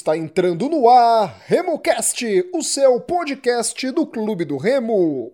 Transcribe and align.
Está 0.00 0.16
entrando 0.16 0.66
no 0.66 0.88
ar 0.88 1.42
RemoCast, 1.44 2.48
o 2.54 2.62
seu 2.62 2.98
podcast 3.02 3.90
do 3.90 4.06
Clube 4.06 4.46
do 4.46 4.56
Remo. 4.56 5.30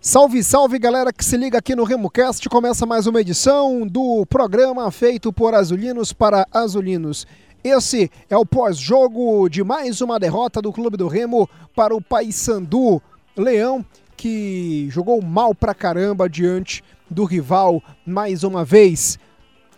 Salve, 0.00 0.42
salve 0.42 0.80
galera 0.80 1.12
que 1.12 1.24
se 1.24 1.36
liga 1.36 1.58
aqui 1.58 1.76
no 1.76 1.84
RemoCast. 1.84 2.48
Começa 2.48 2.84
mais 2.84 3.06
uma 3.06 3.20
edição 3.20 3.86
do 3.86 4.26
programa 4.26 4.90
feito 4.90 5.32
por 5.32 5.54
azulinos 5.54 6.12
para 6.12 6.44
azulinos. 6.52 7.24
Esse 7.62 8.10
é 8.28 8.36
o 8.36 8.44
pós-jogo 8.44 9.48
de 9.48 9.62
mais 9.62 10.00
uma 10.00 10.18
derrota 10.18 10.60
do 10.60 10.72
Clube 10.72 10.96
do 10.96 11.06
Remo 11.06 11.48
para 11.76 11.94
o 11.94 12.02
Paysandu 12.02 13.00
Leão, 13.36 13.86
que 14.20 14.86
jogou 14.90 15.22
mal 15.22 15.54
pra 15.54 15.72
caramba 15.72 16.28
diante 16.28 16.84
do 17.08 17.24
rival 17.24 17.82
mais 18.04 18.44
uma 18.44 18.66
vez. 18.66 19.18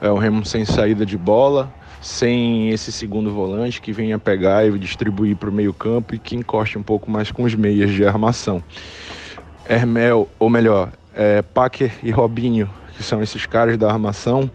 É 0.00 0.10
o 0.10 0.16
Remo 0.16 0.44
sem 0.44 0.64
saída 0.64 1.04
de 1.04 1.18
bola, 1.18 1.72
sem 2.00 2.70
esse 2.70 2.92
segundo 2.92 3.32
volante 3.32 3.80
que 3.80 3.92
venha 3.92 4.18
pegar 4.18 4.64
e 4.64 4.78
distribuir 4.78 5.36
para 5.36 5.50
o 5.50 5.52
meio 5.52 5.74
campo 5.74 6.14
e 6.14 6.18
que 6.18 6.36
encoste 6.36 6.78
um 6.78 6.82
pouco 6.82 7.10
mais 7.10 7.32
com 7.32 7.42
os 7.42 7.54
meias 7.54 7.90
de 7.90 8.04
armação. 8.06 8.62
Hermel, 9.68 10.28
ou 10.38 10.48
melhor, 10.48 10.92
é, 11.14 11.42
Packer 11.42 11.92
e 12.02 12.12
Robinho, 12.12 12.70
que 12.96 13.02
são 13.02 13.20
esses 13.20 13.44
caras 13.44 13.76
da 13.76 13.90
armação, 13.90 14.48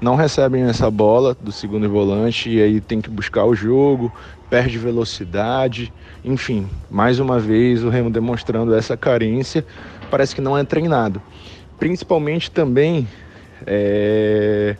não 0.00 0.16
recebem 0.16 0.62
essa 0.64 0.90
bola 0.90 1.36
do 1.40 1.52
segundo 1.52 1.88
volante 1.88 2.50
e 2.50 2.60
aí 2.60 2.80
tem 2.80 3.00
que 3.00 3.08
buscar 3.08 3.44
o 3.44 3.54
jogo, 3.54 4.12
perde 4.48 4.76
velocidade, 4.76 5.92
enfim, 6.24 6.66
mais 6.90 7.20
uma 7.20 7.38
vez 7.38 7.84
o 7.84 7.88
Remo 7.90 8.10
demonstrando 8.10 8.74
essa 8.74 8.96
carência, 8.96 9.64
parece 10.10 10.34
que 10.34 10.40
não 10.40 10.58
é 10.58 10.64
treinado. 10.64 11.22
Principalmente 11.78 12.50
também 12.50 13.06
é... 13.66 14.76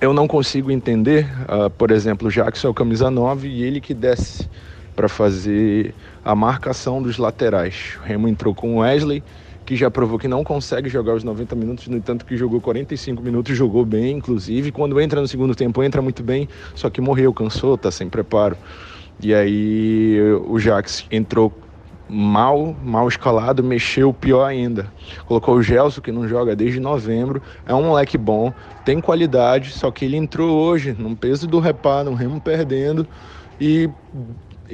eu 0.00 0.12
não 0.12 0.26
consigo 0.26 0.70
entender, 0.70 1.26
uh, 1.44 1.70
por 1.70 1.90
exemplo, 1.90 2.28
o 2.28 2.30
Jackson 2.30 2.68
é 2.68 2.70
o 2.70 2.74
camisa 2.74 3.10
9 3.10 3.48
e 3.48 3.62
ele 3.62 3.80
que 3.80 3.94
desce 3.94 4.48
para 4.94 5.08
fazer 5.08 5.94
a 6.24 6.34
marcação 6.34 7.02
dos 7.02 7.18
laterais. 7.18 7.98
O 8.02 8.06
Remo 8.06 8.28
entrou 8.28 8.54
com 8.54 8.76
o 8.76 8.78
Wesley 8.78 9.22
que 9.64 9.76
já 9.76 9.90
provou 9.90 10.18
que 10.18 10.28
não 10.28 10.42
consegue 10.42 10.88
jogar 10.88 11.14
os 11.14 11.24
90 11.24 11.54
minutos, 11.54 11.88
no 11.88 11.96
entanto 11.96 12.24
que 12.24 12.36
jogou 12.36 12.60
45 12.60 13.22
minutos, 13.22 13.56
jogou 13.56 13.84
bem, 13.84 14.16
inclusive. 14.16 14.72
Quando 14.72 15.00
entra 15.00 15.20
no 15.20 15.28
segundo 15.28 15.54
tempo, 15.54 15.82
entra 15.82 16.02
muito 16.02 16.22
bem, 16.22 16.48
só 16.74 16.90
que 16.90 17.00
morreu, 17.00 17.32
cansou, 17.32 17.78
tá 17.78 17.90
sem 17.90 18.08
preparo. 18.08 18.56
E 19.22 19.32
aí 19.32 20.18
o 20.46 20.58
Jax 20.58 21.06
entrou 21.10 21.52
mal, 22.12 22.76
mal 22.84 23.08
escalado, 23.08 23.64
mexeu 23.64 24.12
pior 24.12 24.44
ainda. 24.44 24.86
Colocou 25.26 25.54
o 25.54 25.62
Gelson, 25.62 26.02
que 26.02 26.12
não 26.12 26.28
joga 26.28 26.54
desde 26.54 26.78
novembro, 26.78 27.40
é 27.66 27.74
um 27.74 27.84
moleque 27.84 28.18
bom, 28.18 28.52
tem 28.84 29.00
qualidade, 29.00 29.70
só 29.70 29.90
que 29.90 30.04
ele 30.04 30.18
entrou 30.18 30.50
hoje, 30.50 30.94
num 30.98 31.14
peso 31.14 31.46
do 31.46 31.58
reparo, 31.58 32.10
um 32.10 32.14
remo 32.14 32.38
perdendo, 32.38 33.08
e 33.58 33.88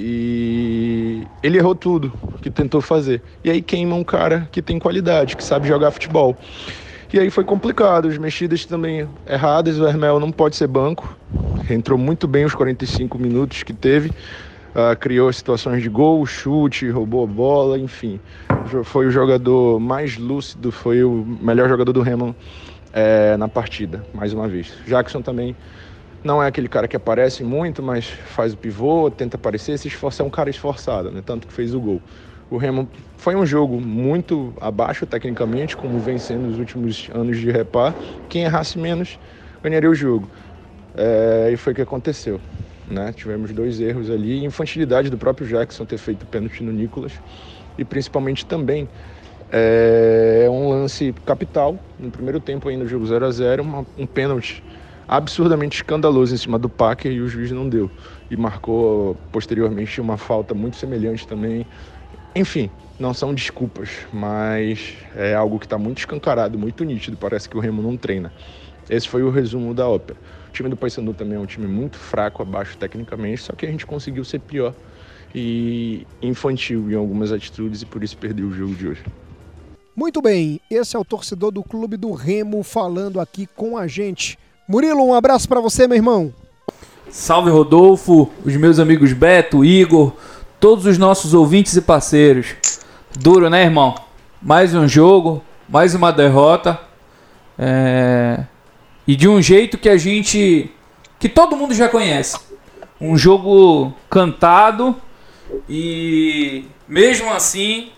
e 0.01 1.27
ele 1.43 1.59
errou 1.59 1.75
tudo 1.75 2.13
que 2.41 2.51
tentou 2.51 2.81
fazer. 2.81 3.21
E 3.43 3.51
aí 3.51 3.61
queima 3.61 3.97
um 3.97 4.05
cara 4.05 4.49
que 4.53 4.63
tem 4.63 4.79
qualidade, 4.79 5.37
que 5.37 5.43
sabe 5.43 5.67
jogar 5.67 5.91
futebol. 5.91 6.37
E 7.13 7.19
aí 7.19 7.31
foi 7.31 7.43
complicado, 7.43 8.07
as 8.07 8.17
mexidas 8.17 8.65
também 8.65 9.09
erradas, 9.27 9.81
o 9.81 9.87
Hermel 9.89 10.21
não 10.21 10.31
pode 10.31 10.55
ser 10.55 10.69
banco. 10.69 11.17
Entrou 11.69 11.99
muito 11.99 12.29
bem 12.29 12.45
os 12.45 12.55
45 12.55 13.19
minutos 13.19 13.65
que 13.65 13.73
teve, 13.73 14.13
uh, 14.79 14.97
criou 14.97 15.33
situações 15.33 15.83
de 15.83 15.89
gol, 15.89 16.25
chute, 16.25 16.89
roubou 16.89 17.25
a 17.25 17.27
bola, 17.27 17.79
enfim. 17.79 18.21
Foi 18.85 19.07
o 19.07 19.11
jogador 19.11 19.81
mais 19.81 20.17
lúcido, 20.17 20.71
foi 20.71 21.03
o 21.03 21.25
melhor 21.41 21.69
jogador 21.69 21.93
do 21.93 22.03
Remo 22.03 22.37
é, 22.93 23.37
na 23.37 23.49
partida, 23.49 24.05
mais 24.15 24.33
uma 24.33 24.47
vez. 24.47 24.73
Jackson 24.87 25.21
também 25.21 25.57
não 26.23 26.43
é 26.43 26.47
aquele 26.47 26.69
cara 26.69 26.87
que 26.87 26.97
aparece 26.97 27.43
muito, 27.43 27.83
mas 27.83 28.07
faz 28.07 28.53
o 28.53 28.57
pivô, 28.57 29.11
tenta 29.11 29.37
aparecer, 29.37 29.79
se 29.79 29.89
esforça, 29.89 30.23
é 30.23 30.27
um 30.27 30.31
cara 30.31 30.51
esforçado, 30.51 31.11
né? 31.11 31.23
Tanto 31.25 31.47
que 31.47 31.53
fez 31.53 31.75
o 31.75 31.81
gol. 31.81 32.03
O 32.51 32.57
Remo 32.57 32.89
foi 33.17 33.37
um 33.37 33.45
jogo 33.45 33.81
muito 33.81 34.55
abaixo 34.61 35.07
tecnicamente, 35.07 35.77
como 35.77 35.99
vem 35.99 36.19
sendo 36.19 36.47
nos 36.47 36.59
últimos 36.59 37.11
anos 37.15 37.39
de 37.39 37.51
repar. 37.51 37.95
Quem 38.29 38.45
errasse 38.45 38.79
menos 38.79 39.19
ganharia 39.63 39.91
o 39.91 39.95
jogo. 39.95 40.29
É, 40.97 41.51
e 41.53 41.57
foi 41.57 41.73
o 41.73 41.77
que 41.77 41.83
aconteceu. 41.83 42.41
Né? 42.91 43.13
Tivemos 43.13 43.53
dois 43.53 43.81
erros 43.81 44.11
ali, 44.11 44.45
infantilidade 44.45 45.11
do 45.11 45.19
próprio 45.19 45.47
Jackson 45.47 45.85
ter 45.85 45.99
feito 45.99 46.25
pênalti 46.27 46.63
no 46.63 46.73
Nicolas 46.73 47.13
e 47.77 47.85
principalmente 47.85 48.47
também 48.47 48.89
é 49.51 50.47
um 50.51 50.69
lance 50.69 51.15
capital 51.25 51.79
no 51.99 52.11
primeiro 52.11 52.41
tempo 52.41 52.69
ainda 52.69 52.85
no 52.85 52.89
jogo 52.89 53.07
0 53.07 53.25
a 53.25 53.31
0 53.31 53.87
um 53.97 54.07
pênalti 54.07 54.63
absurdamente 55.07 55.77
escandaloso 55.77 56.35
em 56.35 56.39
cima 56.39 56.59
do 56.59 56.69
Packer 56.69 57.11
e 57.11 57.21
o 57.21 57.29
juiz 57.29 57.51
não 57.51 57.67
deu. 57.67 57.91
E 58.31 58.37
marcou 58.37 59.17
posteriormente 59.33 60.01
uma 60.03 60.19
falta 60.19 60.55
muito 60.55 60.77
semelhante 60.77 61.27
também. 61.27 61.67
Enfim, 62.37 62.71
não 63.01 63.15
são 63.15 63.33
desculpas, 63.33 63.89
mas 64.13 64.97
é 65.17 65.35
algo 65.35 65.59
que 65.59 65.65
está 65.65 65.79
muito 65.79 65.99
escancarado, 65.99 66.59
muito 66.59 66.85
nítido. 66.85 67.17
Parece 67.17 67.49
que 67.49 67.57
o 67.57 67.61
Remo 67.61 67.81
não 67.81 67.97
treina. 67.97 68.31
Esse 68.91 69.09
foi 69.09 69.23
o 69.23 69.31
resumo 69.31 69.73
da 69.73 69.89
ópera. 69.89 70.19
O 70.49 70.53
time 70.53 70.69
do 70.69 70.77
Paysandu 70.77 71.15
também 71.15 71.37
é 71.37 71.41
um 71.41 71.47
time 71.47 71.67
muito 71.67 71.99
fraco, 71.99 72.43
abaixo 72.43 72.77
tecnicamente, 72.77 73.43
só 73.43 73.53
que 73.53 73.67
a 73.67 73.71
gente 73.71 73.87
conseguiu 73.87 74.25
ser 74.25 74.41
pior 74.41 74.75
e 75.35 76.07
infantil 76.23 76.91
em 76.91 76.95
algumas 76.95 77.33
atitudes 77.33 77.83
e 77.83 77.87
por 77.87 78.03
isso 78.03 78.17
perdeu 78.17 78.47
o 78.47 78.53
jogo 78.53 78.75
de 78.75 78.89
hoje. 78.89 79.05
Muito 79.95 80.23
bem, 80.23 80.61
esse 80.71 80.97
é 80.97 80.99
o 80.99 81.05
torcedor 81.05 81.51
do 81.51 81.63
Clube 81.63 81.97
do 81.97 82.13
Remo 82.13 82.63
falando 82.63 83.21
aqui 83.21 83.47
com 83.47 83.77
a 83.77 83.87
gente. 83.87 84.39
Murilo, 84.69 85.05
um 85.05 85.15
abraço 85.15 85.49
para 85.49 85.61
você, 85.61 85.87
meu 85.87 85.97
irmão. 85.97 86.33
Salve 87.11 87.51
Rodolfo, 87.51 88.31
os 88.45 88.55
meus 88.57 88.79
amigos 88.79 89.13
Beto, 89.13 89.65
Igor, 89.65 90.13
todos 90.61 90.87
os 90.87 90.99
nossos 90.99 91.35
ouvintes 91.35 91.75
e 91.75 91.81
parceiros. 91.81 92.55
Duro, 93.19 93.49
né, 93.49 93.65
irmão? 93.65 93.95
Mais 94.41 94.75
um 94.75 94.87
jogo, 94.87 95.43
mais 95.69 95.95
uma 95.95 96.13
derrota. 96.13 96.79
É... 97.59 98.45
E 99.09 99.17
de 99.17 99.27
um 99.27 99.41
jeito 99.41 99.79
que 99.79 99.89
a 99.89 99.97
gente. 99.97 100.71
que 101.19 101.31
todo 101.31 101.57
mundo 101.57 101.73
já 101.73 101.89
conhece. 101.89 102.39
Um 103.01 103.17
jogo 103.17 103.95
cantado 104.11 104.95
e 105.67 106.67
mesmo 106.87 107.33
assim 107.33 107.89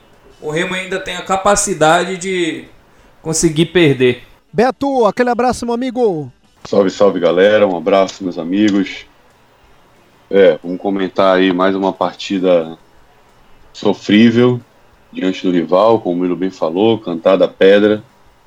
o 0.41 0.51
Remo 0.51 0.75
ainda 0.75 1.01
tem 1.01 1.17
a 1.17 1.23
capacidade 1.23 2.17
de 2.17 2.67
conseguir 3.21 3.67
perder. 3.67 4.23
Beto, 4.53 5.05
aquele 5.05 5.31
abraço, 5.31 5.67
meu 5.67 5.75
amigo. 5.75 6.31
Salve, 6.65 6.91
salve 6.91 7.19
galera, 7.19 7.67
um 7.67 7.77
abraço, 7.77 8.23
meus 8.23 8.39
amigos. 8.39 9.05
É, 10.31 10.61
vamos 10.63 10.81
comentar 10.81 11.37
aí 11.37 11.53
mais 11.53 11.75
uma 11.75 11.93
partida 11.93 12.79
sofrível. 13.73 14.61
diante 15.13 15.45
do 15.45 15.51
rival, 15.51 16.01
como 16.01 16.17
o 16.17 16.21
Milo 16.21 16.37
bem 16.37 16.51
falou, 16.51 16.99
cantada 16.99 17.47
a 17.47 17.49
pedra, 17.49 18.05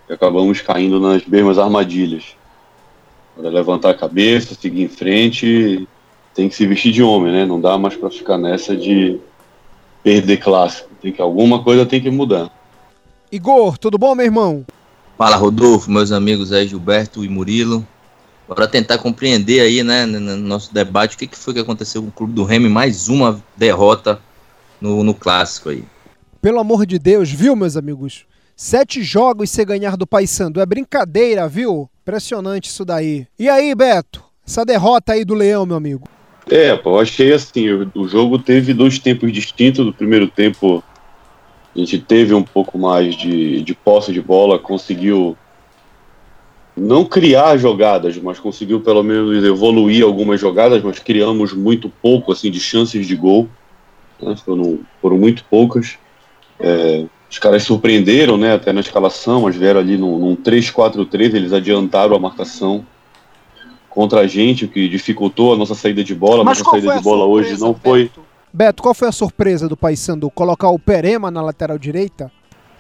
e 0.10 0.14
acabamos 0.14 0.62
caindo 0.62 0.98
nas 0.98 1.26
mesmas 1.26 1.58
armadilhas. 1.58 2.38
Para 3.36 3.50
levantar 3.50 3.90
a 3.90 3.94
cabeça, 3.94 4.56
seguir 4.56 4.84
em 4.84 4.88
frente, 4.88 5.88
tem 6.34 6.50
que 6.50 6.56
se 6.56 6.68
vestir 6.68 6.92
de 6.92 7.02
homem, 7.02 7.32
né? 7.32 7.46
Não 7.46 7.60
dá 7.60 7.78
mais 7.78 7.96
para 7.96 8.10
ficar 8.10 8.38
nessa 8.38 8.76
de 8.76 9.20
perder 10.04 10.38
clássico. 10.38 10.90
Tem 11.02 11.12
que 11.12 11.22
alguma 11.22 11.64
coisa 11.64 11.86
tem 11.86 12.02
que 12.02 12.12
mudar. 12.12 12.52
Igor, 13.32 13.78
tudo 13.78 13.98
bom, 13.98 14.14
meu 14.14 14.26
irmão? 14.26 14.66
Fala, 15.18 15.36
Rodolfo, 15.36 15.90
meus 15.90 16.12
amigos 16.12 16.52
aí, 16.52 16.68
Gilberto 16.68 17.24
e 17.24 17.30
Murilo. 17.30 17.86
Para 18.48 18.68
tentar 18.68 18.98
compreender 18.98 19.62
aí, 19.62 19.82
né, 19.82 20.06
no 20.06 20.36
nosso 20.38 20.74
debate, 20.74 21.16
o 21.16 21.18
que, 21.18 21.28
que 21.28 21.38
foi 21.38 21.54
que 21.54 21.60
aconteceu 21.60 22.02
com 22.04 22.10
o 22.10 22.12
Clube 22.12 22.34
do 22.34 22.44
Remy, 22.44 22.70
mais 22.70 23.08
uma 23.08 23.42
derrota 23.56 24.20
no, 24.80 25.04
no 25.04 25.14
clássico 25.14 25.70
aí. 25.70 25.84
Pelo 26.42 26.60
amor 26.60 26.86
de 26.86 27.00
Deus, 27.00 27.32
viu, 27.32 27.56
meus 27.56 27.78
amigos? 27.78 28.26
Sete 28.56 29.02
jogos 29.02 29.50
sem 29.50 29.66
ganhar 29.66 29.96
do 29.96 30.06
Paysandu. 30.06 30.60
É 30.60 30.66
brincadeira, 30.66 31.48
viu? 31.48 31.90
Impressionante 32.04 32.66
isso 32.66 32.84
daí. 32.84 33.26
E 33.40 33.50
aí, 33.50 33.74
Beto? 33.74 34.22
Essa 34.46 34.66
derrota 34.66 35.14
aí 35.14 35.24
do 35.24 35.34
Leão, 35.34 35.66
meu 35.66 35.78
amigo. 35.78 36.06
É, 36.52 36.78
eu 36.84 37.00
achei 37.00 37.32
assim, 37.32 37.70
o, 37.96 38.08
jogo 38.10 38.38
teve 38.38 38.74
dois 38.74 39.00
tempos 39.00 39.32
distintos. 39.32 39.86
No 39.86 39.94
primeiro 39.94 40.28
tempo, 40.28 40.84
a 41.74 41.80
gente 41.80 41.98
teve 42.00 42.34
um 42.34 42.44
pouco 42.44 42.78
mais 42.78 43.16
de, 43.16 43.62
de 43.62 43.74
posse 43.74 44.12
de 44.12 44.22
bola, 44.22 44.60
conseguiu 44.60 45.38
não 46.76 47.06
criar 47.06 47.56
jogadas, 47.56 48.18
mas 48.18 48.38
conseguiu 48.38 48.82
pelo 48.82 49.02
menos 49.02 49.42
evoluir 49.46 50.04
algumas 50.04 50.42
jogadas, 50.42 50.84
mas 50.84 51.00
criamos 51.00 51.54
muito 51.54 51.90
pouco 52.02 52.34
assim 52.34 52.52
de 52.52 52.60
chances 52.60 53.08
de 53.08 53.16
gol. 53.16 53.48
Né? 54.22 54.36
Foram, 54.44 54.80
foram 55.02 55.18
muito 55.18 55.46
poucas. 55.46 55.98
É, 56.60 57.06
os 57.34 57.40
caras 57.40 57.64
surpreenderam, 57.64 58.38
né, 58.38 58.54
até 58.54 58.72
na 58.72 58.82
escalação, 58.82 59.42
mas 59.42 59.56
vieram 59.56 59.80
ali 59.80 59.98
num, 59.98 60.20
num 60.20 60.36
3-4-3, 60.36 61.34
eles 61.34 61.52
adiantaram 61.52 62.16
a 62.16 62.20
marcação 62.20 62.86
contra 63.90 64.20
a 64.20 64.28
gente, 64.28 64.66
o 64.66 64.68
que 64.68 64.88
dificultou 64.88 65.52
a 65.52 65.58
nossa 65.58 65.74
saída 65.74 66.04
de 66.04 66.14
bola. 66.14 66.44
Mas 66.44 66.60
nossa 66.60 66.70
saída 66.70 66.96
de 66.96 67.02
bola 67.02 67.26
hoje 67.26 67.60
não 67.60 67.74
foi. 67.74 68.12
Beto, 68.54 68.84
qual 68.84 68.94
foi 68.94 69.08
a 69.08 69.12
surpresa 69.12 69.68
do 69.68 69.76
Paysandu? 69.76 70.30
Colocar 70.30 70.70
o 70.70 70.78
Perema 70.78 71.32
na 71.32 71.42
lateral 71.42 71.80
direita? 71.80 72.32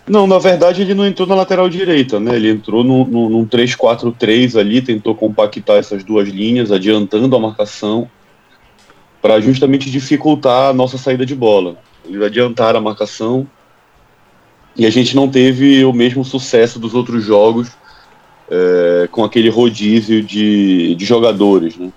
Não, 0.07 0.27
na 0.27 0.37
verdade 0.37 0.83
ele 0.83 0.93
não 0.93 1.07
entrou 1.07 1.27
na 1.27 1.33
lateral 1.33 1.67
direita, 1.67 2.19
né? 2.19 2.35
Ele 2.35 2.51
entrou 2.51 2.83
no, 2.83 3.05
no, 3.05 3.29
num 3.29 3.47
3-4-3 3.47 4.59
ali, 4.59 4.83
tentou 4.83 5.15
compactar 5.15 5.77
essas 5.77 6.03
duas 6.03 6.29
linhas, 6.29 6.71
adiantando 6.71 7.35
a 7.35 7.39
marcação, 7.39 8.07
para 9.19 9.39
justamente 9.39 9.89
dificultar 9.89 10.69
a 10.69 10.73
nossa 10.73 10.99
saída 10.99 11.25
de 11.25 11.33
bola. 11.33 11.75
Eles 12.05 12.21
adiantaram 12.21 12.77
a 12.77 12.81
marcação 12.83 13.47
e 14.75 14.85
a 14.85 14.89
gente 14.89 15.15
não 15.15 15.29
teve 15.29 15.83
o 15.85 15.93
mesmo 15.93 16.25
sucesso 16.25 16.79
dos 16.79 16.93
outros 16.93 17.23
jogos 17.23 17.71
é, 18.49 19.07
com 19.11 19.23
aquele 19.23 19.49
rodízio 19.49 20.23
de, 20.23 20.95
de 20.95 21.05
jogadores, 21.05 21.77
né? 21.77 21.91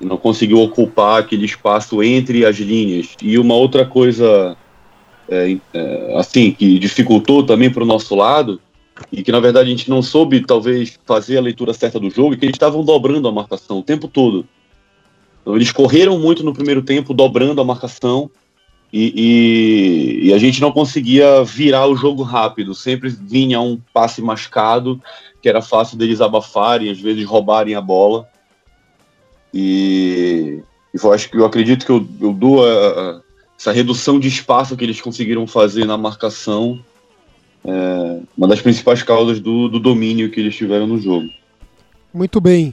Não 0.00 0.16
conseguiu 0.16 0.60
ocupar 0.60 1.20
aquele 1.20 1.44
espaço 1.44 2.02
entre 2.02 2.44
as 2.44 2.56
linhas. 2.56 3.16
E 3.20 3.36
uma 3.36 3.54
outra 3.54 3.84
coisa, 3.84 4.56
é, 5.28 5.56
é, 5.74 6.16
assim, 6.16 6.52
que 6.52 6.78
dificultou 6.78 7.42
também 7.42 7.68
para 7.68 7.82
o 7.82 7.86
nosso 7.86 8.14
lado, 8.14 8.60
e 9.10 9.22
que 9.22 9.32
na 9.32 9.40
verdade 9.40 9.68
a 9.68 9.70
gente 9.70 9.90
não 9.90 10.00
soube, 10.00 10.44
talvez, 10.44 10.98
fazer 11.04 11.38
a 11.38 11.40
leitura 11.40 11.72
certa 11.72 11.98
do 11.98 12.10
jogo, 12.10 12.34
é 12.34 12.36
que 12.36 12.44
eles 12.44 12.54
estavam 12.54 12.84
dobrando 12.84 13.26
a 13.26 13.32
marcação 13.32 13.80
o 13.80 13.82
tempo 13.82 14.06
todo. 14.06 14.46
Então, 15.42 15.56
eles 15.56 15.72
correram 15.72 16.18
muito 16.18 16.44
no 16.44 16.52
primeiro 16.52 16.82
tempo, 16.82 17.12
dobrando 17.12 17.60
a 17.60 17.64
marcação, 17.64 18.30
e, 18.92 19.12
e, 20.22 20.28
e, 20.28 20.32
a 20.32 20.38
gente 20.38 20.60
não 20.60 20.72
conseguia 20.72 21.44
virar 21.44 21.86
o 21.86 21.96
jogo 21.96 22.22
rápido. 22.22 22.74
Sempre 22.74 23.10
vinha 23.10 23.60
um 23.60 23.78
passe 23.92 24.22
mascado, 24.22 25.00
que 25.42 25.48
era 25.48 25.60
fácil 25.60 25.98
deles 25.98 26.20
abafarem, 26.20 26.90
às 26.90 26.98
vezes 26.98 27.24
roubarem 27.26 27.74
a 27.74 27.80
bola. 27.80 28.26
E, 29.52 30.62
e 30.94 31.04
eu 31.04 31.12
acho 31.12 31.28
que 31.30 31.36
eu 31.36 31.44
acredito 31.44 31.84
que 31.84 31.92
eu, 31.92 32.06
eu 32.20 32.32
dou 32.32 32.64
a, 32.64 32.70
a, 32.70 33.20
essa 33.58 33.72
redução 33.72 34.18
de 34.18 34.28
espaço 34.28 34.76
que 34.76 34.84
eles 34.84 35.00
conseguiram 35.00 35.46
fazer 35.46 35.84
na 35.84 35.98
marcação, 35.98 36.82
é, 37.64 38.20
uma 38.36 38.48
das 38.48 38.62
principais 38.62 39.02
causas 39.02 39.38
do, 39.38 39.68
do 39.68 39.78
domínio 39.78 40.30
que 40.30 40.40
eles 40.40 40.56
tiveram 40.56 40.86
no 40.86 40.98
jogo. 40.98 41.28
Muito 42.12 42.40
bem. 42.40 42.72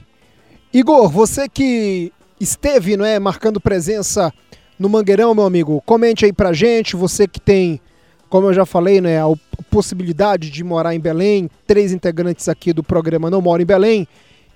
Igor, 0.72 1.10
você 1.10 1.46
que 1.46 2.10
esteve 2.40 2.96
não 2.96 3.04
é, 3.04 3.18
marcando 3.18 3.60
presença 3.60 4.32
no 4.78 4.88
Mangueirão, 4.88 5.34
meu 5.34 5.44
amigo. 5.44 5.82
Comente 5.86 6.24
aí 6.24 6.32
pra 6.32 6.52
gente, 6.52 6.96
você 6.96 7.26
que 7.26 7.40
tem, 7.40 7.80
como 8.28 8.48
eu 8.48 8.54
já 8.54 8.66
falei, 8.66 9.00
né, 9.00 9.20
a 9.20 9.26
possibilidade 9.70 10.50
de 10.50 10.62
morar 10.62 10.94
em 10.94 11.00
Belém. 11.00 11.50
Três 11.66 11.92
integrantes 11.92 12.48
aqui 12.48 12.72
do 12.72 12.82
programa 12.82 13.30
não 13.30 13.40
moram 13.40 13.62
em 13.62 13.66
Belém 13.66 14.08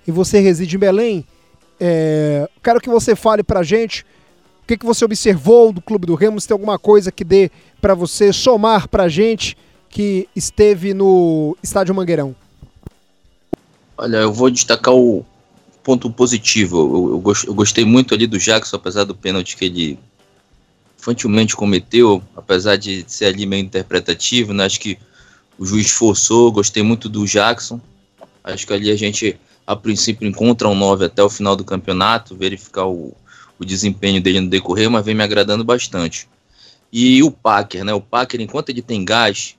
e 0.07 0.11
você 0.11 0.39
reside 0.39 0.75
em 0.75 0.79
Belém. 0.79 1.25
É, 1.79 2.47
quero 2.63 2.79
que 2.79 2.89
você 2.89 3.15
fale 3.15 3.43
pra 3.43 3.63
gente 3.63 4.05
o 4.63 4.67
que, 4.67 4.77
que 4.77 4.85
você 4.85 5.03
observou 5.03 5.73
do 5.73 5.81
Clube 5.81 6.05
do 6.05 6.15
Remo, 6.15 6.39
se 6.39 6.47
tem 6.47 6.53
alguma 6.53 6.77
coisa 6.77 7.11
que 7.11 7.23
dê 7.23 7.51
para 7.81 7.93
você 7.93 8.31
somar 8.31 8.87
pra 8.87 9.09
gente 9.09 9.57
que 9.89 10.29
esteve 10.35 10.93
no 10.93 11.57
Estádio 11.61 11.93
Mangueirão. 11.93 12.35
Olha, 13.97 14.17
eu 14.17 14.31
vou 14.31 14.49
destacar 14.49 14.93
o 14.93 15.25
ponto 15.83 16.09
positivo. 16.09 16.77
Eu, 16.77 17.23
eu, 17.25 17.33
eu 17.47 17.53
gostei 17.53 17.83
muito 17.83 18.13
ali 18.13 18.27
do 18.27 18.37
Jackson, 18.37 18.77
apesar 18.77 19.03
do 19.03 19.15
pênalti 19.15 19.57
que 19.57 19.65
ele 19.65 19.99
infantilmente 21.01 21.55
cometeu, 21.55 22.21
apesar 22.35 22.75
de 22.75 23.03
ser 23.07 23.25
ali 23.25 23.47
meio 23.47 23.65
interpretativo, 23.65 24.53
né? 24.53 24.65
Acho 24.65 24.79
que 24.79 24.99
o 25.57 25.65
juiz 25.65 25.89
forçou, 25.89 26.51
gostei 26.51 26.83
muito 26.83 27.09
do 27.09 27.25
Jackson. 27.25 27.81
Acho 28.43 28.67
que 28.67 28.73
ali 28.73 28.91
a 28.91 28.95
gente, 28.95 29.35
a 29.65 29.75
princípio, 29.75 30.27
encontra 30.27 30.69
um 30.69 30.75
9 30.75 31.05
até 31.05 31.23
o 31.23 31.29
final 31.29 31.55
do 31.55 31.65
campeonato, 31.65 32.35
verificar 32.35 32.85
o, 32.85 33.15
o 33.59 33.65
desempenho 33.65 34.21
dele 34.21 34.41
no 34.41 34.49
decorrer, 34.49 34.91
mas 34.91 35.03
vem 35.03 35.15
me 35.15 35.23
agradando 35.23 35.63
bastante. 35.63 36.29
E 36.93 37.23
o 37.23 37.31
Packer, 37.31 37.83
né? 37.83 37.93
O 37.93 38.01
Packer, 38.01 38.39
enquanto 38.39 38.69
ele 38.69 38.81
tem 38.83 39.03
gás, 39.03 39.55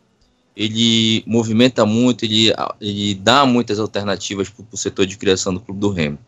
ele 0.57 1.25
movimenta 1.27 1.85
muito, 1.85 2.25
ele, 2.25 2.53
ele 2.81 3.15
dá 3.15 3.45
muitas 3.45 3.81
alternativas 3.81 4.49
para 4.49 4.65
o 4.71 4.77
setor 4.77 5.07
de 5.07 5.17
criação 5.17 5.53
do 5.53 5.61
Clube 5.61 5.81
do 5.81 5.91
Remo. 5.91 6.19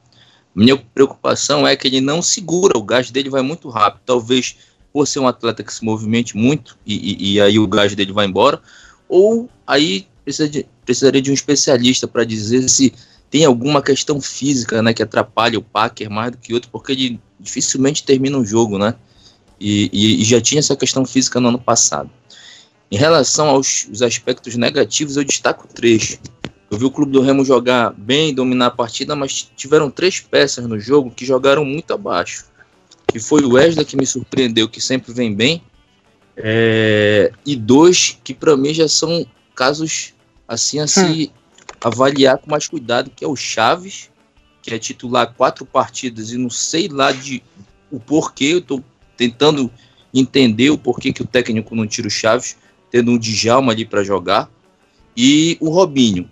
Minha 0.52 0.76
preocupação 0.76 1.66
é 1.66 1.76
que 1.76 1.87
ele 1.87 2.00
não 2.00 2.23
segura, 2.23 2.78
o 2.78 2.83
gás 2.83 3.11
dele 3.11 3.28
vai 3.28 3.42
muito 3.42 3.68
rápido. 3.68 4.02
Talvez 4.06 4.56
por 4.95 5.09
ser 5.09 5.19
um 5.19 5.27
atleta 5.27 5.65
que 5.65 5.75
se 5.75 5.85
movimente 5.85 6.37
muito 6.37 6.79
e, 6.87 6.95
e, 6.95 7.33
e 7.33 7.41
aí 7.41 7.59
o 7.59 7.67
gás 7.67 7.97
dele 7.97 8.13
vai 8.13 8.27
embora, 8.27 8.63
ou 9.09 9.51
aí 9.67 10.07
precisa 10.23 10.49
de, 10.49 10.65
precisaria 10.85 11.21
de 11.21 11.33
um 11.33 11.35
especialista 11.35 12.07
para 12.07 12.23
dizer 12.23 12.69
se 12.69 12.95
tem 13.29 13.45
alguma 13.45 13.83
questão 13.83 14.21
física 14.21 14.81
né, 14.81 14.95
que 14.95 15.03
atrapalha 15.03 15.59
o 15.59 15.63
Packer 15.63 16.09
mais 16.09 16.31
do 16.31 16.39
que 16.39 16.55
outro, 16.55 16.71
porque 16.71 16.93
ele 16.93 17.21
dificilmente 17.41 18.05
termina 18.05 18.39
um 18.39 18.47
jogo, 18.47 18.79
né? 18.79 18.95
E, 19.59 19.91
e, 19.93 20.23
e 20.23 20.25
já 20.25 20.41
tinha 20.41 20.61
essa 20.61 20.77
questão 20.77 21.05
física 21.05 21.41
no 21.41 21.49
ano 21.49 21.59
passado. 21.59 22.09
Em 22.89 22.97
relação 22.97 23.49
aos 23.49 23.89
aspectos 24.01 24.55
negativos, 24.55 25.17
eu 25.17 25.25
destaco 25.25 25.67
três. 25.67 26.21
Eu 26.71 26.79
vi 26.79 26.85
o 26.85 26.91
Clube 26.91 27.11
do 27.11 27.21
Remo 27.21 27.45
jogar 27.45 27.93
bem, 27.93 28.33
dominar 28.33 28.67
a 28.67 28.71
partida, 28.71 29.17
mas 29.17 29.51
tiveram 29.57 29.91
três 29.91 30.21
peças 30.21 30.65
no 30.67 30.79
jogo 30.79 31.11
que 31.11 31.27
jogaram 31.27 31.65
muito 31.65 31.93
abaixo 31.93 32.45
que 33.14 33.21
foi 33.21 33.44
o 33.44 33.52
Wesley 33.52 33.85
que 33.85 33.97
me 33.97 34.04
surpreendeu, 34.04 34.68
que 34.68 34.80
sempre 34.80 35.12
vem 35.12 35.33
bem, 35.33 35.62
é, 36.37 37.30
e 37.47 37.54
dois 37.54 38.18
que 38.25 38.35
para 38.35 38.56
mim 38.56 38.75
já 38.75 38.88
são 38.88 39.25
casos 39.54 40.12
assim 40.49 40.80
a 40.80 40.88
se 40.88 41.30
hum. 41.33 41.66
avaliar 41.80 42.38
com 42.38 42.50
mais 42.50 42.66
cuidado, 42.66 43.12
que 43.14 43.25
é 43.25 43.28
o 43.28 43.37
Chaves, 43.37 44.11
que 44.61 44.75
é 44.75 44.80
titular 44.80 45.33
quatro 45.33 45.64
partidas 45.64 46.33
e 46.33 46.37
não 46.37 46.50
sei 46.50 46.88
lá 46.88 47.12
de 47.12 47.40
o 47.88 48.00
porquê, 48.00 48.47
eu 48.47 48.59
estou 48.59 48.83
tentando 49.16 49.71
entender 50.12 50.71
o 50.71 50.76
porquê 50.76 51.12
que 51.12 51.23
o 51.23 51.26
técnico 51.26 51.76
não 51.76 51.87
tira 51.87 52.09
o 52.09 52.11
Chaves, 52.11 52.56
tendo 52.90 53.12
um 53.12 53.18
Djalma 53.18 53.71
ali 53.71 53.85
para 53.85 54.02
jogar, 54.02 54.50
e 55.16 55.56
o 55.61 55.68
Robinho. 55.68 56.28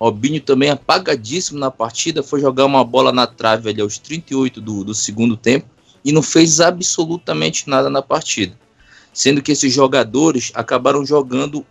Robinho 0.00 0.40
também 0.40 0.70
apagadíssimo 0.70 1.58
na 1.58 1.70
partida, 1.70 2.22
foi 2.22 2.40
jogar 2.40 2.64
uma 2.64 2.82
bola 2.82 3.12
na 3.12 3.26
trave 3.26 3.68
ali 3.68 3.82
aos 3.82 3.98
38 3.98 4.62
do, 4.62 4.82
do 4.82 4.94
segundo 4.94 5.36
tempo, 5.36 5.66
e 6.04 6.12
não 6.12 6.22
fez 6.22 6.60
absolutamente 6.60 7.68
nada 7.68 7.88
na 7.88 8.02
partida. 8.02 8.56
Sendo 9.12 9.42
que 9.42 9.52
esses 9.52 9.72
jogadores 9.72 10.50
acabaram 10.54 11.04
jogando 11.04 11.64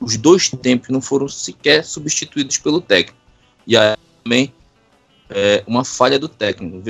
os 0.00 0.16
dois 0.16 0.48
tempos, 0.48 0.88
não 0.88 1.00
foram 1.00 1.28
sequer 1.28 1.84
substituídos 1.84 2.58
pelo 2.58 2.80
técnico. 2.80 3.18
E 3.66 3.76
aí 3.76 3.96
também 4.22 4.52
é 5.30 5.62
uma 5.66 5.84
falha 5.84 6.18
do 6.18 6.28
técnico. 6.28 6.82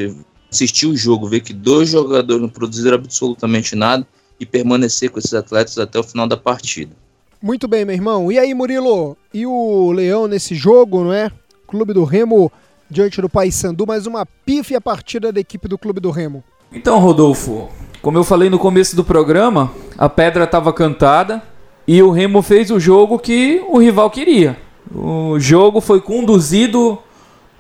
Assistir 0.51 0.87
o 0.87 0.97
jogo, 0.97 1.29
ver 1.29 1.41
que 1.41 1.53
dois 1.53 1.91
jogadores 1.91 2.41
não 2.41 2.49
produziram 2.49 2.97
absolutamente 2.97 3.75
nada 3.75 4.07
e 4.39 4.47
permanecer 4.47 5.11
com 5.11 5.19
esses 5.19 5.35
atletas 5.35 5.79
até 5.79 5.99
o 5.99 6.05
final 6.05 6.27
da 6.27 6.37
partida. 6.37 6.95
Muito 7.43 7.69
bem, 7.69 7.85
meu 7.85 7.95
irmão. 7.95 8.31
E 8.31 8.39
aí, 8.39 8.55
Murilo? 8.55 9.17
E 9.33 9.47
o 9.47 9.93
Leão 9.93 10.27
nesse 10.27 10.55
jogo, 10.55 11.05
não 11.05 11.13
é? 11.13 11.31
Clube 11.67 11.93
do 11.93 12.05
Remo 12.05 12.51
diante 12.89 13.21
do 13.21 13.29
Paysandu, 13.29 13.87
mais 13.87 14.07
uma 14.07 14.25
pífia 14.25 14.81
partida 14.81 15.33
da 15.33 15.41
equipe 15.41 15.67
do 15.67 15.77
Clube 15.77 16.01
do 16.01 16.11
Remo. 16.11 16.45
Então, 16.73 16.99
Rodolfo, 16.99 17.69
como 18.03 18.19
eu 18.19 18.25
falei 18.25 18.51
no 18.51 18.59
começo 18.59 18.97
do 18.97 19.05
programa, 19.05 19.73
a 19.97 20.09
pedra 20.09 20.45
estava 20.45 20.73
cantada 20.73 21.43
E 21.87 22.03
o 22.03 22.11
Remo 22.11 22.43
fez 22.43 22.71
o 22.71 22.81
jogo 22.81 23.19
que 23.19 23.63
o 23.69 23.79
rival 23.79 24.11
queria. 24.11 24.57
O 24.95 25.39
jogo 25.39 25.81
foi 25.81 26.01
conduzido 26.01 26.99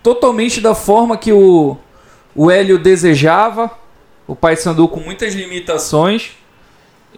totalmente 0.02 0.60
da 0.60 0.74
forma 0.74 1.16
que 1.16 1.32
o, 1.32 1.76
o 2.34 2.50
Hélio 2.50 2.78
desejava. 2.78 3.70
O 4.26 4.34
Paysandu 4.34 4.88
com 4.88 5.00
muitas 5.00 5.34
limitações. 5.34 6.32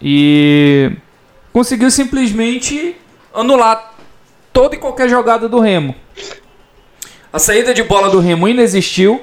E 0.01 0.91
conseguiu 1.51 1.89
simplesmente 1.89 2.95
anular 3.33 3.95
toda 4.53 4.75
e 4.75 4.77
qualquer 4.79 5.09
jogada 5.09 5.49
do 5.49 5.59
Remo. 5.59 5.95
A 7.33 7.39
saída 7.39 7.73
de 7.73 7.83
bola 7.83 8.09
do 8.09 8.19
Remo 8.19 8.47
inexistiu. 8.47 9.21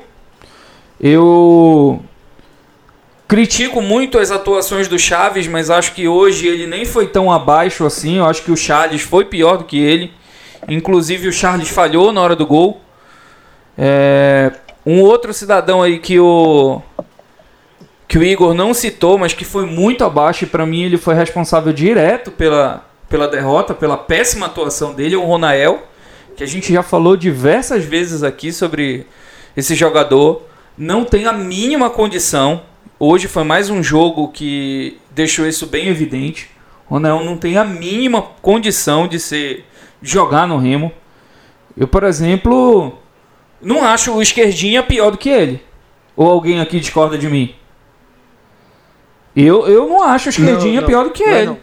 Eu 1.00 2.00
critico 3.28 3.80
muito 3.80 4.18
as 4.18 4.30
atuações 4.30 4.88
do 4.88 4.98
Chaves, 4.98 5.46
mas 5.46 5.70
acho 5.70 5.92
que 5.94 6.06
hoje 6.06 6.46
ele 6.46 6.66
nem 6.66 6.84
foi 6.84 7.08
tão 7.08 7.30
abaixo 7.30 7.84
assim. 7.84 8.18
Eu 8.18 8.26
acho 8.26 8.42
que 8.42 8.52
o 8.52 8.56
Charles 8.56 9.02
foi 9.02 9.24
pior 9.24 9.58
do 9.58 9.64
que 9.64 9.78
ele. 9.78 10.12
Inclusive 10.68 11.28
o 11.28 11.32
Charles 11.32 11.68
falhou 11.68 12.12
na 12.12 12.20
hora 12.20 12.36
do 12.36 12.46
gol. 12.46 12.80
É, 13.76 14.52
um 14.84 15.00
outro 15.00 15.32
cidadão 15.32 15.82
aí 15.82 15.98
que 15.98 16.18
o 16.18 16.80
que 18.08 18.18
o 18.18 18.22
Igor 18.22 18.54
não 18.54 18.72
citou, 18.72 19.18
mas 19.18 19.32
que 19.32 19.44
foi 19.44 19.66
muito 19.66 20.04
abaixo 20.04 20.44
e 20.44 20.46
para 20.46 20.64
mim 20.64 20.84
ele 20.84 20.96
foi 20.96 21.14
responsável 21.14 21.72
direto 21.72 22.30
pela, 22.30 22.84
pela 23.08 23.26
derrota, 23.26 23.74
pela 23.74 23.96
péssima 23.96 24.46
atuação 24.46 24.94
dele, 24.94 25.16
o 25.16 25.24
Ronael, 25.24 25.82
que 26.36 26.44
a 26.44 26.46
gente 26.46 26.72
já 26.72 26.84
falou 26.84 27.16
diversas 27.16 27.84
vezes 27.84 28.22
aqui 28.22 28.52
sobre 28.52 29.06
esse 29.56 29.74
jogador, 29.74 30.42
não 30.78 31.04
tem 31.04 31.26
a 31.26 31.32
mínima 31.32 31.90
condição. 31.90 32.62
Hoje 32.98 33.28
foi 33.28 33.44
mais 33.44 33.68
um 33.68 33.82
jogo 33.82 34.28
que 34.28 34.98
deixou 35.10 35.46
isso 35.46 35.66
bem 35.66 35.88
evidente. 35.88 36.50
O 36.88 36.94
Ronael 36.94 37.22
não 37.24 37.36
tem 37.36 37.58
a 37.58 37.64
mínima 37.64 38.22
condição 38.40 39.06
de 39.06 39.20
ser 39.20 39.64
jogar 40.00 40.46
no 40.48 40.56
Remo. 40.56 40.90
Eu, 41.76 41.86
por 41.86 42.04
exemplo, 42.04 42.94
não 43.60 43.84
acho 43.84 44.14
o 44.14 44.22
esquerdinha 44.22 44.82
pior 44.82 45.10
do 45.10 45.18
que 45.18 45.28
ele. 45.28 45.62
Ou 46.16 46.26
alguém 46.30 46.58
aqui 46.60 46.80
discorda 46.80 47.18
de 47.18 47.28
mim? 47.28 47.54
Eu, 49.34 49.66
eu 49.66 49.86
não 49.86 50.02
acho 50.02 50.28
o 50.28 50.30
esquerdinha 50.30 50.76
Não, 50.76 50.80
não, 50.80 50.88
pior 50.88 51.04
do 51.04 51.10
que 51.10 51.24
não 51.24 51.32
é 51.32 51.36
ele. 51.38 51.46
não. 51.46 51.58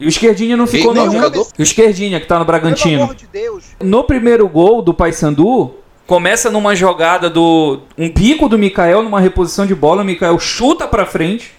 E 0.00 0.06
o 0.06 0.08
esquerdinha 0.08 0.56
não 0.56 0.66
ficou 0.66 0.94
nem 0.94 1.04
no 1.04 1.10
o 1.10 1.20
Remo. 1.20 1.46
O 1.58 1.62
esquerdinha 1.62 2.18
que 2.18 2.26
tá 2.26 2.38
no 2.38 2.46
Pelo 2.46 2.58
Bragantino. 2.58 3.02
amor 3.02 3.14
de 3.14 3.26
Deus. 3.26 3.64
No 3.82 4.04
primeiro 4.04 4.48
gol 4.48 4.80
do 4.80 4.94
Paysandu, 4.94 5.74
começa 6.06 6.50
numa 6.50 6.74
jogada 6.74 7.30
do 7.30 7.80
um 7.96 8.08
pico 8.10 8.48
do 8.48 8.58
Mikael 8.58 9.02
numa 9.02 9.20
reposição 9.20 9.66
de 9.66 9.74
bola, 9.74 10.02
o 10.02 10.04
Mikael 10.04 10.38
chuta 10.38 10.86
pra 10.86 11.06
frente. 11.06 11.52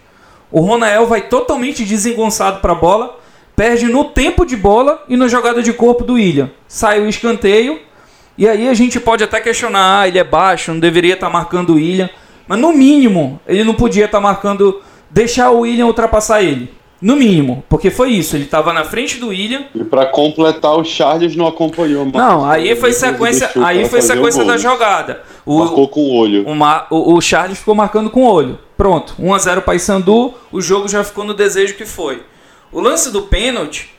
O 0.51 0.61
Ronael 0.61 1.07
vai 1.07 1.21
totalmente 1.21 1.83
desengonçado 1.83 2.61
pra 2.61 2.75
bola, 2.75 3.19
perde 3.55 3.85
no 3.85 4.05
tempo 4.05 4.45
de 4.45 4.55
bola 4.55 5.03
e 5.09 5.17
na 5.17 5.27
jogada 5.27 5.61
de 5.61 5.73
corpo 5.73 6.03
do 6.03 6.13
William. 6.13 6.49
Sai 6.67 7.01
o 7.01 7.09
escanteio 7.09 7.79
e 8.37 8.47
aí 8.47 8.67
a 8.67 8.73
gente 8.73 8.99
pode 8.99 9.23
até 9.23 9.39
questionar, 9.39 10.01
ah, 10.01 10.07
ele 10.07 10.19
é 10.19 10.23
baixo, 10.23 10.71
não 10.71 10.79
deveria 10.79 11.15
estar 11.15 11.29
marcando 11.29 11.71
o 11.71 11.75
William, 11.75 12.09
mas 12.47 12.59
no 12.59 12.71
mínimo, 12.71 13.39
ele 13.47 13.63
não 13.63 13.73
podia 13.73 14.05
estar 14.05 14.19
marcando 14.19 14.81
deixar 15.09 15.49
o 15.49 15.61
William 15.61 15.87
ultrapassar 15.87 16.43
ele. 16.43 16.71
No 17.05 17.15
mínimo, 17.15 17.63
porque 17.69 17.91
foi 17.91 18.09
isso, 18.13 18.35
ele 18.35 18.45
estava 18.45 18.73
na 18.73 18.83
frente 18.83 19.17
do 19.19 19.27
William 19.27 19.65
E 19.75 19.83
pra 19.83 20.07
completar, 20.07 20.75
o 20.75 20.83
Charles 20.83 21.35
não 21.35 21.45
acompanhou. 21.45 22.03
mais. 22.03 22.15
não, 22.15 22.43
aí 22.49 22.75
foi 22.75 22.91
sequência, 22.93 23.51
aí 23.63 23.87
foi 23.87 24.01
sequência 24.01 24.43
da 24.43 24.57
jogada. 24.57 25.21
O, 25.45 25.59
Marcou 25.59 25.87
com 25.87 25.99
o 25.99 26.15
olho. 26.15 26.43
o, 26.47 26.95
o, 26.95 27.13
o 27.17 27.21
Charles 27.21 27.59
ficou 27.59 27.75
marcando 27.75 28.09
com 28.09 28.23
o 28.23 28.27
olho. 28.31 28.57
Pronto, 28.75 29.13
1 29.19 29.33
a 29.33 29.37
0 29.37 29.61
Paysandu, 29.61 30.33
o 30.51 30.59
jogo 30.59 30.87
já 30.87 31.03
ficou 31.03 31.23
no 31.23 31.33
desejo 31.35 31.75
que 31.75 31.85
foi. 31.85 32.23
O 32.71 32.79
lance 32.81 33.11
do 33.11 33.21
pênalti, 33.21 33.93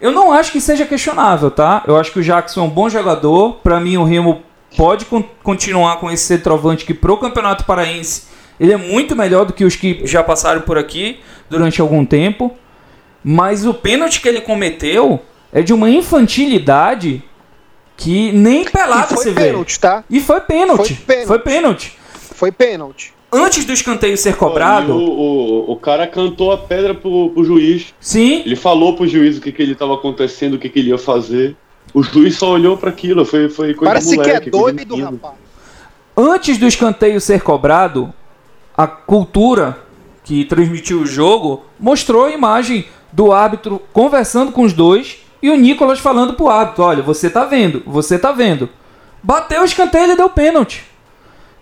eu 0.00 0.12
não 0.12 0.30
acho 0.32 0.52
que 0.52 0.60
seja 0.60 0.86
questionável, 0.86 1.50
tá? 1.50 1.82
Eu 1.88 1.96
acho 1.96 2.12
que 2.12 2.20
o 2.20 2.22
Jackson 2.22 2.60
é 2.60 2.64
um 2.64 2.70
bom 2.70 2.88
jogador. 2.88 3.54
Pra 3.64 3.80
mim, 3.80 3.96
o 3.96 4.04
Remo 4.04 4.42
pode 4.76 5.06
con- 5.06 5.24
continuar 5.42 5.96
com 5.96 6.08
esse 6.10 6.24
centroavante 6.24 6.84
que 6.84 6.94
pro 6.94 7.16
Campeonato 7.16 7.64
Paraense 7.64 8.32
ele 8.58 8.72
é 8.72 8.76
muito 8.76 9.14
melhor 9.16 9.44
do 9.44 9.52
que 9.52 9.64
os 9.64 9.76
que 9.76 10.00
já 10.04 10.22
passaram 10.22 10.60
por 10.62 10.78
aqui 10.78 11.20
durante 11.50 11.80
algum 11.80 12.04
tempo. 12.04 12.52
Mas 13.22 13.64
o 13.66 13.72
pênalti 13.72 14.20
que 14.20 14.28
ele 14.28 14.40
cometeu 14.40 15.20
é 15.52 15.62
de 15.62 15.72
uma 15.72 15.88
infantilidade 15.88 17.22
que 17.96 18.32
nem 18.32 18.64
pelado 18.64 19.16
se 19.16 19.24
foi 19.24 19.32
vê. 19.32 19.44
pênalti, 19.46 19.80
tá? 19.80 20.04
E 20.10 20.20
foi 20.20 20.40
pênalti. 20.40 20.94
Foi 20.94 21.04
pênalti. 21.06 21.26
Foi 21.26 21.38
pênalti. 21.38 21.98
Foi 22.34 22.52
pênalti. 22.52 23.14
Antes 23.32 23.64
do 23.64 23.72
escanteio 23.72 24.16
ser 24.16 24.36
cobrado, 24.36 24.92
O, 24.94 25.66
o, 25.68 25.72
o 25.72 25.76
cara 25.76 26.06
cantou 26.06 26.52
a 26.52 26.58
pedra 26.58 26.94
pro, 26.94 27.30
pro 27.30 27.44
juiz. 27.44 27.92
sim, 27.98 28.42
Ele 28.46 28.54
falou 28.56 28.94
pro 28.94 29.06
juiz 29.08 29.38
o 29.38 29.40
que, 29.40 29.50
que 29.50 29.60
ele 29.62 29.74
tava 29.74 29.94
acontecendo, 29.94 30.54
o 30.54 30.58
que, 30.58 30.68
que 30.68 30.78
ele 30.78 30.90
ia 30.90 30.98
fazer. 30.98 31.56
O 31.92 32.02
juiz 32.02 32.36
só 32.36 32.50
olhou 32.50 32.76
pra 32.76 32.90
aquilo, 32.90 33.24
foi, 33.24 33.48
foi 33.48 33.74
coisa 33.74 33.90
Parece 33.92 34.16
moleque. 34.16 34.40
que 34.42 34.48
é 34.48 34.50
doido, 34.50 34.96
rapaz. 34.96 35.34
antes 36.16 36.58
do 36.58 36.66
escanteio 36.66 37.20
ser 37.20 37.42
cobrado, 37.42 38.12
a 38.76 38.86
cultura 38.86 39.78
que 40.24 40.44
transmitiu 40.44 41.00
o 41.00 41.06
jogo 41.06 41.64
mostrou 41.78 42.24
a 42.24 42.30
imagem 42.30 42.86
do 43.12 43.32
árbitro 43.32 43.80
conversando 43.92 44.50
com 44.50 44.62
os 44.62 44.72
dois 44.72 45.18
e 45.40 45.50
o 45.50 45.56
Nicolas 45.56 46.00
falando 46.00 46.34
pro 46.34 46.48
árbitro: 46.48 46.82
olha, 46.82 47.02
você 47.02 47.30
tá 47.30 47.44
vendo, 47.44 47.82
você 47.86 48.18
tá 48.18 48.32
vendo. 48.32 48.68
Bateu 49.22 49.62
o 49.62 49.64
escanteio 49.64 50.12
e 50.12 50.16
deu 50.16 50.28
pênalti. 50.28 50.84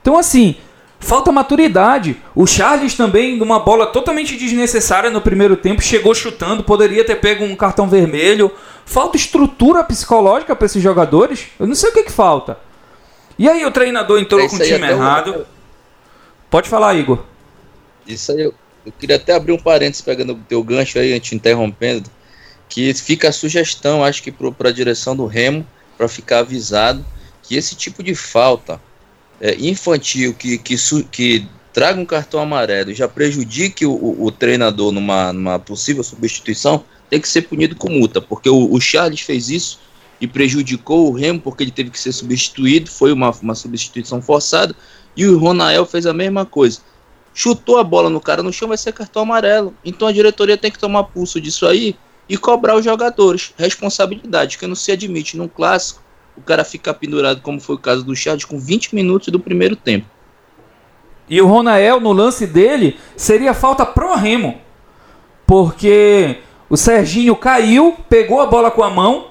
Então, 0.00 0.16
assim, 0.16 0.56
falta 0.98 1.30
maturidade. 1.30 2.16
O 2.34 2.46
Charles 2.46 2.94
também, 2.94 3.36
numa 3.36 3.60
bola 3.60 3.86
totalmente 3.86 4.36
desnecessária 4.36 5.10
no 5.10 5.20
primeiro 5.20 5.56
tempo, 5.56 5.82
chegou 5.82 6.14
chutando, 6.14 6.64
poderia 6.64 7.04
ter 7.04 7.16
pego 7.16 7.44
um 7.44 7.54
cartão 7.54 7.88
vermelho. 7.88 8.50
Falta 8.84 9.16
estrutura 9.16 9.84
psicológica 9.84 10.56
para 10.56 10.66
esses 10.66 10.82
jogadores. 10.82 11.46
Eu 11.58 11.66
não 11.66 11.74
sei 11.74 11.90
o 11.90 11.92
que, 11.92 12.04
que 12.04 12.12
falta. 12.12 12.58
E 13.38 13.48
aí 13.48 13.64
o 13.64 13.70
treinador 13.70 14.18
entrou 14.18 14.40
É 14.40 14.48
com 14.48 14.56
o 14.56 14.58
time 14.58 14.88
errado. 14.88 15.46
Pode 16.52 16.68
falar, 16.68 16.94
Igor. 16.94 17.24
Isso 18.06 18.30
aí, 18.30 18.42
eu, 18.42 18.54
queria 19.00 19.16
até 19.16 19.32
abrir 19.32 19.52
um 19.52 19.58
parênteses 19.58 20.02
pegando 20.02 20.34
o 20.34 20.36
teu 20.36 20.62
gancho 20.62 20.98
aí, 20.98 21.18
te 21.18 21.34
interrompendo, 21.34 22.10
que 22.68 22.92
fica 22.92 23.30
a 23.30 23.32
sugestão, 23.32 24.04
acho 24.04 24.22
que 24.22 24.30
para 24.30 24.68
a 24.68 24.72
direção 24.72 25.16
do 25.16 25.24
Remo, 25.24 25.66
para 25.96 26.06
ficar 26.08 26.40
avisado, 26.40 27.02
que 27.42 27.56
esse 27.56 27.74
tipo 27.74 28.02
de 28.02 28.14
falta 28.14 28.78
é, 29.40 29.56
infantil, 29.58 30.34
que, 30.34 30.58
que, 30.58 30.76
que 31.10 31.48
traga 31.72 31.98
um 31.98 32.04
cartão 32.04 32.38
amarelo 32.38 32.90
e 32.90 32.94
já 32.94 33.08
prejudique 33.08 33.86
o, 33.86 33.92
o- 33.92 34.26
o 34.26 34.30
treinador 34.30 34.92
numa, 34.92 35.32
numa 35.32 35.58
possível 35.58 36.04
substituição, 36.04 36.84
tem 37.08 37.18
que 37.18 37.28
ser 37.30 37.42
punido 37.48 37.76
com 37.76 37.88
multa, 37.88 38.20
porque 38.20 38.50
o, 38.50 38.70
o 38.70 38.78
Charles 38.78 39.22
fez 39.22 39.48
isso 39.48 39.80
e 40.20 40.26
prejudicou 40.26 41.08
o 41.08 41.12
Remo 41.12 41.40
porque 41.40 41.64
ele 41.64 41.70
teve 41.70 41.88
que 41.88 41.98
ser 41.98 42.12
substituído, 42.12 42.90
foi 42.90 43.10
uma, 43.10 43.30
uma 43.40 43.54
substituição 43.54 44.20
forçada, 44.20 44.76
e 45.16 45.26
o 45.26 45.38
Ronael 45.38 45.84
fez 45.86 46.06
a 46.06 46.12
mesma 46.12 46.44
coisa 46.44 46.80
chutou 47.34 47.78
a 47.78 47.84
bola 47.84 48.10
no 48.10 48.20
cara 48.20 48.42
no 48.42 48.52
chão, 48.52 48.68
vai 48.68 48.76
ser 48.76 48.92
cartão 48.92 49.22
amarelo. 49.22 49.74
Então 49.84 50.06
a 50.08 50.12
diretoria 50.12 50.56
tem 50.56 50.70
que 50.70 50.78
tomar 50.78 51.04
pulso 51.04 51.40
disso 51.40 51.66
aí 51.66 51.96
e 52.28 52.36
cobrar 52.36 52.76
os 52.76 52.84
jogadores. 52.84 53.52
Responsabilidade, 53.56 54.58
que 54.58 54.66
não 54.66 54.74
se 54.74 54.92
admite 54.92 55.36
num 55.36 55.48
clássico 55.48 56.02
o 56.36 56.40
cara 56.40 56.64
ficar 56.64 56.94
pendurado, 56.94 57.42
como 57.42 57.60
foi 57.60 57.74
o 57.74 57.78
caso 57.78 58.04
do 58.04 58.16
Charles, 58.16 58.44
com 58.44 58.58
20 58.58 58.94
minutos 58.94 59.28
do 59.28 59.38
primeiro 59.38 59.76
tempo. 59.76 60.06
E 61.28 61.40
o 61.40 61.46
Ronael, 61.46 62.00
no 62.00 62.12
lance 62.12 62.46
dele, 62.46 62.98
seria 63.16 63.52
falta 63.52 63.84
pro 63.84 64.14
Remo. 64.14 64.60
Porque 65.46 66.38
o 66.70 66.76
Serginho 66.76 67.36
caiu, 67.36 67.96
pegou 68.08 68.40
a 68.40 68.46
bola 68.46 68.70
com 68.70 68.82
a 68.82 68.90
mão. 68.90 69.28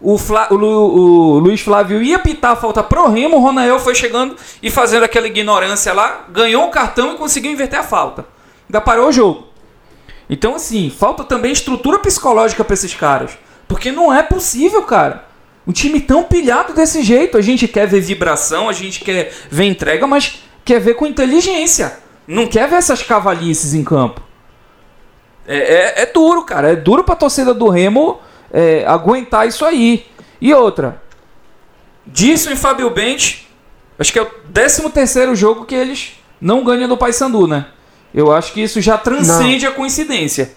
O, 0.00 0.16
Flá- 0.16 0.48
o 0.50 0.54
o 0.54 1.38
Luiz 1.38 1.60
Flávio 1.60 2.02
ia 2.02 2.18
pitar 2.18 2.52
a 2.52 2.56
falta 2.56 2.82
pro 2.82 3.08
Remo. 3.10 3.36
O 3.36 3.40
Ronael 3.40 3.78
foi 3.78 3.94
chegando 3.94 4.34
e 4.62 4.70
fazendo 4.70 5.02
aquela 5.04 5.26
ignorância 5.26 5.92
lá. 5.92 6.24
Ganhou 6.30 6.66
o 6.66 6.70
cartão 6.70 7.12
e 7.12 7.16
conseguiu 7.18 7.52
inverter 7.52 7.80
a 7.80 7.82
falta. 7.82 8.24
Ainda 8.68 8.80
parou 8.80 9.08
o 9.08 9.12
jogo. 9.12 9.48
Então, 10.28 10.54
assim, 10.54 10.88
falta 10.90 11.22
também 11.24 11.52
estrutura 11.52 11.98
psicológica 11.98 12.64
pra 12.64 12.74
esses 12.74 12.94
caras. 12.94 13.32
Porque 13.68 13.92
não 13.92 14.12
é 14.12 14.22
possível, 14.22 14.82
cara. 14.82 15.24
Um 15.66 15.72
time 15.72 16.00
tão 16.00 16.22
pilhado 16.22 16.72
desse 16.72 17.02
jeito. 17.02 17.36
A 17.36 17.42
gente 17.42 17.68
quer 17.68 17.86
ver 17.86 18.00
vibração, 18.00 18.68
a 18.68 18.72
gente 18.72 19.00
quer 19.00 19.30
ver 19.50 19.64
entrega, 19.64 20.06
mas 20.06 20.42
quer 20.64 20.80
ver 20.80 20.94
com 20.94 21.04
inteligência. 21.06 21.98
Não 22.26 22.46
quer 22.46 22.68
ver 22.68 22.76
essas 22.76 23.02
cavalices 23.02 23.74
em 23.74 23.84
campo. 23.84 24.22
É, 25.46 25.56
é- 25.58 26.02
é 26.02 26.06
duro, 26.06 26.42
cara. 26.44 26.72
É 26.72 26.76
duro 26.76 27.04
pra 27.04 27.14
torcida 27.16 27.52
do 27.52 27.68
Remo 27.68 28.18
é, 28.52 28.84
aguentar 28.86 29.46
isso 29.46 29.64
aí. 29.64 30.06
E 30.40 30.52
outra. 30.54 31.02
Disso 32.06 32.50
em 32.50 32.56
Fábio 32.56 32.90
Bente, 32.90 33.48
acho 33.98 34.12
que 34.12 34.18
é 34.18 34.22
o 34.22 34.26
13 34.52 34.90
terceiro 34.90 35.34
jogo 35.36 35.64
que 35.64 35.74
eles 35.74 36.12
não 36.40 36.64
ganham 36.64 36.88
do 36.88 36.96
Paysandu, 36.96 37.46
né? 37.46 37.66
Eu 38.12 38.32
acho 38.32 38.52
que 38.52 38.60
isso 38.60 38.80
já 38.80 38.98
transcende 38.98 39.66
a 39.66 39.70
coincidência. 39.70 40.52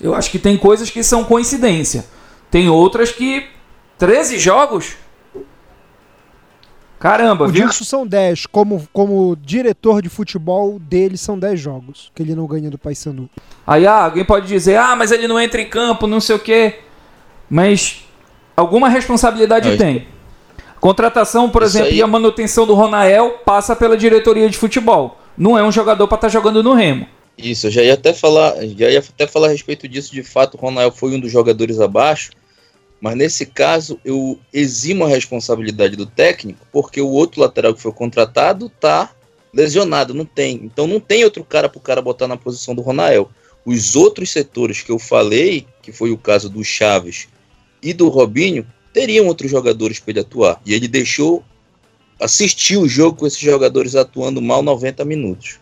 Eu 0.00 0.14
acho 0.14 0.30
que 0.30 0.38
tem 0.38 0.56
coisas 0.56 0.90
que 0.90 1.02
são 1.02 1.24
coincidência. 1.24 2.06
Tem 2.50 2.68
outras 2.68 3.12
que 3.12 3.46
13 3.98 4.38
jogos 4.38 4.96
Caramba, 7.00 7.46
O 7.46 7.48
viu? 7.48 7.72
São 7.72 8.06
10. 8.06 8.44
Como, 8.46 8.86
como 8.92 9.34
diretor 9.42 10.02
de 10.02 10.10
futebol 10.10 10.78
dele, 10.78 11.16
são 11.16 11.38
10 11.38 11.58
jogos 11.58 12.12
que 12.14 12.22
ele 12.22 12.34
não 12.34 12.46
ganha 12.46 12.68
do 12.70 12.76
Paysandu. 12.76 13.28
Aí 13.66 13.86
ah, 13.86 14.04
alguém 14.04 14.24
pode 14.24 14.46
dizer, 14.46 14.76
ah, 14.76 14.94
mas 14.94 15.10
ele 15.10 15.26
não 15.26 15.40
entra 15.40 15.62
em 15.62 15.68
campo, 15.68 16.06
não 16.06 16.20
sei 16.20 16.36
o 16.36 16.38
quê. 16.38 16.80
Mas 17.48 18.04
alguma 18.54 18.88
responsabilidade 18.88 19.68
Mas- 19.70 19.78
tem. 19.78 20.06
Contratação, 20.78 21.48
por 21.50 21.62
Isso 21.62 21.72
exemplo, 21.76 21.90
aí- 21.92 21.98
e 21.98 22.02
a 22.02 22.06
manutenção 22.06 22.66
do 22.66 22.74
Ronael 22.74 23.30
passa 23.44 23.74
pela 23.74 23.96
diretoria 23.96 24.48
de 24.48 24.56
futebol. 24.56 25.18
Não 25.36 25.56
é 25.58 25.62
um 25.64 25.72
jogador 25.72 26.06
para 26.06 26.16
estar 26.16 26.28
jogando 26.28 26.62
no 26.62 26.74
Remo. 26.74 27.06
Isso, 27.36 27.66
eu 27.66 27.70
já 27.70 27.82
ia 27.82 27.94
até 27.94 28.12
falar, 28.12 28.54
já 28.76 28.90
ia 28.90 28.98
até 28.98 29.26
falar 29.26 29.46
a 29.48 29.50
respeito 29.50 29.88
disso. 29.88 30.12
De 30.12 30.22
fato, 30.22 30.54
o 30.56 30.60
Ronael 30.60 30.90
foi 30.92 31.14
um 31.14 31.20
dos 31.20 31.32
jogadores 31.32 31.80
abaixo, 31.80 32.30
mas 33.00 33.16
nesse 33.16 33.46
caso 33.46 33.98
eu 34.04 34.38
eximo 34.52 35.04
a 35.04 35.08
responsabilidade 35.08 35.96
do 35.96 36.06
técnico, 36.06 36.66
porque 36.70 37.00
o 37.00 37.08
outro 37.08 37.40
lateral 37.40 37.74
que 37.74 37.80
foi 37.80 37.92
contratado 37.92 38.68
tá 38.68 39.10
lesionado, 39.52 40.14
não 40.14 40.24
tem. 40.24 40.60
Então 40.62 40.86
não 40.86 41.00
tem 41.00 41.24
outro 41.24 41.42
cara 41.42 41.68
pro 41.68 41.80
cara 41.80 42.02
botar 42.02 42.28
na 42.28 42.36
posição 42.36 42.74
do 42.74 42.82
Ronael. 42.82 43.30
Os 43.64 43.96
outros 43.96 44.30
setores 44.30 44.82
que 44.82 44.92
eu 44.92 44.98
falei, 44.98 45.66
que 45.82 45.92
foi 45.92 46.10
o 46.10 46.18
caso 46.18 46.48
do 46.48 46.62
Chaves 46.62 47.28
e 47.82 47.92
do 47.92 48.08
Robinho, 48.08 48.66
teriam 48.92 49.26
outros 49.26 49.50
jogadores 49.50 49.98
para 49.98 50.12
ele 50.12 50.20
atuar. 50.20 50.60
E 50.64 50.74
ele 50.74 50.88
deixou 50.88 51.44
assistir 52.18 52.76
o 52.76 52.88
jogo 52.88 53.18
com 53.18 53.26
esses 53.26 53.38
jogadores 53.38 53.94
atuando 53.94 54.42
mal 54.42 54.62
90 54.62 55.04
minutos. 55.04 55.58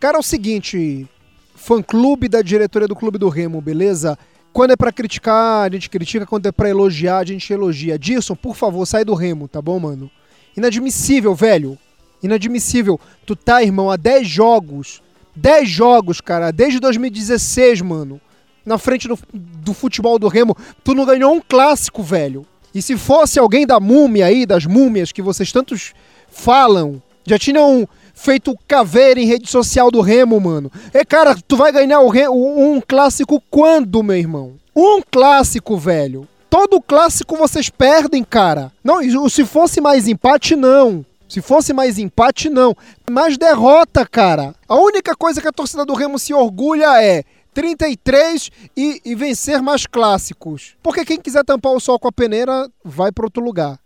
Cara, 0.00 0.16
é 0.16 0.20
o 0.20 0.22
seguinte, 0.22 1.06
fã-clube 1.54 2.28
da 2.28 2.40
diretoria 2.40 2.88
do 2.88 2.96
Clube 2.96 3.18
do 3.18 3.28
Remo, 3.28 3.60
beleza? 3.60 4.18
Quando 4.52 4.72
é 4.72 4.76
pra 4.76 4.92
criticar, 4.92 5.66
a 5.66 5.72
gente 5.72 5.88
critica, 5.88 6.26
quando 6.26 6.46
é 6.46 6.52
pra 6.52 6.68
elogiar, 6.68 7.18
a 7.18 7.24
gente 7.24 7.52
elogia. 7.52 7.98
Dirson, 7.98 8.34
por 8.34 8.56
favor, 8.56 8.84
sai 8.86 9.04
do 9.04 9.14
Remo, 9.14 9.46
tá 9.46 9.62
bom, 9.62 9.78
mano? 9.78 10.10
Inadmissível, 10.56 11.34
velho. 11.34 11.78
Inadmissível. 12.22 12.98
Tu 13.24 13.36
tá, 13.36 13.62
irmão, 13.62 13.90
há 13.90 13.96
10 13.96 14.26
jogos. 14.26 15.02
10 15.36 15.68
jogos, 15.68 16.20
cara, 16.20 16.50
desde 16.50 16.80
2016, 16.80 17.80
mano. 17.82 18.20
Na 18.66 18.76
frente 18.76 19.06
do, 19.06 19.18
do 19.32 19.72
futebol 19.72 20.18
do 20.18 20.28
Remo. 20.28 20.56
Tu 20.82 20.94
não 20.94 21.06
ganhou 21.06 21.32
um 21.32 21.40
clássico, 21.40 22.02
velho. 22.02 22.44
E 22.74 22.82
se 22.82 22.96
fosse 22.96 23.38
alguém 23.38 23.66
da 23.66 23.80
múmia 23.80 24.26
aí, 24.26 24.44
das 24.44 24.66
múmias 24.66 25.12
que 25.12 25.22
vocês 25.22 25.52
tantos 25.52 25.94
falam, 26.28 27.00
já 27.24 27.38
tinham 27.38 27.88
feito 28.18 28.54
caveira 28.66 29.20
em 29.20 29.24
rede 29.26 29.48
social 29.48 29.90
do 29.90 30.00
Remo, 30.00 30.38
mano. 30.40 30.70
É, 30.92 31.04
cara, 31.04 31.36
tu 31.46 31.56
vai 31.56 31.72
ganhar 31.72 32.00
o 32.00 32.08
Re- 32.08 32.28
um 32.28 32.80
clássico 32.86 33.42
quando, 33.50 34.02
meu 34.02 34.16
irmão? 34.16 34.56
Um 34.74 35.00
clássico, 35.10 35.76
velho. 35.76 36.28
Todo 36.50 36.80
clássico 36.80 37.36
vocês 37.36 37.68
perdem, 37.70 38.24
cara. 38.24 38.72
Não, 38.82 38.98
se 39.28 39.44
fosse 39.44 39.80
mais 39.80 40.08
empate, 40.08 40.56
não. 40.56 41.04
Se 41.28 41.40
fosse 41.42 41.72
mais 41.72 41.98
empate, 41.98 42.48
não. 42.48 42.74
Mais 43.10 43.36
derrota, 43.36 44.06
cara. 44.06 44.54
A 44.66 44.76
única 44.76 45.14
coisa 45.14 45.40
que 45.40 45.48
a 45.48 45.52
torcida 45.52 45.84
do 45.84 45.94
Remo 45.94 46.18
se 46.18 46.32
orgulha 46.32 47.02
é 47.02 47.22
33 47.52 48.50
e, 48.76 49.00
e 49.04 49.14
vencer 49.14 49.60
mais 49.60 49.86
clássicos. 49.86 50.74
Porque 50.82 51.04
quem 51.04 51.20
quiser 51.20 51.44
tampar 51.44 51.72
o 51.72 51.80
sol 51.80 51.98
com 51.98 52.08
a 52.08 52.12
peneira, 52.12 52.68
vai 52.84 53.12
pra 53.12 53.26
outro 53.26 53.42
lugar. 53.42 53.78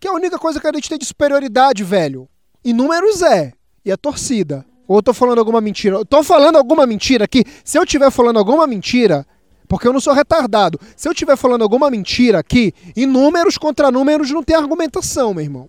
Que 0.00 0.08
é 0.08 0.10
a 0.10 0.14
única 0.14 0.38
coisa 0.38 0.60
que 0.60 0.66
a 0.66 0.72
gente 0.72 0.88
tem 0.88 0.98
de 0.98 1.04
superioridade, 1.06 1.84
velho. 1.84 2.28
E 2.64 2.72
números 2.72 3.22
é. 3.22 3.52
E 3.84 3.92
a 3.92 3.96
torcida. 3.96 4.64
Ou 4.86 4.98
eu 4.98 5.02
tô 5.02 5.12
falando 5.14 5.38
alguma 5.38 5.60
mentira? 5.60 5.96
Eu 5.96 6.04
tô 6.04 6.22
falando 6.22 6.56
alguma 6.56 6.86
mentira 6.86 7.24
aqui. 7.24 7.44
Se 7.64 7.78
eu 7.78 7.86
tiver 7.86 8.10
falando 8.10 8.38
alguma 8.38 8.66
mentira, 8.66 9.26
porque 9.68 9.88
eu 9.88 9.92
não 9.92 10.00
sou 10.00 10.12
retardado. 10.12 10.78
Se 10.96 11.08
eu 11.08 11.12
estiver 11.12 11.36
falando 11.36 11.62
alguma 11.62 11.90
mentira 11.90 12.38
aqui, 12.38 12.72
em 12.96 13.06
números 13.06 13.58
contra 13.58 13.90
números 13.90 14.30
não 14.30 14.42
tem 14.42 14.56
argumentação, 14.56 15.34
meu 15.34 15.44
irmão. 15.44 15.68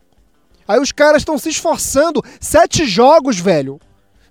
Aí 0.67 0.79
os 0.79 0.91
caras 0.91 1.21
estão 1.21 1.38
se 1.38 1.49
esforçando. 1.49 2.23
Sete 2.39 2.86
jogos, 2.86 3.39
velho. 3.39 3.79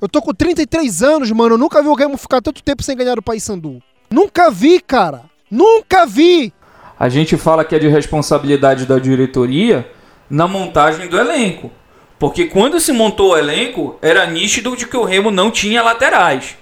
Eu 0.01 0.09
tô 0.09 0.21
com 0.21 0.35
33 0.35 1.03
anos, 1.03 1.31
mano. 1.31 1.55
Eu 1.55 1.59
nunca 1.59 1.83
vi 1.83 1.89
o 1.89 1.95
Remo 1.95 2.17
ficar 2.17 2.43
tanto 2.43 2.63
tempo 2.63 2.83
sem 2.83 2.97
ganhar 2.97 3.15
do 3.15 3.23
Paysandu. 3.23 3.83
Nunca 4.11 4.51
vi, 4.51 4.81
cara. 4.81 5.23
Nunca 5.51 6.05
vi. 6.05 6.53
A 6.99 7.09
gente 7.09 7.37
fala 7.37 7.65
que 7.65 7.75
é 7.75 7.79
de 7.79 7.89
responsabilidade 7.89 8.87
da 8.87 8.99
diretoria 8.99 9.91
na 10.29 10.47
montagem 10.47 11.09
do 11.09 11.19
elenco. 11.19 11.71
Porque 12.19 12.47
quando 12.47 12.81
se 12.81 12.93
montou 12.93 13.33
o 13.33 13.37
elenco, 13.37 13.99
era 14.01 14.27
nítido 14.27 14.77
de 14.77 14.87
que 14.87 14.97
o 14.97 15.05
Remo 15.05 15.31
não 15.31 15.51
tinha 15.51 15.83
laterais. 15.83 16.57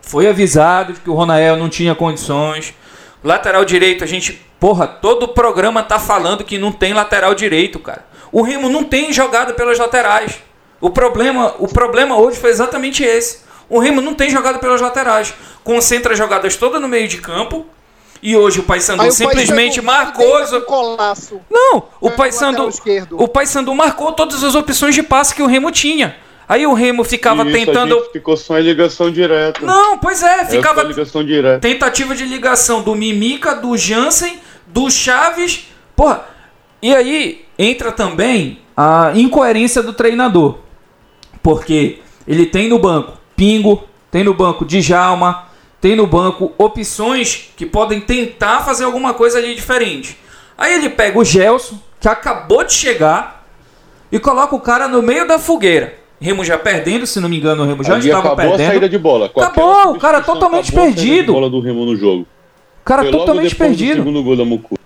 Foi 0.00 0.26
avisado 0.26 0.94
de 0.94 1.00
que 1.00 1.10
o 1.10 1.14
Ronael 1.14 1.56
não 1.56 1.68
tinha 1.68 1.94
condições. 1.94 2.74
Lateral 3.22 3.64
direito, 3.64 4.02
a 4.02 4.06
gente, 4.06 4.40
porra, 4.58 4.86
todo 4.86 5.24
o 5.24 5.28
programa 5.28 5.82
tá 5.82 5.98
falando 5.98 6.44
que 6.44 6.56
não 6.56 6.72
tem 6.72 6.94
lateral 6.94 7.34
direito, 7.34 7.78
cara. 7.78 8.06
O 8.32 8.42
Remo 8.42 8.68
não 8.68 8.84
tem 8.84 9.12
jogada 9.12 9.52
pelas 9.52 9.78
laterais. 9.78 10.38
O 10.80 10.90
problema, 10.90 11.54
o 11.58 11.68
problema 11.68 12.16
hoje 12.16 12.38
foi 12.38 12.50
exatamente 12.50 13.02
esse. 13.02 13.40
O 13.68 13.78
Remo 13.78 14.00
não 14.00 14.14
tem 14.14 14.30
jogada 14.30 14.58
pelas 14.58 14.80
laterais. 14.80 15.34
Concentra 15.62 16.12
as 16.12 16.18
jogadas 16.18 16.56
todas 16.56 16.80
no 16.80 16.88
meio 16.88 17.08
de 17.08 17.18
campo. 17.18 17.66
E 18.22 18.36
hoje 18.36 18.60
o 18.60 18.62
Paysandu 18.62 19.10
simplesmente 19.12 19.80
marcou 19.80 20.26
não, 21.50 21.84
o 22.00 22.08
É, 22.08 22.10
Paysandu, 22.10 22.68
o 23.12 23.28
Paysandu 23.28 23.74
marcou 23.74 24.12
todas 24.12 24.42
as 24.42 24.54
opções 24.54 24.94
de 24.94 25.02
passe 25.02 25.34
que 25.34 25.42
o 25.42 25.46
Remo 25.46 25.70
tinha. 25.70 26.16
Aí 26.48 26.66
o 26.66 26.72
Remo 26.72 27.04
ficava 27.04 27.42
Isso, 27.42 27.52
tentando. 27.52 27.94
A 27.94 27.98
gente 27.98 28.12
ficou 28.12 28.36
só 28.36 28.58
em 28.58 28.62
ligação 28.62 29.10
direta. 29.10 29.64
Não, 29.64 29.98
pois 29.98 30.22
é, 30.22 30.46
ficava 30.46 30.82
ligação 30.82 31.22
direta. 31.22 31.60
tentativa 31.60 32.14
de 32.14 32.24
ligação 32.24 32.82
do 32.82 32.94
Mimica, 32.94 33.54
do 33.54 33.76
Jansen, 33.76 34.40
do 34.66 34.90
Chaves. 34.90 35.68
Porra, 35.94 36.24
e 36.80 36.94
aí 36.94 37.44
entra 37.58 37.92
também 37.92 38.60
a 38.76 39.12
incoerência 39.14 39.82
do 39.82 39.92
treinador. 39.92 40.58
Porque 41.42 41.98
ele 42.26 42.46
tem 42.46 42.68
no 42.68 42.78
banco 42.78 43.18
Pingo, 43.36 43.84
tem 44.10 44.24
no 44.24 44.34
banco 44.34 44.64
Djalma, 44.64 45.47
tem 45.80 45.94
no 45.96 46.06
banco 46.06 46.52
opções 46.58 47.50
que 47.56 47.64
podem 47.66 48.00
tentar 48.00 48.60
fazer 48.60 48.84
alguma 48.84 49.14
coisa 49.14 49.38
ali 49.38 49.54
diferente. 49.54 50.18
Aí 50.56 50.74
ele 50.74 50.88
pega 50.90 51.18
o 51.18 51.24
Gelson, 51.24 51.78
que 52.00 52.08
acabou 52.08 52.64
de 52.64 52.72
chegar, 52.72 53.46
e 54.10 54.18
coloca 54.18 54.54
o 54.56 54.60
cara 54.60 54.88
no 54.88 55.02
meio 55.02 55.26
da 55.26 55.38
fogueira. 55.38 55.94
Remo 56.20 56.44
já 56.44 56.58
perdendo, 56.58 57.06
se 57.06 57.20
não 57.20 57.28
me 57.28 57.38
engano, 57.38 57.62
o 57.62 57.66
Remo 57.66 57.84
já 57.84 57.94
Ali 57.94 58.06
estava 58.08 58.28
acabou 58.28 58.44
a 58.46 58.48
perdendo. 58.48 58.66
saída 58.70 58.88
de 58.88 58.98
bola. 58.98 59.28
Com 59.28 59.40
Acabou, 59.40 59.92
o 59.92 59.98
cara 60.00 60.20
totalmente 60.20 60.66
de 60.66 60.72
perdido. 60.72 61.32
bola 61.32 61.48
do 61.48 61.60
Remo 61.60 61.84
no 61.84 61.94
jogo. 61.94 62.22
O 62.80 62.84
cara 62.84 63.02
Foi 63.02 63.12
totalmente 63.12 63.54
perdido. 63.54 63.96
segundo 63.98 64.22
gol 64.24 64.36
da 64.36 64.44
Mucu. 64.44 64.76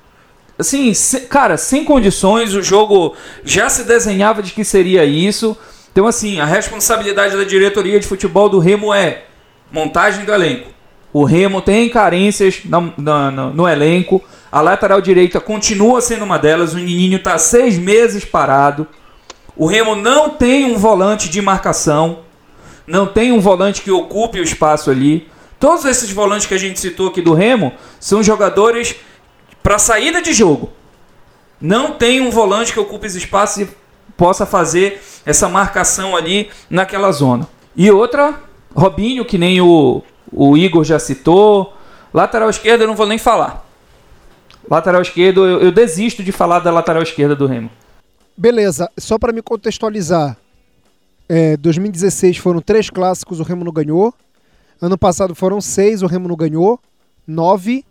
Assim, 0.58 0.92
se- 0.92 1.20
cara, 1.20 1.56
sem 1.56 1.84
condições, 1.84 2.52
o 2.54 2.62
jogo 2.62 3.14
já 3.44 3.70
se 3.70 3.84
desenhava 3.84 4.42
de 4.42 4.52
que 4.52 4.62
seria 4.64 5.04
isso. 5.06 5.56
Então, 5.90 6.06
assim, 6.06 6.38
a 6.40 6.44
responsabilidade 6.44 7.34
da 7.36 7.44
diretoria 7.44 7.98
de 7.98 8.06
futebol 8.06 8.48
do 8.50 8.58
Remo 8.58 8.92
é 8.92 9.24
montagem 9.70 10.24
do 10.26 10.32
elenco. 10.34 10.68
O 11.12 11.24
Remo 11.24 11.60
tem 11.60 11.88
carências 11.90 12.60
na- 12.64 12.92
na- 12.96 13.30
na- 13.30 13.46
no 13.50 13.68
elenco. 13.68 14.22
A 14.50 14.60
lateral 14.60 15.00
direita 15.00 15.40
continua 15.40 16.00
sendo 16.00 16.24
uma 16.24 16.38
delas. 16.38 16.72
O 16.72 16.78
Nininho 16.78 17.16
está 17.18 17.36
seis 17.38 17.76
meses 17.78 18.24
parado. 18.24 18.86
O 19.56 19.66
Remo 19.66 19.94
não 19.94 20.30
tem 20.30 20.64
um 20.64 20.78
volante 20.78 21.28
de 21.28 21.42
marcação. 21.42 22.20
Não 22.86 23.06
tem 23.06 23.30
um 23.32 23.40
volante 23.40 23.82
que 23.82 23.90
ocupe 23.90 24.40
o 24.40 24.42
espaço 24.42 24.90
ali. 24.90 25.28
Todos 25.60 25.84
esses 25.84 26.10
volantes 26.10 26.46
que 26.46 26.54
a 26.54 26.58
gente 26.58 26.80
citou 26.80 27.08
aqui 27.08 27.20
do 27.20 27.34
Remo 27.34 27.72
são 28.00 28.22
jogadores 28.22 28.96
para 29.62 29.78
saída 29.78 30.20
de 30.20 30.32
jogo. 30.32 30.70
Não 31.60 31.92
tem 31.92 32.20
um 32.20 32.30
volante 32.30 32.72
que 32.72 32.80
ocupe 32.80 33.06
esse 33.06 33.18
espaço 33.18 33.62
e 33.62 33.68
possa 34.16 34.44
fazer 34.44 35.00
essa 35.24 35.48
marcação 35.48 36.16
ali 36.16 36.50
naquela 36.68 37.12
zona. 37.12 37.46
E 37.76 37.90
outra, 37.90 38.40
Robinho, 38.74 39.24
que 39.24 39.38
nem 39.38 39.60
o, 39.60 40.02
o 40.32 40.56
Igor 40.56 40.84
já 40.84 40.98
citou. 40.98 41.74
Lateral 42.12 42.50
esquerda 42.50 42.84
eu 42.84 42.88
não 42.88 42.96
vou 42.96 43.06
nem 43.06 43.18
falar. 43.18 43.66
Lateral 44.68 45.02
esquerdo, 45.02 45.44
eu, 45.46 45.60
eu 45.60 45.72
desisto 45.72 46.22
de 46.22 46.32
falar 46.32 46.60
da 46.60 46.70
lateral 46.70 47.02
esquerda 47.02 47.34
do 47.34 47.46
Remo. 47.46 47.70
Beleza, 48.36 48.90
só 48.98 49.18
pra 49.18 49.32
me 49.32 49.42
contextualizar. 49.42 50.36
É, 51.28 51.56
2016 51.56 52.38
foram 52.38 52.60
três 52.60 52.88
clássicos, 52.88 53.40
o 53.40 53.42
Remo 53.42 53.64
não 53.64 53.72
ganhou. 53.72 54.14
Ano 54.80 54.98
passado 54.98 55.34
foram 55.34 55.60
seis, 55.60 56.02
o 56.02 56.06
Remo 56.06 56.28
não 56.28 56.36
ganhou. 56.36 56.80
Nove. 57.26 57.84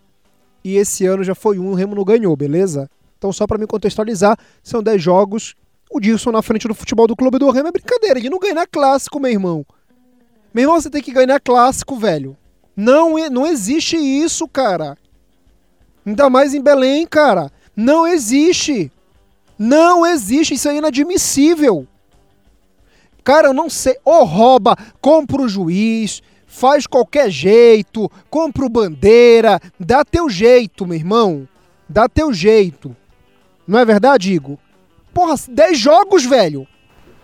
E 0.63 0.75
esse 0.75 1.05
ano 1.05 1.23
já 1.23 1.33
foi 1.33 1.57
um, 1.57 1.71
o 1.71 1.73
Remo 1.73 1.95
não 1.95 2.03
ganhou, 2.03 2.35
beleza? 2.35 2.89
Então, 3.17 3.31
só 3.31 3.45
pra 3.47 3.57
me 3.57 3.67
contextualizar, 3.67 4.37
são 4.63 4.81
dez 4.81 5.01
jogos. 5.01 5.55
O 5.89 5.99
Dilson 5.99 6.31
na 6.31 6.41
frente 6.41 6.67
do 6.67 6.73
futebol 6.73 7.07
do 7.07 7.15
clube 7.15 7.37
do 7.37 7.49
Remo 7.49 7.67
é 7.67 7.71
brincadeira. 7.71 8.19
Ele 8.19 8.29
não 8.29 8.39
ganha 8.39 8.65
clássico, 8.65 9.19
meu 9.19 9.31
irmão. 9.31 9.65
Meu 10.53 10.63
irmão, 10.63 10.81
você 10.81 10.89
tem 10.89 11.01
que 11.01 11.13
ganhar 11.13 11.39
clássico, 11.39 11.95
velho. 11.95 12.37
Não, 12.75 13.15
não 13.29 13.45
existe 13.45 13.95
isso, 13.95 14.47
cara. 14.47 14.97
Ainda 16.05 16.29
mais 16.29 16.53
em 16.53 16.61
Belém, 16.61 17.05
cara. 17.05 17.51
Não 17.75 18.07
existe. 18.07 18.91
Não 19.57 20.05
existe, 20.05 20.55
isso 20.55 20.67
é 20.67 20.75
inadmissível. 20.75 21.87
Cara, 23.23 23.49
eu 23.49 23.53
não 23.53 23.69
sei. 23.69 23.97
Ou 24.03 24.25
rouba, 24.25 24.75
compra 24.99 25.41
o 25.41 25.47
juiz, 25.47 26.21
faz 26.47 26.87
qualquer 26.87 27.29
jeito, 27.29 28.11
compra 28.29 28.65
o 28.65 28.69
bandeira, 28.69 29.59
dá 29.79 30.03
teu 30.03 30.29
jeito, 30.29 30.85
meu 30.85 30.97
irmão. 30.97 31.47
Dá 31.87 32.09
teu 32.09 32.33
jeito. 32.33 32.95
Não 33.67 33.79
é 33.79 33.85
verdade, 33.85 34.33
Igor? 34.33 34.57
Porra, 35.13 35.35
10 35.47 35.77
jogos, 35.77 36.25
velho. 36.25 36.67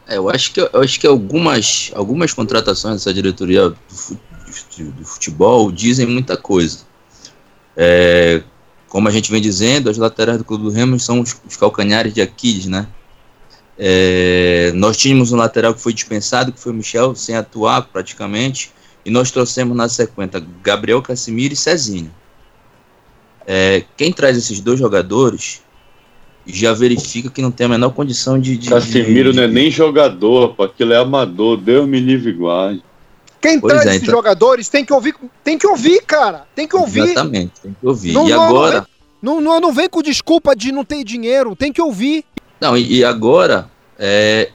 É, 0.07 0.17
eu 0.17 0.29
acho 0.29 0.53
que, 0.53 0.61
eu 0.61 0.81
acho 0.81 0.99
que 0.99 1.05
algumas, 1.05 1.91
algumas 1.93 2.33
contratações 2.33 2.95
dessa 2.95 3.13
diretoria 3.13 3.69
do 3.69 5.05
futebol 5.05 5.71
dizem 5.71 6.05
muita 6.05 6.37
coisa. 6.37 6.79
É, 7.75 8.41
como 8.87 9.09
a 9.09 9.11
gente 9.11 9.29
vem 9.29 9.41
dizendo, 9.41 9.89
as 9.89 9.97
laterais 9.97 10.37
do 10.37 10.45
Clube 10.45 10.63
do 10.63 10.69
Remo 10.69 10.97
são 10.97 11.19
os, 11.19 11.35
os 11.45 11.57
calcanhares 11.57 12.13
de 12.13 12.21
Aquiles, 12.21 12.67
né? 12.67 12.87
É, 13.77 14.71
nós 14.73 14.97
tínhamos 14.97 15.31
um 15.31 15.35
lateral 15.35 15.73
que 15.73 15.81
foi 15.81 15.93
dispensado, 15.93 16.51
que 16.51 16.59
foi 16.59 16.71
o 16.71 16.75
Michel, 16.75 17.13
sem 17.13 17.35
atuar 17.35 17.83
praticamente, 17.83 18.71
e 19.05 19.11
nós 19.11 19.29
trouxemos 19.29 19.75
na 19.75 19.89
sequência 19.89 20.43
Gabriel 20.63 21.01
Casimiro 21.01 21.53
e 21.53 21.57
Cezinho. 21.57 22.11
É, 23.45 23.83
quem 23.95 24.11
traz 24.11 24.37
esses 24.37 24.59
dois 24.59 24.79
jogadores 24.79 25.61
já 26.47 26.73
verifica 26.73 27.29
que 27.29 27.41
não 27.41 27.51
tem 27.51 27.65
a 27.65 27.69
menor 27.69 27.91
condição 27.91 28.39
de. 28.39 28.57
de 28.57 28.69
não 28.69 29.43
é 29.43 29.47
nem 29.47 29.69
jogador, 29.69 30.55
pô, 30.55 30.63
aquilo 30.63 30.93
é 30.93 30.97
amador, 30.97 31.57
Deus 31.57 31.87
me 31.87 31.99
livre 31.99 32.31
guarde. 32.31 32.83
Quem 33.41 33.59
pois 33.59 33.73
traz 33.73 33.85
é, 33.85 33.89
esses 33.91 34.03
então... 34.03 34.15
jogadores 34.15 34.69
tem 34.69 34.83
que 34.83 34.93
ouvir, 34.93 35.15
tem 35.43 35.57
que 35.57 35.67
ouvir, 35.67 36.01
cara. 36.03 36.45
Tem 36.55 36.67
que 36.67 36.75
ouvir. 36.75 37.01
Exatamente, 37.01 37.53
tem 37.61 37.75
que 37.79 37.85
ouvir. 37.85 38.13
Não, 38.13 38.27
e 38.27 38.31
não, 38.31 38.43
agora. 38.43 38.87
Não, 39.21 39.41
não, 39.41 39.59
não 39.59 39.73
vem 39.73 39.89
com 39.89 40.01
desculpa 40.01 40.55
de 40.55 40.71
não 40.71 40.83
ter 40.83 41.03
dinheiro, 41.03 41.55
tem 41.55 41.71
que 41.71 41.81
ouvir. 41.81 42.23
Não, 42.59 42.77
e, 42.77 42.97
e 42.97 43.03
agora 43.03 43.69
é, 43.97 44.51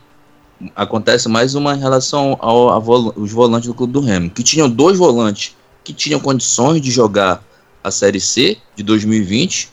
acontece 0.74 1.28
mais 1.28 1.54
uma 1.54 1.74
em 1.74 1.78
relação 1.78 2.36
ao, 2.40 2.70
aos 2.70 3.32
volantes 3.32 3.68
do 3.68 3.74
Clube 3.74 3.92
do 3.92 4.00
Remo, 4.00 4.30
que 4.30 4.42
tinham 4.42 4.68
dois 4.68 4.98
volantes 4.98 5.56
que 5.84 5.92
tinham 5.92 6.20
condições 6.20 6.80
de 6.80 6.90
jogar 6.90 7.42
a 7.82 7.90
Série 7.90 8.20
C 8.20 8.56
de 8.76 8.82
2020. 8.82 9.70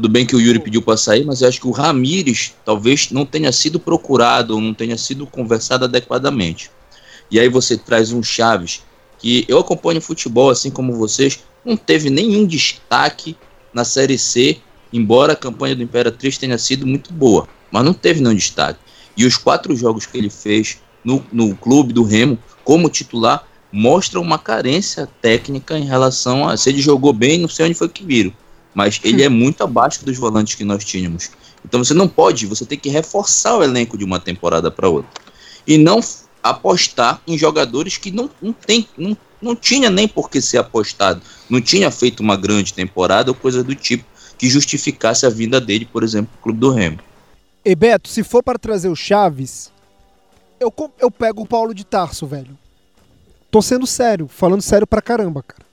Tudo 0.00 0.08
bem 0.08 0.24
que 0.24 0.34
o 0.34 0.40
Yuri 0.40 0.58
pediu 0.58 0.80
para 0.80 0.96
sair, 0.96 1.26
mas 1.26 1.42
eu 1.42 1.48
acho 1.48 1.60
que 1.60 1.66
o 1.66 1.72
Ramires 1.72 2.54
talvez 2.64 3.10
não 3.10 3.26
tenha 3.26 3.52
sido 3.52 3.78
procurado, 3.78 4.58
não 4.58 4.72
tenha 4.72 4.96
sido 4.96 5.26
conversado 5.26 5.84
adequadamente. 5.84 6.70
E 7.30 7.38
aí 7.38 7.50
você 7.50 7.76
traz 7.76 8.10
um 8.10 8.22
Chaves, 8.22 8.82
que 9.18 9.44
eu 9.46 9.58
acompanho 9.58 10.00
futebol 10.00 10.48
assim 10.48 10.70
como 10.70 10.94
vocês, 10.94 11.40
não 11.62 11.76
teve 11.76 12.08
nenhum 12.08 12.46
destaque 12.46 13.36
na 13.74 13.84
Série 13.84 14.16
C, 14.16 14.56
embora 14.90 15.34
a 15.34 15.36
campanha 15.36 15.76
do 15.76 15.82
Imperatriz 15.82 16.38
tenha 16.38 16.56
sido 16.56 16.86
muito 16.86 17.12
boa, 17.12 17.46
mas 17.70 17.84
não 17.84 17.92
teve 17.92 18.22
nenhum 18.22 18.34
destaque. 18.34 18.80
E 19.14 19.26
os 19.26 19.36
quatro 19.36 19.76
jogos 19.76 20.06
que 20.06 20.16
ele 20.16 20.30
fez 20.30 20.78
no, 21.04 21.22
no 21.30 21.54
clube 21.54 21.92
do 21.92 22.04
Remo 22.04 22.38
como 22.64 22.88
titular 22.88 23.46
mostram 23.70 24.22
uma 24.22 24.38
carência 24.38 25.06
técnica 25.20 25.76
em 25.76 25.84
relação 25.84 26.48
a 26.48 26.56
se 26.56 26.70
ele 26.70 26.80
jogou 26.80 27.12
bem, 27.12 27.36
não 27.36 27.48
sei 27.48 27.66
onde 27.66 27.74
foi 27.74 27.90
que 27.90 28.02
viram, 28.02 28.32
mas 28.74 29.00
ele 29.02 29.22
é 29.22 29.28
muito 29.28 29.62
abaixo 29.62 30.04
dos 30.04 30.16
volantes 30.16 30.54
que 30.54 30.64
nós 30.64 30.84
tínhamos. 30.84 31.30
Então 31.64 31.82
você 31.82 31.94
não 31.94 32.08
pode, 32.08 32.46
você 32.46 32.64
tem 32.64 32.78
que 32.78 32.88
reforçar 32.88 33.56
o 33.56 33.62
elenco 33.62 33.98
de 33.98 34.04
uma 34.04 34.20
temporada 34.20 34.70
para 34.70 34.88
outra. 34.88 35.10
E 35.66 35.76
não 35.76 36.00
apostar 36.42 37.20
em 37.26 37.36
jogadores 37.36 37.96
que 37.96 38.10
não, 38.10 38.30
não 38.40 38.52
tem, 38.52 38.88
não, 38.96 39.16
não 39.40 39.54
tinha 39.54 39.90
nem 39.90 40.08
por 40.08 40.30
que 40.30 40.40
ser 40.40 40.58
apostado, 40.58 41.20
não 41.48 41.60
tinha 41.60 41.90
feito 41.90 42.20
uma 42.20 42.36
grande 42.36 42.72
temporada 42.72 43.30
ou 43.30 43.34
coisa 43.34 43.62
do 43.62 43.74
tipo 43.74 44.04
que 44.38 44.48
justificasse 44.48 45.26
a 45.26 45.28
vinda 45.28 45.60
dele, 45.60 45.84
por 45.84 46.02
exemplo, 46.02 46.30
pro 46.32 46.44
Clube 46.44 46.60
do 46.60 46.70
Remo. 46.70 46.98
E 47.62 47.74
Beto, 47.74 48.08
se 48.08 48.22
for 48.24 48.42
para 48.42 48.58
trazer 48.58 48.88
o 48.88 48.96
Chaves, 48.96 49.70
eu, 50.58 50.72
eu 50.98 51.10
pego 51.10 51.42
o 51.42 51.46
Paulo 51.46 51.74
de 51.74 51.84
Tarso, 51.84 52.26
velho. 52.26 52.58
Tô 53.50 53.60
sendo 53.60 53.86
sério, 53.86 54.28
falando 54.28 54.62
sério 54.62 54.86
pra 54.86 55.02
caramba, 55.02 55.42
cara. 55.42 55.69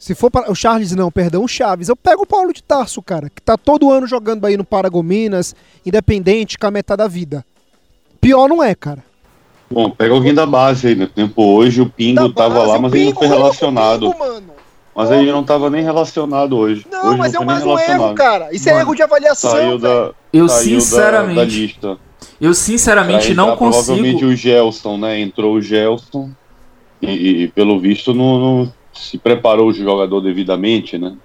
Se 0.00 0.14
for 0.14 0.30
para 0.30 0.50
o 0.50 0.54
Charles 0.54 0.92
não, 0.92 1.10
perdão, 1.10 1.44
o 1.44 1.46
Chaves, 1.46 1.90
eu 1.90 1.94
pego 1.94 2.22
o 2.22 2.26
Paulo 2.26 2.54
de 2.54 2.62
Tarso, 2.62 3.02
cara, 3.02 3.28
que 3.28 3.42
tá 3.42 3.58
todo 3.58 3.92
ano 3.92 4.06
jogando 4.06 4.46
aí 4.46 4.56
no 4.56 4.64
Paragominas, 4.64 5.54
independente, 5.84 6.56
com 6.56 6.66
a 6.66 6.70
metade 6.70 6.96
da 7.00 7.06
vida. 7.06 7.44
Pior 8.18 8.48
não 8.48 8.64
é, 8.64 8.74
cara. 8.74 9.04
Bom, 9.70 9.90
pega 9.90 10.14
alguém 10.14 10.32
da 10.32 10.46
base 10.46 10.88
aí, 10.88 10.94
no 10.94 11.02
né? 11.02 11.10
tempo 11.14 11.42
hoje 11.42 11.82
o 11.82 11.86
Pingo 11.90 12.30
da 12.30 12.34
tava 12.34 12.54
base, 12.60 12.68
lá, 12.68 12.78
mas 12.78 12.94
ele 12.94 13.04
não 13.04 13.14
foi 13.14 13.26
relacionado. 13.26 14.10
Pingo, 14.10 14.42
mas 14.94 15.10
ele 15.10 15.30
não 15.30 15.44
tava 15.44 15.68
nem 15.68 15.84
relacionado 15.84 16.56
hoje. 16.56 16.86
Não, 16.90 17.08
hoje 17.08 17.18
mas 17.18 17.32
não 17.34 17.42
é 17.42 17.44
mais 17.44 17.66
um 17.66 17.78
erro, 17.78 18.14
cara. 18.14 18.48
Isso 18.54 18.70
é 18.70 18.72
mano, 18.72 18.80
é 18.80 18.86
erro 18.86 18.94
de 18.94 19.02
avaliação. 19.02 19.50
Saiu 19.50 19.78
da, 19.78 20.12
eu 20.32 20.48
saiu 20.48 20.80
sinceramente. 20.80 21.34
Da, 21.36 21.44
da 21.44 21.50
lista. 21.50 21.98
Eu 22.40 22.54
sinceramente 22.54 23.34
não 23.34 23.54
consigo. 23.54 23.84
Provavelmente 23.84 24.24
o 24.24 24.34
Gelson, 24.34 24.96
né? 24.96 25.20
Entrou 25.20 25.56
o 25.56 25.60
Gelson 25.60 26.30
e, 27.02 27.42
e 27.42 27.48
pelo 27.48 27.78
visto 27.78 28.14
não, 28.14 28.38
não, 28.38 28.72
se 28.92 29.18
preparou 29.18 29.68
o 29.68 29.72
jogador 29.72 30.20
devidamente, 30.20 30.98
né? 30.98 31.16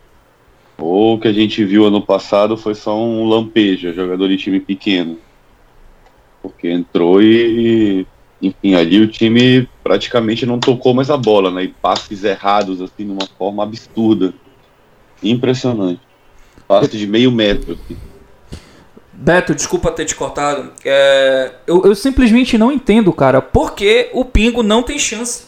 Ou 0.78 1.16
o 1.16 1.20
que 1.20 1.28
a 1.28 1.34
gente 1.34 1.64
viu 1.64 1.86
ano 1.86 2.02
passado 2.02 2.58
foi 2.58 2.76
só 2.76 2.98
um 2.98 3.28
lampeja, 3.28 3.94
jogador 3.94 4.28
de 4.28 4.38
time 4.38 4.60
pequeno. 4.60 5.18
Porque 6.42 6.70
entrou 6.70 7.22
e, 7.22 8.06
enfim, 8.42 8.76
ali 8.76 9.00
o 9.00 9.08
time 9.08 9.68
praticamente 9.84 10.46
não 10.46 10.60
tocou 10.60 10.94
mais 10.94 11.10
a 11.10 11.18
bola, 11.18 11.50
né? 11.50 11.64
E 11.64 11.68
passes 11.70 12.24
errados, 12.24 12.82
assim, 12.82 13.06
de 13.06 13.12
uma 13.12 13.28
forma 13.38 13.64
absurda. 13.64 14.34
Impressionante. 15.24 16.02
Passe 16.68 16.98
de 16.98 17.08
meio 17.08 17.32
metro. 17.32 17.74
Assim. 17.74 17.98
Beto, 19.14 19.56
desculpa 19.56 19.92
ter 19.92 20.06
te 20.06 20.16
cortado. 20.16 20.72
É, 20.84 21.54
eu, 21.66 21.86
eu, 21.86 21.96
simplesmente 21.96 22.58
não 22.58 22.72
entendo, 22.72 23.14
cara, 23.14 23.42
por 23.42 23.74
que 23.74 24.10
o 24.14 24.26
Pingo 24.26 24.62
não 24.62 24.84
tem 24.84 25.00
chance. 25.00 25.46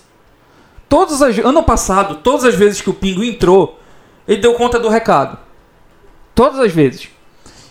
Todas 0.89 1.21
as, 1.21 1.37
ano 1.39 1.63
passado, 1.63 2.15
todas 2.15 2.45
as 2.45 2.55
vezes 2.55 2.81
que 2.81 2.89
o 2.89 2.93
Pingo 2.93 3.23
entrou, 3.23 3.79
ele 4.27 4.41
deu 4.41 4.53
conta 4.53 4.79
do 4.79 4.89
recado. 4.89 5.37
Todas 6.33 6.59
as 6.59 6.71
vezes. 6.71 7.09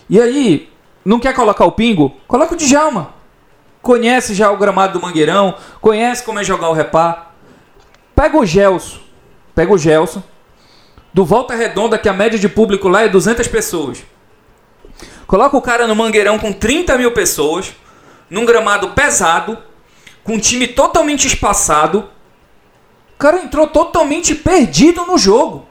E 0.09 0.20
aí, 0.20 0.70
não 1.05 1.18
quer 1.18 1.35
colocar 1.35 1.64
o 1.64 1.72
Pingo? 1.72 2.14
Coloca 2.29 2.55
o 2.55 2.57
Djalma. 2.57 3.14
Conhece 3.81 4.35
já 4.35 4.50
o 4.50 4.57
gramado 4.57 4.98
do 4.98 5.02
Mangueirão, 5.05 5.55
conhece 5.81 6.24
como 6.24 6.40
é 6.40 6.44
jogar 6.44 6.68
o 6.68 6.72
repá. 6.72 7.31
Pega 8.14 8.37
o 8.37 8.44
Gelson. 8.44 8.98
Pega 9.55 9.72
o 9.72 9.79
Gelson. 9.79 10.22
Do 11.14 11.24
Volta 11.24 11.55
Redonda, 11.55 11.96
que 11.96 12.09
a 12.09 12.12
média 12.12 12.38
de 12.38 12.48
público 12.48 12.88
lá 12.88 13.02
é 13.02 13.09
200 13.09 13.46
pessoas. 13.48 14.05
Coloca 15.26 15.57
o 15.57 15.62
cara 15.62 15.87
no 15.87 15.94
Mangueirão 15.94 16.38
com 16.38 16.52
30 16.52 16.98
mil 16.98 17.12
pessoas, 17.12 17.72
num 18.29 18.44
gramado 18.44 18.88
pesado, 18.90 19.57
com 20.22 20.35
um 20.35 20.38
time 20.38 20.66
totalmente 20.66 21.26
espaçado 21.26 22.09
o 23.16 23.18
cara 23.18 23.42
entrou 23.42 23.66
totalmente 23.66 24.35
perdido 24.35 25.07
no 25.07 25.16
jogo. 25.16 25.66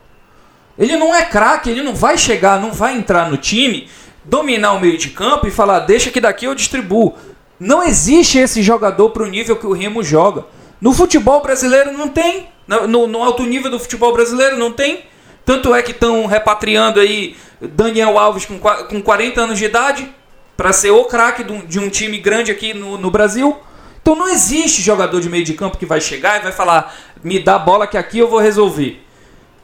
Ele 0.77 0.97
não 0.97 1.13
é 1.13 1.23
craque, 1.23 1.69
ele 1.69 1.83
não 1.83 1.93
vai 1.93 2.17
chegar, 2.17 2.59
não 2.59 2.73
vai 2.73 2.97
entrar 2.97 3.29
no 3.29 3.37
time, 3.37 3.87
dominar 4.23 4.73
o 4.73 4.79
meio 4.79 4.97
de 4.97 5.09
campo 5.11 5.47
e 5.47 5.51
falar, 5.51 5.81
deixa 5.81 6.09
que 6.09 6.19
daqui 6.19 6.45
eu 6.45 6.55
distribuo. 6.55 7.13
Não 7.59 7.83
existe 7.83 8.39
esse 8.39 8.63
jogador 8.63 9.11
para 9.11 9.23
o 9.23 9.27
nível 9.27 9.55
que 9.55 9.67
o 9.67 9.73
Remo 9.73 10.03
joga. 10.03 10.45
No 10.81 10.91
futebol 10.91 11.39
brasileiro 11.41 11.93
não 11.93 12.09
tem. 12.09 12.49
No, 12.67 13.05
no, 13.05 13.23
alto 13.23 13.43
nível 13.43 13.69
do 13.69 13.79
futebol 13.79 14.11
brasileiro 14.11 14.57
não 14.57 14.71
tem. 14.71 15.03
Tanto 15.45 15.73
é 15.73 15.83
que 15.83 15.91
estão 15.91 16.25
repatriando 16.25 16.99
aí 16.99 17.35
Daniel 17.61 18.17
Alves 18.17 18.45
com, 18.45 18.59
com 18.59 19.01
40 19.01 19.39
anos 19.39 19.59
de 19.59 19.65
idade 19.65 20.11
para 20.57 20.73
ser 20.73 20.89
o 20.89 21.05
craque 21.05 21.43
de 21.43 21.79
um 21.79 21.89
time 21.89 22.17
grande 22.17 22.51
aqui 22.51 22.73
no, 22.73 22.97
no 22.97 23.11
Brasil. 23.11 23.55
Então 24.05 24.15
não 24.15 24.29
existe 24.29 24.83
jogador 24.83 25.19
de 25.19 25.27
meio 25.27 25.43
de 25.43 25.55
campo 25.55 25.79
que 25.79 25.85
vai 25.85 25.99
chegar 25.99 26.39
e 26.39 26.43
vai 26.43 26.51
falar: 26.51 26.95
me 27.23 27.39
dá 27.39 27.55
a 27.55 27.59
bola 27.59 27.87
que 27.87 27.97
aqui 27.97 28.19
eu 28.19 28.27
vou 28.27 28.39
resolver. 28.39 29.03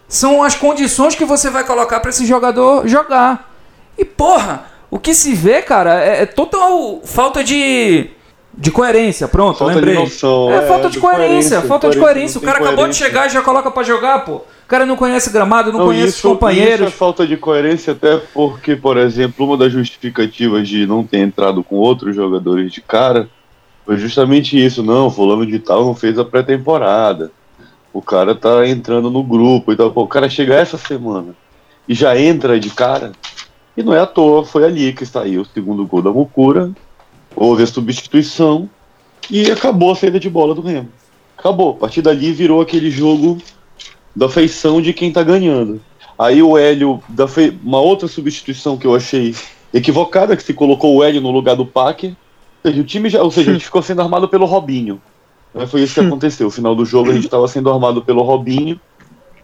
São 0.07 0.41
as 0.41 0.55
condições 0.55 1.13
que 1.13 1.23
você 1.23 1.51
vai 1.51 1.63
colocar 1.63 1.99
para 1.99 2.09
esse 2.09 2.25
jogador 2.25 2.87
jogar. 2.87 3.53
E 3.95 4.03
porra, 4.03 4.65
o 4.89 4.97
que 4.97 5.13
se 5.13 5.35
vê, 5.35 5.61
cara, 5.61 6.03
é, 6.03 6.23
é 6.23 6.25
total 6.25 7.01
falta 7.05 7.43
de 7.43 8.09
de 8.51 8.71
coerência, 8.71 9.27
pronto, 9.27 9.59
falta 9.59 9.75
lembrei. 9.75 9.93
De 9.93 10.01
noção, 10.01 10.51
é, 10.51 10.55
é 10.55 10.61
falta 10.63 10.89
de, 10.89 10.99
coerência, 10.99 11.27
coerência, 11.27 11.61
falta 11.61 11.89
de 11.91 11.99
coerência. 11.99 12.37
O 12.39 12.41
cara 12.41 12.57
coerência. 12.57 12.73
acabou 12.73 12.91
de 12.91 12.97
chegar 12.97 13.27
e 13.27 13.29
já 13.29 13.41
coloca 13.43 13.69
para 13.69 13.83
jogar, 13.83 14.25
pô. 14.25 14.37
O 14.37 14.67
cara 14.67 14.87
não 14.87 14.95
conhece 14.95 15.29
gramado, 15.29 15.71
não, 15.71 15.81
não 15.81 15.85
conhece 15.85 16.07
isso, 16.07 16.27
os 16.27 16.33
companheiros. 16.33 16.87
Isso 16.87 16.95
é 16.95 16.97
falta 16.97 17.27
de 17.27 17.37
coerência 17.37 17.93
até 17.93 18.17
porque, 18.33 18.75
por 18.75 18.97
exemplo, 18.97 19.45
uma 19.45 19.55
das 19.55 19.71
justificativas 19.71 20.67
de 20.67 20.87
não 20.87 21.03
ter 21.03 21.19
entrado 21.19 21.63
com 21.63 21.75
outros 21.75 22.15
jogadores 22.15 22.73
de 22.73 22.81
cara 22.81 23.29
foi 23.85 23.97
justamente 23.97 24.63
isso. 24.63 24.83
Não, 24.83 25.09
fulano 25.09 25.45
de 25.45 25.59
tal 25.59 25.85
não 25.85 25.95
fez 25.95 26.17
a 26.17 26.25
pré-temporada. 26.25 27.31
O 27.93 28.01
cara 28.01 28.33
tá 28.33 28.67
entrando 28.67 29.09
no 29.09 29.23
grupo 29.23 29.71
e 29.71 29.75
tal. 29.75 29.91
O 29.93 30.07
cara 30.07 30.29
chega 30.29 30.55
essa 30.55 30.77
semana 30.77 31.35
e 31.87 31.93
já 31.93 32.17
entra 32.17 32.59
de 32.59 32.69
cara. 32.69 33.11
E 33.75 33.83
não 33.83 33.93
é 33.93 33.99
à 33.99 34.05
toa, 34.05 34.45
foi 34.45 34.65
ali 34.65 34.93
que 34.93 35.05
saiu 35.05 35.41
o 35.41 35.45
segundo 35.45 35.85
gol 35.85 36.01
da 36.01 36.11
Mukura. 36.11 36.71
Houve 37.35 37.63
a 37.63 37.67
substituição 37.67 38.69
e 39.29 39.49
acabou 39.49 39.91
a 39.91 39.95
saída 39.95 40.19
de 40.19 40.29
bola 40.29 40.53
do 40.53 40.61
Remo. 40.61 40.89
Acabou. 41.37 41.71
A 41.71 41.75
partir 41.75 42.01
dali 42.01 42.31
virou 42.31 42.61
aquele 42.61 42.91
jogo 42.91 43.37
da 44.15 44.29
feição 44.29 44.81
de 44.81 44.93
quem 44.93 45.11
tá 45.11 45.23
ganhando. 45.23 45.81
Aí 46.19 46.43
o 46.43 46.57
Hélio, 46.57 47.01
da 47.09 47.27
fe... 47.27 47.57
uma 47.63 47.79
outra 47.79 48.07
substituição 48.07 48.77
que 48.77 48.85
eu 48.85 48.93
achei 48.93 49.33
equivocada, 49.73 50.35
que 50.35 50.43
se 50.43 50.53
colocou 50.53 50.95
o 50.95 51.03
Hélio 51.03 51.21
no 51.21 51.31
lugar 51.31 51.55
do 51.55 51.65
Paque 51.65 52.15
seja, 52.63 52.81
o 52.81 52.83
time 52.83 53.09
já, 53.09 53.21
ou 53.21 53.31
seja, 53.31 53.51
a 53.51 53.53
gente 53.53 53.65
ficou 53.65 53.81
sendo 53.81 54.01
armado 54.01 54.27
pelo 54.27 54.45
Robinho. 54.45 55.01
Né? 55.53 55.65
Foi 55.67 55.81
isso 55.81 55.95
que 55.95 55.99
aconteceu. 56.05 56.45
No 56.45 56.51
final 56.51 56.75
do 56.75 56.85
jogo 56.85 57.11
a 57.11 57.13
gente 57.13 57.25
estava 57.25 57.47
sendo 57.47 57.71
armado 57.71 58.01
pelo 58.03 58.21
Robinho, 58.21 58.79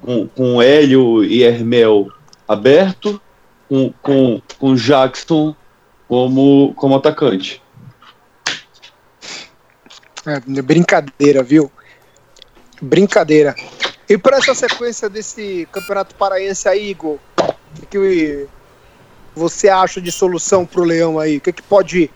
com, 0.02 0.28
com 0.28 0.62
Hélio 0.62 1.24
e 1.24 1.44
Hermel 1.44 2.08
aberto, 2.48 3.22
com, 3.68 3.94
com, 4.02 4.42
com 4.58 4.76
Jackson 4.76 5.56
como, 6.08 6.74
como 6.76 6.96
atacante. 6.96 7.62
É, 10.26 10.40
brincadeira, 10.62 11.44
viu? 11.44 11.72
Brincadeira. 12.82 13.56
E 14.10 14.18
para 14.18 14.38
essa 14.38 14.54
sequência 14.54 15.10
desse 15.10 15.68
Campeonato 15.72 16.16
Paraense 16.16 16.68
aí, 16.70 16.92
Igor, 16.92 17.18
o 17.82 17.86
que 17.90 18.48
você 19.36 19.70
acha 19.70 20.02
de 20.02 20.12
solução 20.12 20.66
para 20.66 20.82
o 20.82 20.84
Leão 20.84 21.20
aí? 21.20 21.38
O 21.38 21.42
que, 21.42 21.52
que 21.52 21.62
pode 21.62 22.10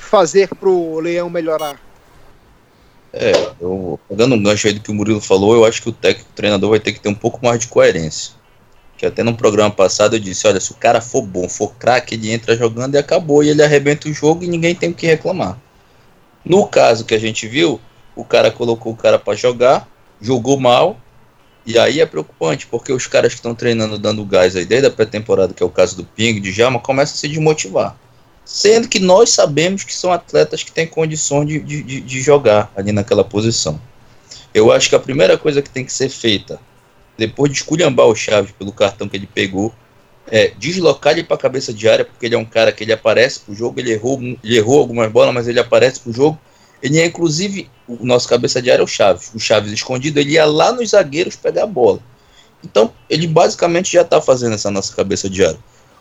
fazer 0.00 0.48
para 0.48 0.68
o 0.68 0.98
Leão 1.00 1.30
melhorar? 1.30 1.78
É, 3.12 3.32
eu, 3.60 3.98
pegando 4.08 4.34
um 4.34 4.42
gancho 4.42 4.68
aí 4.68 4.72
do 4.72 4.80
que 4.80 4.90
o 4.90 4.94
Murilo 4.94 5.20
falou, 5.20 5.54
eu 5.54 5.64
acho 5.64 5.82
que 5.82 5.88
o 5.88 5.92
técnico 5.92 6.30
o 6.30 6.34
treinador 6.34 6.70
vai 6.70 6.80
ter 6.80 6.92
que 6.92 7.00
ter 7.00 7.08
um 7.08 7.14
pouco 7.14 7.44
mais 7.44 7.60
de 7.60 7.66
coerência. 7.66 8.34
Que 8.96 9.06
até 9.06 9.22
no 9.22 9.34
programa 9.34 9.70
passado 9.70 10.16
eu 10.16 10.20
disse, 10.20 10.46
olha, 10.46 10.60
se 10.60 10.70
o 10.72 10.76
cara 10.76 11.00
for 11.00 11.22
bom, 11.22 11.48
for 11.48 11.74
craque, 11.74 12.14
ele 12.14 12.30
entra 12.30 12.56
jogando 12.56 12.94
e 12.94 12.98
acabou, 12.98 13.42
e 13.42 13.48
ele 13.48 13.62
arrebenta 13.62 14.08
o 14.08 14.12
jogo 14.12 14.44
e 14.44 14.48
ninguém 14.48 14.74
tem 14.74 14.90
o 14.90 14.94
que 14.94 15.06
reclamar. 15.06 15.58
No 16.44 16.66
caso 16.66 17.04
que 17.04 17.14
a 17.14 17.18
gente 17.18 17.46
viu, 17.48 17.80
o 18.14 18.24
cara 18.24 18.50
colocou 18.50 18.92
o 18.92 18.96
cara 18.96 19.18
para 19.18 19.36
jogar, 19.36 19.88
jogou 20.20 20.60
mal, 20.60 20.98
e 21.66 21.78
aí 21.78 22.00
é 22.00 22.06
preocupante, 22.06 22.66
porque 22.66 22.92
os 22.92 23.06
caras 23.06 23.32
que 23.32 23.38
estão 23.38 23.54
treinando 23.54 23.98
dando 23.98 24.24
gás 24.24 24.54
aí 24.56 24.64
desde 24.64 24.86
a 24.86 24.90
pré-temporada, 24.90 25.52
que 25.52 25.62
é 25.62 25.66
o 25.66 25.70
caso 25.70 25.96
do 25.96 26.04
Ping, 26.04 26.40
de 26.40 26.52
Jama, 26.52 26.78
começam 26.78 27.14
a 27.14 27.18
se 27.18 27.28
desmotivar. 27.28 27.96
Sendo 28.52 28.88
que 28.88 28.98
nós 28.98 29.30
sabemos 29.30 29.84
que 29.84 29.94
são 29.94 30.12
atletas 30.12 30.64
que 30.64 30.72
têm 30.72 30.84
condições 30.84 31.46
de, 31.46 31.60
de, 31.60 32.00
de 32.00 32.20
jogar 32.20 32.72
ali 32.76 32.90
naquela 32.90 33.22
posição. 33.22 33.80
Eu 34.52 34.72
acho 34.72 34.88
que 34.88 34.96
a 34.96 34.98
primeira 34.98 35.38
coisa 35.38 35.62
que 35.62 35.70
tem 35.70 35.84
que 35.84 35.92
ser 35.92 36.08
feita, 36.08 36.60
depois 37.16 37.52
de 37.52 37.58
esculhambar 37.58 38.06
o 38.06 38.14
Chaves 38.16 38.50
pelo 38.50 38.72
cartão 38.72 39.08
que 39.08 39.16
ele 39.16 39.28
pegou, 39.32 39.72
é 40.26 40.48
deslocar 40.58 41.12
ele 41.12 41.22
para 41.22 41.36
a 41.36 41.38
cabeça 41.38 41.72
de 41.72 41.88
área, 41.88 42.04
porque 42.04 42.26
ele 42.26 42.34
é 42.34 42.38
um 42.38 42.44
cara 42.44 42.72
que 42.72 42.82
ele 42.82 42.92
aparece 42.92 43.38
pro 43.38 43.54
jogo, 43.54 43.78
ele 43.78 43.92
errou, 43.92 44.20
ele 44.20 44.56
errou 44.56 44.80
algumas 44.80 45.12
bolas, 45.12 45.32
mas 45.32 45.46
ele 45.46 45.60
aparece 45.60 46.00
pro 46.00 46.12
jogo. 46.12 46.36
Ele 46.82 46.98
é 46.98 47.06
inclusive 47.06 47.70
o 47.86 48.04
nosso 48.04 48.28
cabeça 48.28 48.60
de 48.60 48.68
área 48.68 48.82
é 48.82 48.84
o 48.84 48.88
Chaves. 48.88 49.30
O 49.32 49.38
Chaves 49.38 49.70
escondido, 49.70 50.18
ele 50.18 50.32
ia 50.32 50.44
lá 50.44 50.72
nos 50.72 50.90
zagueiros 50.90 51.36
pegar 51.36 51.62
a 51.62 51.68
bola. 51.68 52.00
Então, 52.64 52.92
ele 53.08 53.28
basicamente 53.28 53.92
já 53.92 54.02
está 54.02 54.20
fazendo 54.20 54.56
essa 54.56 54.72
nossa 54.72 54.92
cabeça 54.92 55.30
de 55.30 55.44
área. 55.44 55.58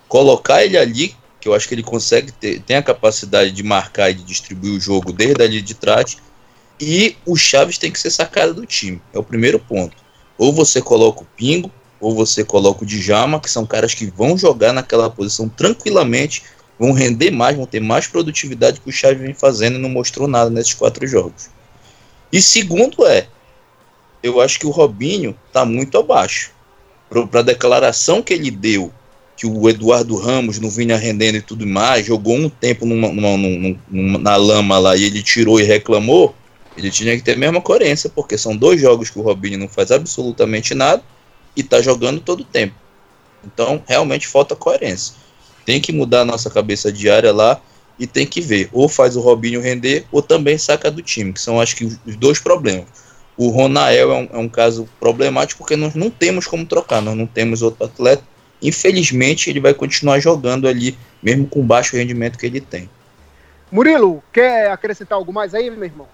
Colocar 0.07 0.65
ele 0.65 0.79
ali, 0.79 1.15
que 1.39 1.47
eu 1.47 1.53
acho 1.53 1.67
que 1.67 1.73
ele 1.73 1.83
consegue 1.83 2.31
ter, 2.31 2.61
tem 2.61 2.77
a 2.77 2.83
capacidade 2.83 3.51
de 3.51 3.63
marcar 3.63 4.09
e 4.09 4.13
de 4.13 4.23
distribuir 4.23 4.73
o 4.73 4.79
jogo 4.79 5.13
desde 5.13 5.41
ali 5.41 5.61
de 5.61 5.73
trás. 5.73 6.17
E 6.79 7.15
o 7.25 7.35
Chaves 7.35 7.77
tem 7.77 7.91
que 7.91 7.99
ser 7.99 8.11
sacado 8.11 8.53
do 8.53 8.65
time. 8.65 9.01
É 9.13 9.19
o 9.19 9.23
primeiro 9.23 9.59
ponto. 9.59 9.95
Ou 10.37 10.53
você 10.53 10.81
coloca 10.81 11.21
o 11.21 11.27
Pingo, 11.35 11.71
ou 11.99 12.15
você 12.15 12.43
coloca 12.43 12.83
o 12.83 12.85
Djama, 12.85 13.39
que 13.39 13.49
são 13.49 13.65
caras 13.65 13.93
que 13.93 14.05
vão 14.05 14.37
jogar 14.37 14.71
naquela 14.71 15.09
posição 15.09 15.49
tranquilamente, 15.49 16.43
vão 16.77 16.93
render 16.93 17.31
mais, 17.31 17.57
vão 17.57 17.65
ter 17.65 17.81
mais 17.81 18.07
produtividade 18.07 18.79
que 18.79 18.89
o 18.89 18.93
Chaves 18.93 19.21
vem 19.21 19.33
fazendo 19.33 19.75
e 19.75 19.81
não 19.81 19.89
mostrou 19.89 20.27
nada 20.27 20.49
nesses 20.49 20.73
quatro 20.73 21.05
jogos. 21.05 21.49
E 22.31 22.41
segundo 22.41 23.05
é, 23.05 23.27
eu 24.23 24.39
acho 24.39 24.59
que 24.59 24.67
o 24.67 24.71
Robinho 24.71 25.35
está 25.47 25.65
muito 25.65 25.97
abaixo. 25.97 26.51
Para 27.09 27.39
a 27.39 27.43
declaração 27.43 28.21
que 28.21 28.33
ele 28.33 28.51
deu, 28.51 28.93
que 29.39 29.47
o 29.47 29.69
Eduardo 29.69 30.17
Ramos 30.17 30.59
não 30.59 30.69
vinha 30.69 30.97
rendendo 30.97 31.37
e 31.37 31.41
tudo 31.41 31.65
mais, 31.65 32.05
jogou 32.05 32.35
um 32.35 32.49
tempo 32.49 32.85
numa, 32.85 33.07
numa, 33.07 33.37
numa, 33.37 34.19
na 34.19 34.35
lama 34.35 34.77
lá 34.77 34.97
e 34.97 35.05
ele 35.05 35.23
tirou 35.23 35.61
e 35.61 35.63
reclamou, 35.63 36.35
ele 36.75 36.91
tinha 36.91 37.15
que 37.15 37.23
ter 37.23 37.35
a 37.35 37.37
mesma 37.37 37.61
coerência, 37.61 38.11
porque 38.13 38.37
são 38.37 38.53
dois 38.53 38.81
jogos 38.81 39.09
que 39.09 39.17
o 39.17 39.21
Robinho 39.21 39.57
não 39.57 39.69
faz 39.69 39.91
absolutamente 39.91 40.75
nada 40.75 41.01
e 41.55 41.61
está 41.61 41.81
jogando 41.81 42.19
todo 42.19 42.41
o 42.41 42.43
tempo. 42.43 42.75
Então, 43.41 43.81
realmente 43.87 44.27
falta 44.27 44.57
coerência. 44.57 45.15
Tem 45.65 45.79
que 45.79 45.93
mudar 45.93 46.21
a 46.21 46.25
nossa 46.25 46.49
cabeça 46.49 46.91
diária 46.91 47.31
lá 47.31 47.61
e 47.97 48.05
tem 48.05 48.27
que 48.27 48.41
ver, 48.41 48.67
ou 48.73 48.89
faz 48.89 49.15
o 49.15 49.21
Robinho 49.21 49.61
render, 49.61 50.05
ou 50.11 50.21
também 50.21 50.57
saca 50.57 50.91
do 50.91 51.01
time, 51.01 51.31
que 51.31 51.39
são 51.39 51.61
acho 51.61 51.77
que 51.77 51.85
os 51.85 52.17
dois 52.17 52.39
problemas. 52.39 52.87
O 53.37 53.47
Ronael 53.47 54.11
é 54.11 54.15
um, 54.15 54.29
é 54.33 54.37
um 54.37 54.49
caso 54.49 54.85
problemático 54.99 55.59
porque 55.59 55.77
nós 55.77 55.95
não 55.95 56.09
temos 56.09 56.45
como 56.45 56.65
trocar, 56.65 57.01
nós 57.01 57.15
não 57.15 57.25
temos 57.25 57.61
outro 57.61 57.85
atleta. 57.85 58.23
Infelizmente, 58.61 59.49
ele 59.49 59.59
vai 59.59 59.73
continuar 59.73 60.19
jogando 60.19 60.67
ali, 60.67 60.97
mesmo 61.23 61.47
com 61.47 61.61
o 61.61 61.63
baixo 61.63 61.95
rendimento 61.95 62.37
que 62.37 62.45
ele 62.45 62.59
tem. 62.59 62.89
Murilo, 63.71 64.23
quer 64.33 64.71
acrescentar 64.71 65.17
algo 65.17 65.31
mais 65.31 65.53
aí, 65.53 65.69
meu 65.69 65.83
irmão? 65.83 66.07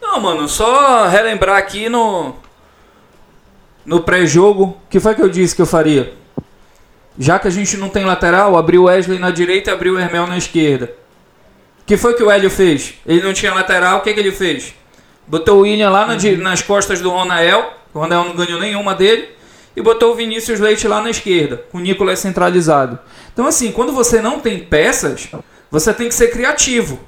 Não, 0.00 0.20
mano, 0.20 0.48
só 0.48 1.08
relembrar 1.08 1.56
aqui 1.56 1.88
no 1.88 2.34
no 3.84 4.00
pré-jogo, 4.02 4.76
que 4.88 5.00
foi 5.00 5.14
que 5.14 5.22
eu 5.22 5.28
disse 5.28 5.56
que 5.56 5.62
eu 5.62 5.66
faria? 5.66 6.12
Já 7.18 7.38
que 7.38 7.48
a 7.48 7.50
gente 7.50 7.76
não 7.76 7.88
tem 7.88 8.04
lateral, 8.04 8.56
abriu 8.56 8.82
o 8.82 8.84
Wesley 8.84 9.18
na 9.18 9.30
direita 9.30 9.70
e 9.70 9.72
abriu 9.74 9.94
o 9.94 9.98
Hermel 9.98 10.26
na 10.26 10.38
esquerda. 10.38 10.94
O 11.80 11.84
que 11.84 11.96
foi 11.96 12.14
que 12.14 12.22
o 12.22 12.30
Hélio 12.30 12.48
fez? 12.48 12.94
Ele 13.04 13.22
não 13.22 13.32
tinha 13.32 13.52
lateral, 13.52 13.98
o 13.98 14.00
que, 14.02 14.14
que 14.14 14.20
ele 14.20 14.32
fez? 14.32 14.74
Botou 15.26 15.58
o 15.58 15.60
William 15.62 15.90
lá 15.90 16.06
na, 16.06 16.16
nas 16.38 16.62
costas 16.62 17.00
do 17.00 17.10
Ronael, 17.10 17.72
o 17.92 17.98
Ronael 17.98 18.24
não 18.24 18.34
ganhou 18.34 18.60
nenhuma 18.60 18.94
dele, 18.94 19.28
e 19.76 19.82
botou 19.82 20.12
o 20.12 20.14
Vinícius 20.14 20.60
Leite 20.60 20.86
lá 20.86 21.00
na 21.00 21.10
esquerda, 21.10 21.64
com 21.70 21.78
o 21.78 21.80
Nicolas 21.80 22.18
centralizado. 22.18 22.98
Então, 23.32 23.46
assim, 23.46 23.72
quando 23.72 23.92
você 23.92 24.20
não 24.20 24.38
tem 24.38 24.58
peças, 24.58 25.28
você 25.70 25.92
tem 25.92 26.08
que 26.08 26.14
ser 26.14 26.28
criativo. 26.28 27.00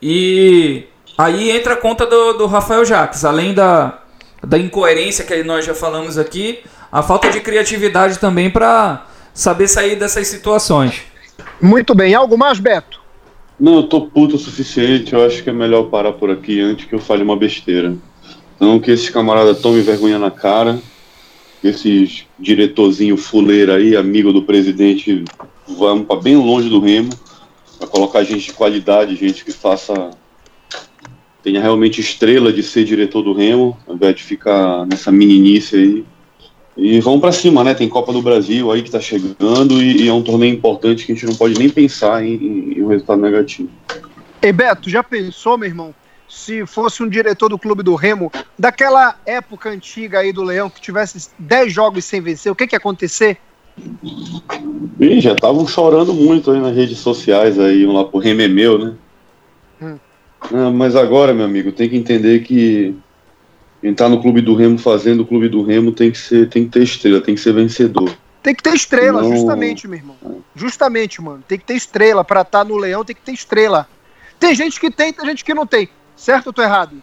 E 0.00 0.84
aí 1.16 1.50
entra 1.50 1.74
a 1.74 1.76
conta 1.76 2.06
do, 2.06 2.34
do 2.34 2.46
Rafael 2.46 2.84
Jacques, 2.84 3.24
além 3.24 3.52
da, 3.52 3.98
da 4.46 4.56
incoerência 4.56 5.24
que 5.24 5.42
nós 5.42 5.64
já 5.64 5.74
falamos 5.74 6.16
aqui, 6.16 6.60
a 6.90 7.02
falta 7.02 7.30
de 7.30 7.40
criatividade 7.40 8.18
também 8.18 8.48
para 8.48 9.06
saber 9.34 9.68
sair 9.68 9.96
dessas 9.96 10.28
situações. 10.28 11.02
Muito 11.60 11.94
bem. 11.94 12.14
Algo 12.14 12.38
mais, 12.38 12.60
Beto? 12.60 13.00
Não, 13.58 13.76
eu 13.76 13.82
tô 13.84 14.02
puto 14.02 14.36
o 14.36 14.38
suficiente. 14.38 15.12
Eu 15.12 15.24
acho 15.24 15.42
que 15.42 15.50
é 15.50 15.52
melhor 15.52 15.84
parar 15.84 16.12
por 16.12 16.30
aqui 16.30 16.60
antes 16.60 16.86
que 16.86 16.94
eu 16.94 17.00
fale 17.00 17.22
uma 17.22 17.36
besteira. 17.36 17.94
Não 18.60 18.78
que 18.78 18.90
esses 18.90 19.10
camaradas 19.10 19.60
tomem 19.60 19.82
vergonha 19.82 20.18
na 20.18 20.30
cara. 20.30 20.78
Esses 21.62 22.24
diretorzinho 22.38 23.16
fuleiro 23.16 23.72
aí, 23.72 23.96
amigo 23.96 24.32
do 24.32 24.42
presidente, 24.42 25.24
vão 25.66 26.04
para 26.04 26.20
bem 26.20 26.36
longe 26.36 26.68
do 26.68 26.80
remo. 26.80 27.10
Para 27.78 27.88
colocar 27.88 28.24
gente 28.24 28.46
de 28.46 28.52
qualidade, 28.52 29.16
gente 29.16 29.44
que 29.44 29.52
faça 29.52 30.10
tenha 31.42 31.60
realmente 31.60 32.00
estrela 32.00 32.52
de 32.52 32.62
ser 32.62 32.84
diretor 32.84 33.22
do 33.22 33.32
Remo, 33.32 33.78
ao 33.86 33.94
invés 33.94 34.16
de 34.16 34.22
ficar 34.22 34.86
nessa 34.86 35.10
meninice 35.10 35.76
aí. 35.76 36.04
E 36.76 37.00
vamos 37.00 37.20
para 37.20 37.32
cima, 37.32 37.64
né? 37.64 37.74
Tem 37.74 37.88
Copa 37.88 38.12
do 38.12 38.22
Brasil 38.22 38.70
aí 38.70 38.82
que 38.82 38.90
tá 38.90 39.00
chegando 39.00 39.82
e, 39.82 40.04
e, 40.04 40.08
é 40.08 40.12
um 40.12 40.22
torneio 40.22 40.54
importante 40.54 41.04
que 41.04 41.12
a 41.12 41.14
gente 41.14 41.26
não 41.26 41.34
pode 41.34 41.58
nem 41.58 41.68
pensar 41.68 42.24
em, 42.24 42.34
em, 42.34 42.78
em 42.78 42.82
um 42.82 42.88
resultado 42.88 43.20
negativo. 43.20 43.68
Ei, 44.40 44.52
Beto, 44.52 44.88
já 44.88 45.02
pensou, 45.02 45.58
meu 45.58 45.68
irmão, 45.68 45.92
se 46.28 46.66
fosse 46.66 47.02
um 47.02 47.08
diretor 47.08 47.48
do 47.48 47.58
clube 47.58 47.82
do 47.82 47.94
Remo, 47.94 48.30
daquela 48.58 49.16
época 49.24 49.70
antiga 49.70 50.20
aí 50.20 50.32
do 50.32 50.42
Leão, 50.42 50.68
que 50.68 50.80
tivesse 50.80 51.30
10 51.38 51.72
jogos 51.72 52.04
sem 52.04 52.20
vencer, 52.20 52.52
o 52.52 52.54
que 52.54 52.66
que 52.66 52.74
ia 52.74 52.78
acontecer? 52.78 53.38
Ih, 55.00 55.20
já 55.20 55.32
estavam 55.32 55.66
chorando 55.66 56.12
muito 56.12 56.50
aí 56.50 56.60
nas 56.60 56.74
redes 56.74 56.98
sociais 56.98 57.58
aí, 57.58 57.86
um 57.86 57.92
lá 57.92 58.04
pro 58.04 58.18
Remo 58.18 58.42
é 58.42 58.48
meu, 58.48 58.78
né? 58.78 58.94
Hum. 59.80 59.98
Ah, 60.52 60.70
mas 60.70 60.94
agora, 60.94 61.32
meu 61.32 61.44
amigo, 61.44 61.72
tem 61.72 61.88
que 61.88 61.96
entender 61.96 62.40
que 62.40 62.94
entrar 63.82 64.08
no 64.08 64.20
clube 64.20 64.40
do 64.40 64.54
Remo 64.54 64.78
fazendo 64.78 65.20
o 65.22 65.26
clube 65.26 65.48
do 65.48 65.62
Remo 65.62 65.92
tem 65.92 66.10
que 66.10 66.18
ser, 66.18 66.48
tem 66.48 66.64
que 66.64 66.70
ter 66.70 66.82
estrela, 66.82 67.20
tem 67.20 67.34
que 67.34 67.40
ser 67.40 67.52
vencedor. 67.52 68.10
Tem 68.42 68.54
que 68.54 68.62
ter 68.62 68.74
estrela, 68.74 69.22
Não... 69.22 69.30
justamente, 69.30 69.86
meu 69.88 69.98
irmão. 69.98 70.16
Justamente, 70.54 71.20
mano. 71.20 71.42
Tem 71.46 71.58
que 71.58 71.64
ter 71.64 71.74
estrela. 71.74 72.24
Pra 72.24 72.42
estar 72.42 72.60
tá 72.60 72.64
no 72.64 72.76
Leão 72.76 73.04
tem 73.04 73.14
que 73.14 73.22
ter 73.22 73.32
estrela. 73.32 73.88
Tem 74.38 74.54
gente 74.54 74.78
que 74.78 74.90
tem, 74.90 75.12
tem 75.12 75.26
gente 75.26 75.44
que 75.44 75.52
não 75.52 75.66
tem. 75.66 75.88
Certo 76.18 76.48
ou 76.48 76.52
tô 76.52 76.60
errado? 76.60 77.00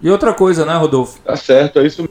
E 0.00 0.10
outra 0.10 0.32
coisa, 0.32 0.64
né, 0.64 0.74
Rodolfo? 0.74 1.20
Tá 1.20 1.36
certo, 1.36 1.78
é 1.78 1.86
isso 1.86 2.08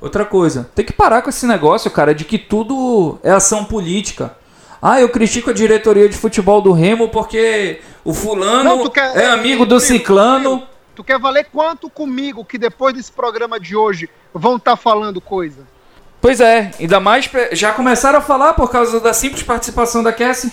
Outra 0.00 0.26
coisa, 0.26 0.68
tem 0.74 0.84
que 0.84 0.92
parar 0.92 1.22
com 1.22 1.30
esse 1.30 1.46
negócio, 1.46 1.90
cara, 1.90 2.14
de 2.14 2.24
que 2.24 2.36
tudo 2.38 3.18
é 3.22 3.30
ação 3.30 3.64
política. 3.64 4.36
Ah, 4.80 5.00
eu 5.00 5.08
critico 5.08 5.48
a 5.48 5.54
diretoria 5.54 6.06
de 6.06 6.16
futebol 6.16 6.60
do 6.60 6.70
Remo 6.72 7.08
porque 7.08 7.80
o 8.04 8.12
fulano 8.12 8.76
Não, 8.76 8.90
quer, 8.90 9.16
é 9.16 9.26
amigo 9.30 9.64
do 9.64 9.80
ciclano. 9.80 10.62
Tu 10.94 11.02
quer 11.02 11.18
valer 11.18 11.46
quanto 11.50 11.88
comigo 11.88 12.44
que 12.44 12.58
depois 12.58 12.94
desse 12.94 13.10
programa 13.10 13.58
de 13.58 13.74
hoje 13.74 14.10
vão 14.34 14.56
estar 14.56 14.72
tá 14.72 14.76
falando 14.76 15.18
coisa? 15.18 15.66
Pois 16.20 16.40
é, 16.40 16.70
ainda 16.78 17.00
mais 17.00 17.30
já 17.52 17.72
começaram 17.72 18.18
a 18.18 18.22
falar 18.22 18.52
por 18.52 18.70
causa 18.70 19.00
da 19.00 19.14
simples 19.14 19.42
participação 19.42 20.02
da 20.02 20.12
Cassie. 20.12 20.52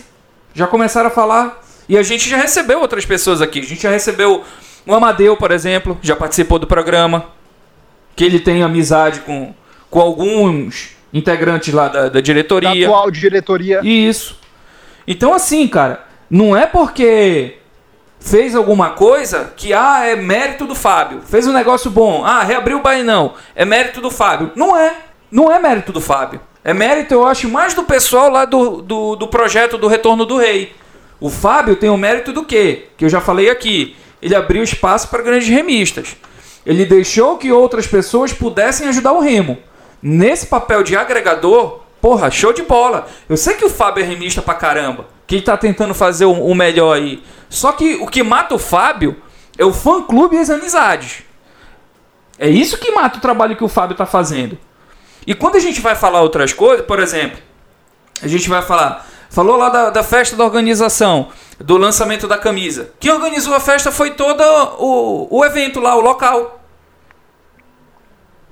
Já 0.54 0.68
começaram 0.68 1.08
a 1.08 1.12
falar. 1.12 1.62
E 1.88 1.98
a 1.98 2.04
gente 2.04 2.30
já 2.30 2.38
recebeu 2.38 2.80
outras 2.80 3.06
pessoas 3.06 3.42
aqui. 3.42 3.60
A 3.60 3.64
gente 3.64 3.82
já 3.82 3.92
recebeu 3.92 4.44
o 4.86 4.94
Amadeu, 4.94 5.36
por 5.38 5.52
exemplo, 5.52 5.98
já 6.02 6.16
participou 6.16 6.60
do 6.60 6.68
programa. 6.68 7.26
Que 8.16 8.24
ele 8.24 8.40
tem 8.40 8.62
amizade 8.62 9.22
com, 9.22 9.54
com 9.90 10.00
alguns 10.00 10.92
integrantes 11.12 11.74
lá 11.74 11.88
da, 11.88 12.10
da 12.10 12.22
diretoria. 12.22 12.70
Da 12.70 12.86
atual 12.86 13.12
diretoria. 13.12 13.82
Isso. 13.84 14.40
Então, 15.08 15.34
assim, 15.34 15.68
cara, 15.68 16.06
não 16.30 16.56
é 16.56 16.66
porque 16.66 17.58
fez 18.20 18.56
alguma 18.56 18.92
coisa 18.92 19.52
que, 19.56 19.74
ah, 19.74 20.06
é 20.06 20.16
mérito 20.16 20.66
do 20.66 20.76
Fábio. 20.76 21.22
Fez 21.22 21.46
um 21.46 21.54
negócio 21.54 21.92
bom. 21.92 22.24
Ah, 22.24 22.44
reabriu 22.44 22.78
o 22.78 22.82
Bainão. 22.82 23.34
É 23.56 23.66
mérito 23.66 24.00
do 24.00 24.10
Fábio. 24.10 24.52
Não 24.56 24.78
é. 24.78 24.96
Não 25.30 25.52
é 25.52 25.60
mérito 25.60 25.92
do 25.92 26.00
Fábio. 26.00 26.40
É 26.64 26.74
mérito, 26.74 27.14
eu 27.14 27.28
acho, 27.28 27.50
mais 27.50 27.74
do 27.74 27.84
pessoal 27.84 28.30
lá 28.30 28.46
do, 28.46 28.82
do, 28.82 29.16
do 29.18 29.28
projeto 29.28 29.78
do 29.78 29.88
Retorno 29.88 30.26
do 30.26 30.38
Rei. 30.38 30.74
O 31.24 31.30
Fábio 31.30 31.78
tem 31.78 31.90
o 31.90 31.96
mérito 31.96 32.34
do 32.34 32.44
quê? 32.44 32.88
Que 32.98 33.06
eu 33.06 33.10
já 33.10 33.22
falei 33.22 33.50
aqui. 33.50 33.96
Ele 34.22 34.36
abriu 34.36 34.62
espaço 34.62 35.08
para 35.08 35.24
grandes 35.24 35.48
remistas. 35.48 36.18
Ele 36.66 36.84
deixou 36.84 37.38
que 37.38 37.50
outras 37.50 37.88
pessoas 37.88 38.34
pudessem 38.34 38.90
ajudar 38.90 39.14
o 39.14 39.22
Remo. 39.22 39.58
Nesse 40.02 40.48
papel 40.48 40.84
de 40.84 40.98
agregador, 40.98 41.80
porra, 42.02 42.30
show 42.30 42.52
de 42.52 42.64
bola. 42.64 43.08
Eu 43.30 43.38
sei 43.38 43.54
que 43.54 43.64
o 43.64 43.70
Fábio 43.70 44.04
é 44.04 44.06
remista 44.06 44.42
pra 44.42 44.54
caramba. 44.54 45.06
Que 45.26 45.36
ele 45.36 45.44
tá 45.44 45.56
tentando 45.56 45.94
fazer 45.94 46.26
o, 46.26 46.54
melhor 46.54 46.98
aí. 46.98 47.24
Só 47.50 47.72
que 47.72 47.94
o 48.02 48.08
que 48.08 48.22
mata 48.22 48.56
o 48.56 48.60
Fábio 48.60 49.16
é 49.58 49.64
o 49.64 49.72
fã-clube 49.72 50.36
e 50.36 50.40
as 50.40 50.50
amizades. 50.50 51.24
É 52.38 52.50
isso 52.50 52.78
que 52.78 52.92
mata 52.92 53.18
o 53.20 53.22
trabalho 53.22 53.56
que 53.56 53.64
o 53.64 53.70
Fábio 53.70 53.96
tá 53.96 54.06
fazendo. 54.06 54.58
E 55.26 55.34
quando 55.34 55.56
a 55.56 55.62
gente 55.62 55.80
vai 55.80 55.96
falar 55.96 56.22
outras 56.22 56.52
coisas, 56.52 56.86
por 56.86 57.00
exemplo, 57.00 57.40
a 58.22 58.28
gente 58.28 58.50
vai 58.50 58.62
falar, 58.62 59.08
falou 59.34 59.58
lá 59.58 59.68
da, 59.70 59.90
da 59.90 60.04
festa 60.04 60.36
da 60.36 60.44
organização, 60.46 61.30
do 61.60 61.76
lançamento 61.76 62.28
da 62.28 62.38
camisa. 62.38 62.92
Quem 63.00 63.12
organizou 63.12 63.56
a 63.56 63.60
festa 63.60 63.92
foi 63.92 64.12
todo 64.12 64.44
o, 64.78 65.28
o 65.40 65.44
evento 65.44 65.80
lá, 65.80 65.96
o 65.96 66.02
local. 66.02 66.64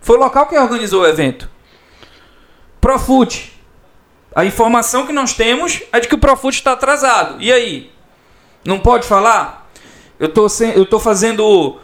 Foi 0.02 0.18
o 0.18 0.20
local 0.20 0.48
que 0.48 0.58
organizou 0.58 1.04
o 1.04 1.08
evento. 1.08 1.48
Profute. 2.82 3.62
A 4.36 4.44
informação 4.44 5.06
que 5.06 5.14
nós 5.14 5.34
temos 5.34 5.84
é 5.92 6.00
de 6.00 6.08
que 6.08 6.16
o 6.16 6.18
Profute 6.18 6.58
está 6.58 6.72
atrasado. 6.72 7.40
E 7.40 7.54
aí? 7.54 7.92
Não 8.66 8.80
pode 8.80 9.06
falar? 9.06 9.70
Eu 10.20 10.30
tô, 10.30 10.50
sem, 10.50 10.72
eu 10.72 10.86
tô 10.86 11.00
fazendo 11.00 11.78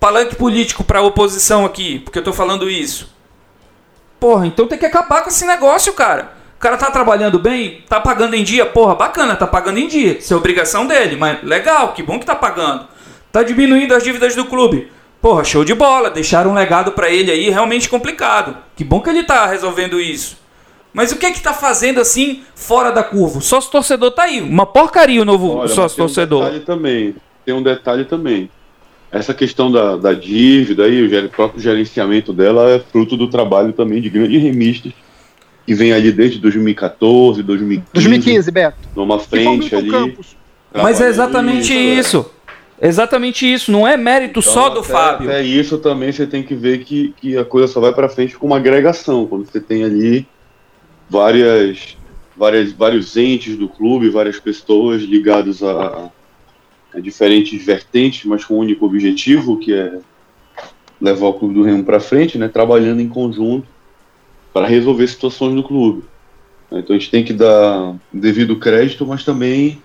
palanque 0.00 0.36
político 0.36 0.82
para 0.82 1.00
a 1.00 1.02
oposição 1.02 1.66
aqui, 1.66 1.98
porque 1.98 2.18
eu 2.18 2.24
tô 2.24 2.32
falando 2.32 2.70
isso. 2.70 3.14
Porra, 4.18 4.46
então 4.46 4.66
tem 4.66 4.78
que 4.78 4.86
acabar 4.86 5.22
com 5.22 5.28
esse 5.28 5.44
negócio, 5.44 5.92
cara. 5.92 6.37
O 6.58 6.60
cara 6.60 6.76
tá 6.76 6.90
trabalhando 6.90 7.38
bem, 7.38 7.84
tá 7.88 8.00
pagando 8.00 8.34
em 8.34 8.42
dia, 8.42 8.66
porra, 8.66 8.92
bacana, 8.96 9.36
tá 9.36 9.46
pagando 9.46 9.78
em 9.78 9.86
dia. 9.86 10.18
Isso 10.18 10.34
é 10.34 10.36
obrigação 10.36 10.88
dele, 10.88 11.14
mas 11.14 11.40
legal, 11.44 11.92
que 11.92 12.02
bom 12.02 12.18
que 12.18 12.26
tá 12.26 12.34
pagando. 12.34 12.84
Tá 13.30 13.44
diminuindo 13.44 13.94
as 13.94 14.02
dívidas 14.02 14.34
do 14.34 14.44
clube. 14.44 14.88
Porra, 15.22 15.44
show 15.44 15.64
de 15.64 15.72
bola, 15.72 16.10
deixaram 16.10 16.50
um 16.50 16.54
legado 16.54 16.90
para 16.90 17.08
ele 17.08 17.30
aí 17.30 17.48
realmente 17.48 17.88
complicado. 17.88 18.56
Que 18.74 18.82
bom 18.82 19.00
que 19.00 19.08
ele 19.08 19.22
tá 19.22 19.46
resolvendo 19.46 20.00
isso. 20.00 20.36
Mas 20.92 21.12
o 21.12 21.16
que 21.16 21.26
é 21.26 21.30
que 21.30 21.40
tá 21.40 21.54
fazendo 21.54 22.00
assim 22.00 22.42
fora 22.56 22.90
da 22.90 23.04
curva? 23.04 23.38
O 23.38 23.42
sócio 23.42 23.70
torcedor 23.70 24.10
tá 24.10 24.24
aí, 24.24 24.40
uma 24.40 24.66
porcaria 24.66 25.22
o 25.22 25.24
novo 25.24 25.58
Olha, 25.58 25.68
sócio 25.68 25.94
tem 25.94 26.04
um 26.04 26.08
torcedor. 26.08 26.44
detalhe 26.44 26.64
também. 26.64 27.14
Tem 27.46 27.54
um 27.54 27.62
detalhe 27.62 28.04
também. 28.04 28.50
Essa 29.12 29.32
questão 29.32 29.70
da, 29.70 29.96
da 29.96 30.12
dívida 30.12 30.88
e 30.88 31.06
o 31.06 31.28
próprio 31.28 31.62
gerenciamento 31.62 32.32
dela 32.32 32.68
é 32.68 32.80
fruto 32.80 33.16
do 33.16 33.28
trabalho 33.30 33.72
também 33.72 34.00
de 34.00 34.10
grandes 34.10 34.42
remistas 34.42 34.92
que 35.68 35.74
vem 35.74 35.92
ali 35.92 36.10
desde 36.10 36.38
2014, 36.38 37.42
2015, 37.42 37.92
2015, 37.92 38.50
Beto. 38.50 38.78
numa 38.96 39.16
E 39.16 39.20
frente 39.20 39.74
ali. 39.74 39.90
Campos. 39.90 40.34
Mas 40.74 40.98
é 40.98 41.08
exatamente 41.08 41.74
é. 41.76 41.76
isso. 41.76 42.24
Exatamente 42.80 43.44
isso. 43.52 43.70
Não 43.70 43.86
é 43.86 43.94
mérito 43.94 44.40
Então, 44.40 44.50
só 44.50 44.70
do 44.70 44.80
até- 44.80 44.88
Fábio. 44.88 45.28
Até 45.28 45.42
isso 45.42 45.76
também 45.76 46.10
você 46.10 46.26
tem 46.26 46.42
que 46.42 46.54
ver 46.54 46.78
que, 46.84 47.12
que 47.20 47.36
a 47.36 47.44
coisa 47.44 47.68
só 47.68 47.80
vai 47.80 47.92
para 47.92 48.08
frente 48.08 48.34
com 48.38 48.46
uma 48.46 48.56
agregação, 48.56 49.26
quando 49.26 49.44
você 49.44 49.60
tem 49.60 49.84
ali 49.84 50.26
várias, 51.10 51.98
várias, 52.34 52.72
vários 52.72 53.14
entes 53.18 53.54
do 53.54 53.68
clube, 53.68 54.08
várias 54.08 54.40
pessoas 54.40 55.02
ligadas 55.02 55.62
a, 55.62 56.10
a 56.94 56.98
diferentes 56.98 57.62
vertentes, 57.62 58.24
mas 58.24 58.42
com 58.42 58.54
um 58.54 58.58
único 58.60 58.86
objetivo, 58.86 59.58
que 59.58 59.74
é 59.74 59.98
levar 60.98 61.26
o 61.26 61.34
clube 61.34 61.52
do 61.52 61.62
Remo 61.62 61.84
para 61.84 62.00
frente, 62.00 62.38
né, 62.38 62.48
trabalhando 62.48 63.02
em 63.02 63.08
conjunto 63.08 63.66
para 64.58 64.66
resolver 64.66 65.06
situações 65.06 65.54
do 65.54 65.62
clube. 65.62 66.02
Então 66.72 66.96
a 66.96 66.98
gente 66.98 67.12
tem 67.12 67.24
que 67.24 67.32
dar 67.32 67.94
devido 68.12 68.56
crédito, 68.56 69.06
mas 69.06 69.22
também 69.22 69.80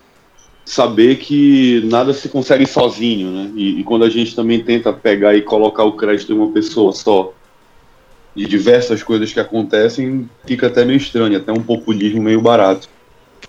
saber 0.64 1.18
que 1.18 1.80
nada 1.84 2.12
se 2.12 2.28
consegue 2.28 2.66
sozinho, 2.66 3.30
né? 3.30 3.52
E, 3.54 3.80
e 3.80 3.84
quando 3.84 4.04
a 4.04 4.10
gente 4.10 4.34
também 4.34 4.64
tenta 4.64 4.92
pegar 4.92 5.36
e 5.36 5.42
colocar 5.42 5.84
o 5.84 5.92
crédito 5.92 6.32
em 6.32 6.36
uma 6.36 6.50
pessoa 6.50 6.92
só, 6.92 7.32
de 8.34 8.46
diversas 8.46 9.00
coisas 9.00 9.32
que 9.32 9.38
acontecem, 9.38 10.28
fica 10.44 10.66
até 10.66 10.84
meio 10.84 10.96
estranho, 10.96 11.36
até 11.36 11.52
um 11.52 11.62
populismo 11.62 12.20
meio 12.20 12.40
barato. 12.40 12.88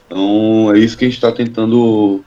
Então 0.05 0.71
é 0.75 0.77
isso 0.77 0.95
que 0.95 1.05
a 1.05 1.07
gente 1.07 1.17
está 1.17 1.31
tentando 1.31 2.23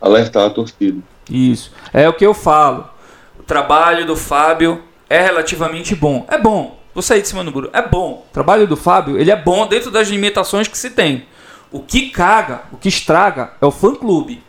alertar 0.00 0.46
a 0.46 0.50
torcida. 0.50 1.00
Isso. 1.30 1.70
É 1.92 2.08
o 2.08 2.12
que 2.12 2.26
eu 2.26 2.34
falo. 2.34 2.90
O 3.38 3.44
trabalho 3.44 4.04
do 4.04 4.16
Fábio 4.16 4.82
é 5.08 5.22
relativamente 5.22 5.94
bom. 5.94 6.26
É 6.28 6.36
bom. 6.36 6.81
Vou 6.94 7.02
sair 7.02 7.22
de 7.22 7.28
cima 7.28 7.42
do 7.42 7.50
muro. 7.50 7.70
É 7.72 7.80
bom. 7.80 8.26
O 8.28 8.32
trabalho 8.32 8.66
do 8.66 8.76
Fábio, 8.76 9.18
ele 9.18 9.30
é 9.30 9.36
bom 9.36 9.66
dentro 9.66 9.90
das 9.90 10.08
limitações 10.08 10.68
que 10.68 10.76
se 10.76 10.90
tem. 10.90 11.26
O 11.70 11.80
que 11.80 12.10
caga, 12.10 12.62
o 12.70 12.76
que 12.76 12.88
estraga 12.88 13.52
é 13.60 13.64
o 13.64 13.70
fã-clube. 13.70 14.42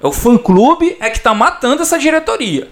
É 0.00 0.06
o 0.06 0.12
fã-clube 0.12 0.96
é 1.00 1.10
que 1.10 1.20
tá 1.20 1.34
matando 1.34 1.82
essa 1.82 1.98
diretoria. 1.98 2.70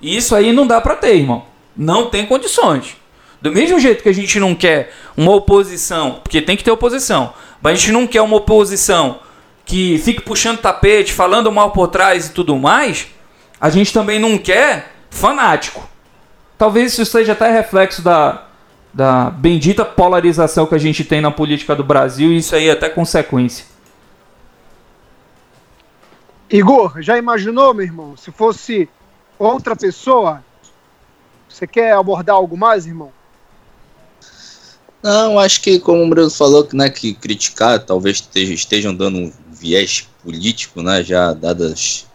E 0.00 0.16
isso 0.16 0.34
aí 0.34 0.52
não 0.52 0.66
dá 0.66 0.80
pra 0.80 0.96
ter, 0.96 1.16
irmão. 1.16 1.44
Não 1.76 2.08
tem 2.08 2.24
condições. 2.24 2.96
Do 3.40 3.52
mesmo 3.52 3.78
jeito 3.78 4.02
que 4.02 4.08
a 4.08 4.14
gente 4.14 4.38
não 4.38 4.54
quer 4.54 4.92
uma 5.16 5.32
oposição, 5.32 6.20
porque 6.22 6.42
tem 6.42 6.56
que 6.56 6.64
ter 6.64 6.70
oposição, 6.70 7.32
mas 7.60 7.72
a 7.72 7.76
gente 7.76 7.92
não 7.92 8.06
quer 8.06 8.20
uma 8.22 8.36
oposição 8.36 9.20
que 9.64 9.98
fique 9.98 10.20
puxando 10.20 10.58
tapete, 10.58 11.12
falando 11.12 11.50
mal 11.50 11.70
por 11.70 11.88
trás 11.88 12.26
e 12.26 12.32
tudo 12.32 12.56
mais, 12.58 13.06
a 13.60 13.70
gente 13.70 13.92
também 13.92 14.18
não 14.18 14.36
quer 14.36 14.92
fanático. 15.10 15.88
Talvez 16.60 16.92
isso 16.92 17.06
seja 17.06 17.32
até 17.32 17.50
reflexo 17.50 18.02
da, 18.02 18.46
da 18.92 19.30
bendita 19.30 19.82
polarização 19.82 20.66
que 20.66 20.74
a 20.74 20.78
gente 20.78 21.02
tem 21.02 21.18
na 21.18 21.30
política 21.30 21.74
do 21.74 21.82
Brasil, 21.82 22.30
e 22.30 22.36
isso 22.36 22.54
aí 22.54 22.68
é 22.68 22.72
até 22.72 22.90
consequência. 22.90 23.64
Igor, 26.50 27.00
já 27.00 27.16
imaginou, 27.16 27.72
meu 27.72 27.86
irmão? 27.86 28.14
Se 28.14 28.30
fosse 28.30 28.90
outra 29.38 29.74
pessoa, 29.74 30.44
você 31.48 31.66
quer 31.66 31.94
abordar 31.94 32.36
algo 32.36 32.58
mais, 32.58 32.84
irmão? 32.84 33.10
Não, 35.02 35.38
acho 35.38 35.62
que 35.62 35.80
como 35.80 36.04
o 36.04 36.08
Bruno 36.10 36.30
falou, 36.30 36.66
que, 36.66 36.76
né, 36.76 36.90
que 36.90 37.14
criticar 37.14 37.78
talvez 37.78 38.18
esteja- 38.18 38.52
estejam 38.52 38.94
dando 38.94 39.16
um 39.16 39.32
viés 39.50 40.06
político, 40.22 40.82
né, 40.82 41.02
já 41.02 41.32
dadas 41.32 42.06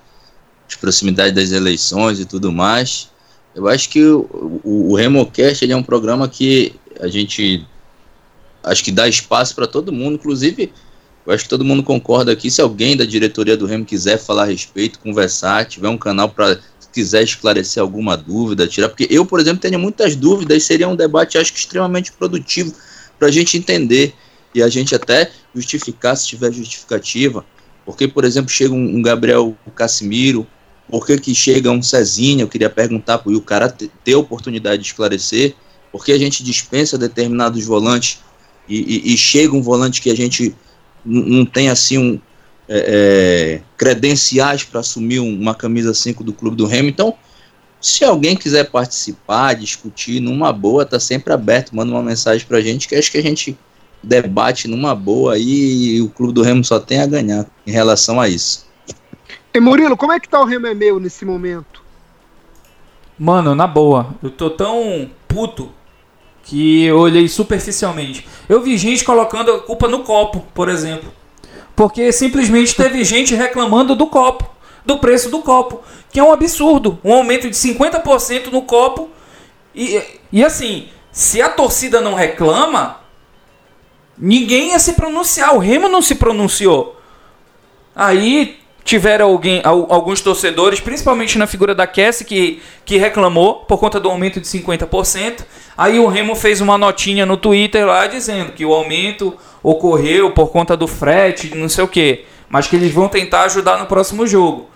as 0.70 0.76
proximidades 0.76 1.34
das 1.34 1.52
eleições 1.52 2.20
e 2.20 2.26
tudo 2.26 2.52
mais. 2.52 3.10
Eu 3.56 3.68
acho 3.68 3.90
que 3.90 4.04
o, 4.04 4.60
o, 4.64 4.92
o 4.92 4.96
Remocast 4.96 5.64
ele 5.64 5.74
é 5.74 5.76
um 5.76 5.84
programa 5.84 6.28
que 6.28 6.76
a 7.00 7.08
gente 7.08 7.66
acho 8.64 8.84
que 8.84 8.92
dá 8.92 9.08
espaço 9.08 9.56
para 9.56 9.66
todo 9.66 9.94
mundo, 9.94 10.16
inclusive 10.16 10.72
eu 11.26 11.34
acho 11.34 11.46
que 11.46 11.50
todo 11.50 11.66
mundo 11.66 11.82
concorda 11.82 12.32
aqui. 12.32 12.52
Se 12.52 12.62
alguém 12.62 12.96
da 12.96 13.04
diretoria 13.04 13.58
do 13.58 13.66
Remo 13.66 13.84
quiser 13.84 14.20
falar 14.20 14.44
a 14.44 14.46
respeito, 14.46 15.00
conversar, 15.00 15.66
tiver 15.66 15.90
um 15.90 15.98
canal 15.98 16.30
para 16.30 16.60
quiser 16.94 17.24
esclarecer 17.24 17.82
alguma 17.82 18.16
dúvida, 18.16 18.68
tirar, 18.68 18.88
porque 18.88 19.08
eu, 19.10 19.26
por 19.26 19.40
exemplo, 19.40 19.60
tenho 19.60 19.80
muitas 19.80 20.16
dúvidas, 20.16 20.64
seria 20.64 20.88
um 20.88 20.96
debate, 20.96 21.38
acho 21.38 21.52
que 21.52 21.60
extremamente 21.60 22.12
produtivo 22.12 22.74
para 23.20 23.28
a 23.28 23.32
gente 23.32 23.58
entender 23.58 24.14
e 24.54 24.64
a 24.64 24.70
gente 24.70 24.96
até 24.96 25.30
justificar 25.54 26.16
se 26.16 26.28
tiver 26.28 26.54
justificativa. 26.54 27.44
Porque, 27.86 28.08
por 28.08 28.24
exemplo, 28.24 28.50
chega 28.50 28.74
um, 28.74 28.98
um 28.98 29.02
Gabriel 29.02 29.56
Casimiro, 29.76 30.48
por 30.90 31.06
que, 31.06 31.18
que 31.18 31.34
chega 31.36 31.72
um 31.72 31.82
Cezinha? 31.82 32.44
Eu 32.44 32.48
queria 32.48 32.70
perguntar 32.70 33.18
para 33.20 33.32
o 33.32 33.42
cara 33.42 33.70
te- 33.70 33.92
ter 34.04 34.14
a 34.14 34.20
oportunidade 34.20 34.82
de 34.82 34.88
esclarecer, 34.88 35.56
por 35.92 36.04
que 36.06 36.12
a 36.12 36.18
gente 36.18 36.44
dispensa 36.44 36.98
determinados 36.98 37.64
volantes 37.66 38.20
e, 38.68 38.78
e- 39.10 39.14
e 39.14 39.18
chega 39.18 39.56
um 39.56 39.62
volante 39.62 40.02
que 40.02 40.10
a 40.10 40.16
gente 40.16 40.56
não 41.06 41.46
tem 41.46 41.70
assim 41.70 41.98
um, 41.98 42.20
é, 42.68 43.60
é, 43.60 43.62
credenciais 43.78 44.64
para 44.64 44.80
assumir 44.80 45.20
um- 45.20 45.40
uma 45.40 45.54
camisa 45.54 45.94
5 45.94 46.24
do 46.24 46.34
Clube 46.34 46.56
do 46.58 46.66
Remo. 46.66 46.90
Então, 46.90 47.14
se 47.80 48.04
alguém 48.04 48.36
quiser 48.36 48.70
participar, 48.72 49.54
discutir 49.54 50.20
numa 50.20 50.52
boa, 50.52 50.86
tá 50.86 51.00
sempre 51.00 51.32
aberto, 51.32 51.76
manda 51.76 51.92
uma 51.92 52.02
mensagem 52.02 52.46
pra 52.48 52.62
gente 52.62 52.88
que 52.88 52.96
acho 52.96 53.12
que 53.12 53.18
a 53.20 53.22
gente 53.24 53.56
debate 54.02 54.68
numa 54.68 54.96
boa 54.96 55.34
aí 55.34 55.96
e 55.96 56.02
o 56.02 56.10
Clube 56.10 56.34
do 56.34 56.42
Remo 56.42 56.64
só 56.64 56.80
tem 56.80 57.00
a 57.00 57.06
ganhar 57.06 57.46
em 57.66 57.72
relação 57.72 58.20
a 58.20 58.28
isso. 58.28 58.66
E 59.56 59.60
Murilo, 59.62 59.96
como 59.96 60.12
é 60.12 60.20
que 60.20 60.28
tá 60.28 60.42
o 60.42 60.44
Remo 60.44 60.68
é 60.68 60.74
meu 60.74 61.00
nesse 61.00 61.24
momento? 61.24 61.82
Mano, 63.18 63.56
na 63.56 63.66
boa, 63.66 64.14
eu 64.22 64.30
tô 64.30 64.50
tão 64.50 65.10
puto 65.30 65.72
que 66.44 66.84
eu 66.84 66.98
olhei 66.98 67.30
superficialmente. 67.30 68.28
Eu 68.50 68.60
vi 68.60 68.78
gente 68.78 69.06
colocando 69.06 69.54
a 69.54 69.62
culpa 69.62 69.88
no 69.88 70.04
copo, 70.04 70.46
por 70.54 70.68
exemplo. 70.68 71.10
Porque 71.74 72.12
simplesmente 72.12 72.76
teve 72.76 73.02
gente 73.06 73.34
reclamando 73.34 73.96
do 73.96 74.08
copo, 74.08 74.46
do 74.86 74.98
preço 74.98 75.30
do 75.30 75.40
copo, 75.40 75.82
que 76.12 76.20
é 76.20 76.24
um 76.24 76.34
absurdo. 76.34 77.00
Um 77.02 77.14
aumento 77.14 77.50
de 77.50 77.56
50% 77.56 78.52
no 78.52 78.64
copo. 78.64 79.10
E, 79.74 80.04
e 80.34 80.44
assim, 80.44 80.90
se 81.14 81.42
a 81.42 81.48
torcida 81.48 82.02
não 82.02 82.14
reclama, 82.14 83.00
ninguém 84.18 84.72
ia 84.72 84.80
se 84.80 84.92
pronunciar. 84.96 85.56
O 85.56 85.60
Remo 85.60 85.88
não 85.88 86.02
se 86.02 86.16
pronunciou. 86.16 87.00
Aí 87.96 88.65
tiveram 88.86 89.26
alguém, 89.26 89.62
alguns 89.66 90.22
torcedores, 90.22 90.80
principalmente 90.80 91.40
na 91.40 91.48
figura 91.48 91.74
da 91.74 91.88
Cassie, 91.88 92.24
que, 92.24 92.62
que 92.86 92.98
reclamou 92.98 93.66
por 93.66 93.80
conta 93.80 94.00
do 94.00 94.08
aumento 94.08 94.40
de 94.40 94.48
50%. 94.48 95.44
Aí 95.76 96.00
o 96.00 96.06
Remo 96.06 96.36
fez 96.36 96.62
uma 96.62 96.78
notinha 96.78 97.26
no 97.26 97.36
Twitter 97.36 97.86
lá 97.88 98.06
dizendo 98.06 98.54
que 98.54 98.64
o 98.64 98.72
aumento 98.72 99.36
ocorreu 99.64 100.32
por 100.32 100.52
conta 100.52 100.78
do 100.78 100.88
frete, 100.88 101.56
não 101.56 101.68
sei 101.68 101.84
o 101.84 101.88
que, 101.88 102.26
mas 102.48 102.68
que 102.68 102.76
eles 102.76 102.94
vão 102.94 103.10
tentar 103.10 103.42
ajudar 103.46 103.80
no 103.80 103.88
próximo 103.88 104.28
jogo. 104.28 104.70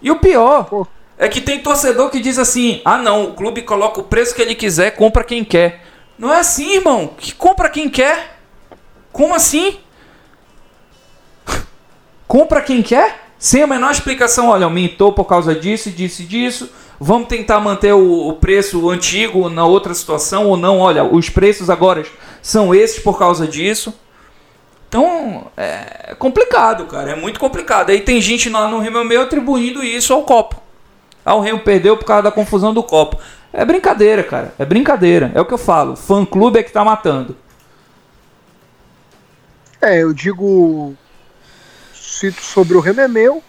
E 0.00 0.08
o 0.08 0.20
pior 0.20 0.86
é 1.18 1.28
que 1.28 1.40
tem 1.40 1.58
torcedor 1.58 2.10
que 2.10 2.20
diz 2.20 2.38
assim: 2.38 2.80
ah 2.84 2.96
não, 2.96 3.24
o 3.24 3.34
clube 3.34 3.62
coloca 3.62 4.00
o 4.00 4.04
preço 4.04 4.36
que 4.36 4.40
ele 4.40 4.54
quiser, 4.54 4.92
compra 4.92 5.24
quem 5.24 5.44
quer. 5.44 5.84
Não 6.16 6.32
é 6.32 6.38
assim, 6.38 6.74
irmão. 6.76 7.14
Que 7.18 7.34
compra 7.34 7.68
quem 7.68 7.88
quer? 7.88 8.38
Como 9.10 9.34
assim? 9.34 9.80
compra 12.28 12.62
quem 12.62 12.80
quer? 12.82 13.31
Sem 13.42 13.60
a 13.60 13.66
menor 13.66 13.90
explicação, 13.90 14.50
olha, 14.50 14.66
aumentou 14.66 15.12
por 15.12 15.24
causa 15.24 15.52
disso, 15.52 15.90
disso 15.90 16.22
e 16.22 16.24
disso. 16.24 16.70
Vamos 17.00 17.26
tentar 17.26 17.58
manter 17.58 17.92
o, 17.92 18.28
o, 18.28 18.34
preço 18.34 18.88
antigo 18.88 19.48
na 19.48 19.66
outra 19.66 19.92
situação 19.94 20.46
ou 20.46 20.56
não? 20.56 20.78
Olha, 20.78 21.02
os 21.02 21.28
preços 21.28 21.68
agora 21.68 22.06
são 22.40 22.72
esses 22.72 23.00
por 23.00 23.18
causa 23.18 23.44
disso. 23.44 23.92
Então, 24.88 25.50
é 25.56 26.14
complicado, 26.16 26.86
cara. 26.86 27.10
É 27.10 27.16
muito 27.16 27.40
complicado. 27.40 27.90
Aí 27.90 28.00
tem 28.00 28.20
gente 28.20 28.48
lá 28.48 28.68
no 28.68 28.78
Rio 28.78 29.04
Meu 29.04 29.22
atribuindo 29.22 29.82
isso 29.82 30.12
ao 30.12 30.22
copo. 30.22 30.62
Ah, 31.24 31.34
o 31.34 31.40
Remo 31.40 31.58
perdeu 31.58 31.96
por 31.96 32.04
causa 32.04 32.22
da 32.22 32.30
confusão 32.30 32.72
do 32.72 32.84
copo. 32.84 33.18
É 33.52 33.64
brincadeira, 33.64 34.22
cara. 34.22 34.54
É 34.56 34.64
brincadeira. 34.64 35.32
É 35.34 35.40
o 35.40 35.44
que 35.44 35.52
eu 35.52 35.58
falo. 35.58 35.96
Fã 35.96 36.24
clube 36.24 36.60
é 36.60 36.62
que 36.62 36.70
tá 36.70 36.84
matando. 36.84 37.36
É, 39.80 40.00
eu 40.00 40.12
digo 40.12 40.96
cito 42.22 42.40
sobre 42.40 42.76
o 42.76 42.80
Remo 42.80 43.00
é 43.00 43.08
meu, 43.08 43.42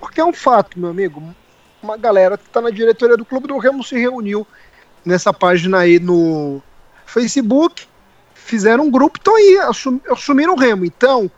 porque 0.00 0.18
é 0.18 0.24
um 0.24 0.32
fato, 0.32 0.78
meu 0.78 0.88
amigo. 0.88 1.22
Uma 1.82 1.98
galera 1.98 2.38
que 2.38 2.46
está 2.46 2.58
na 2.58 2.70
diretoria 2.70 3.18
do 3.18 3.24
clube 3.24 3.46
do 3.46 3.58
Remo 3.58 3.84
se 3.84 3.98
reuniu 3.98 4.46
nessa 5.04 5.30
página 5.30 5.80
aí 5.80 5.98
no 5.98 6.62
Facebook, 7.04 7.86
fizeram 8.34 8.84
um 8.84 8.90
grupo, 8.90 9.18
estão 9.18 9.36
aí, 9.36 9.58
assum, 9.58 10.00
assumiram 10.08 10.54
o 10.54 10.58
Remo. 10.58 10.86
Então, 10.86 11.26
o 11.26 11.30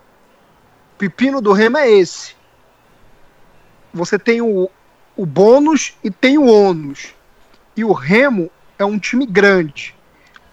pepino 0.96 1.40
do 1.40 1.52
Remo 1.52 1.76
é 1.76 1.90
esse. 1.90 2.36
Você 3.92 4.16
tem 4.16 4.40
o, 4.40 4.70
o 5.16 5.26
bônus 5.26 5.96
e 6.04 6.10
tem 6.10 6.38
o 6.38 6.46
ônus. 6.46 7.14
E 7.76 7.84
o 7.84 7.92
Remo 7.92 8.48
é 8.78 8.84
um 8.84 8.96
time 8.96 9.26
grande. 9.26 9.92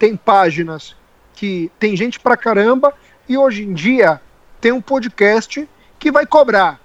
Tem 0.00 0.16
páginas 0.16 0.96
que 1.34 1.70
tem 1.78 1.96
gente 1.96 2.18
pra 2.18 2.36
caramba 2.36 2.92
e 3.28 3.38
hoje 3.38 3.62
em 3.62 3.72
dia 3.72 4.20
tem 4.60 4.72
um 4.72 4.80
podcast 4.80 5.68
que 5.98 6.10
vai 6.10 6.26
cobrar. 6.26 6.80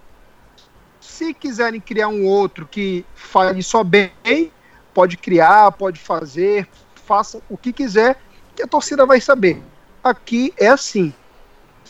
Se 0.99 1.33
quiserem 1.33 1.79
criar 1.79 2.07
um 2.07 2.25
outro 2.25 2.65
que 2.65 3.05
fale 3.13 3.61
só 3.61 3.83
bem, 3.83 4.51
pode 4.93 5.17
criar, 5.17 5.71
pode 5.73 5.99
fazer, 5.99 6.67
faça 6.95 7.41
o 7.49 7.57
que 7.57 7.73
quiser, 7.73 8.19
que 8.55 8.63
a 8.63 8.67
torcida 8.67 9.05
vai 9.05 9.19
saber. 9.19 9.61
Aqui 10.03 10.53
é 10.57 10.67
assim. 10.67 11.13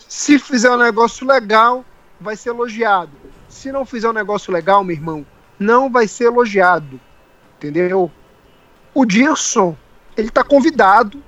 Se 0.08 0.38
fizer 0.40 0.72
um 0.72 0.78
negócio 0.78 1.26
legal, 1.26 1.86
vai 2.20 2.36
ser 2.36 2.50
elogiado. 2.50 3.12
Se 3.48 3.72
não 3.72 3.86
fizer 3.86 4.10
um 4.10 4.14
negócio 4.14 4.52
legal, 4.52 4.84
meu 4.84 4.96
irmão, 4.96 5.26
não 5.60 5.90
vai 5.90 6.08
ser 6.08 6.26
elogiado. 6.26 7.00
Entendeu? 7.58 8.12
O 8.94 9.06
Dirson, 9.06 9.76
ele 10.18 10.28
está 10.28 10.44
convidado 10.44 11.24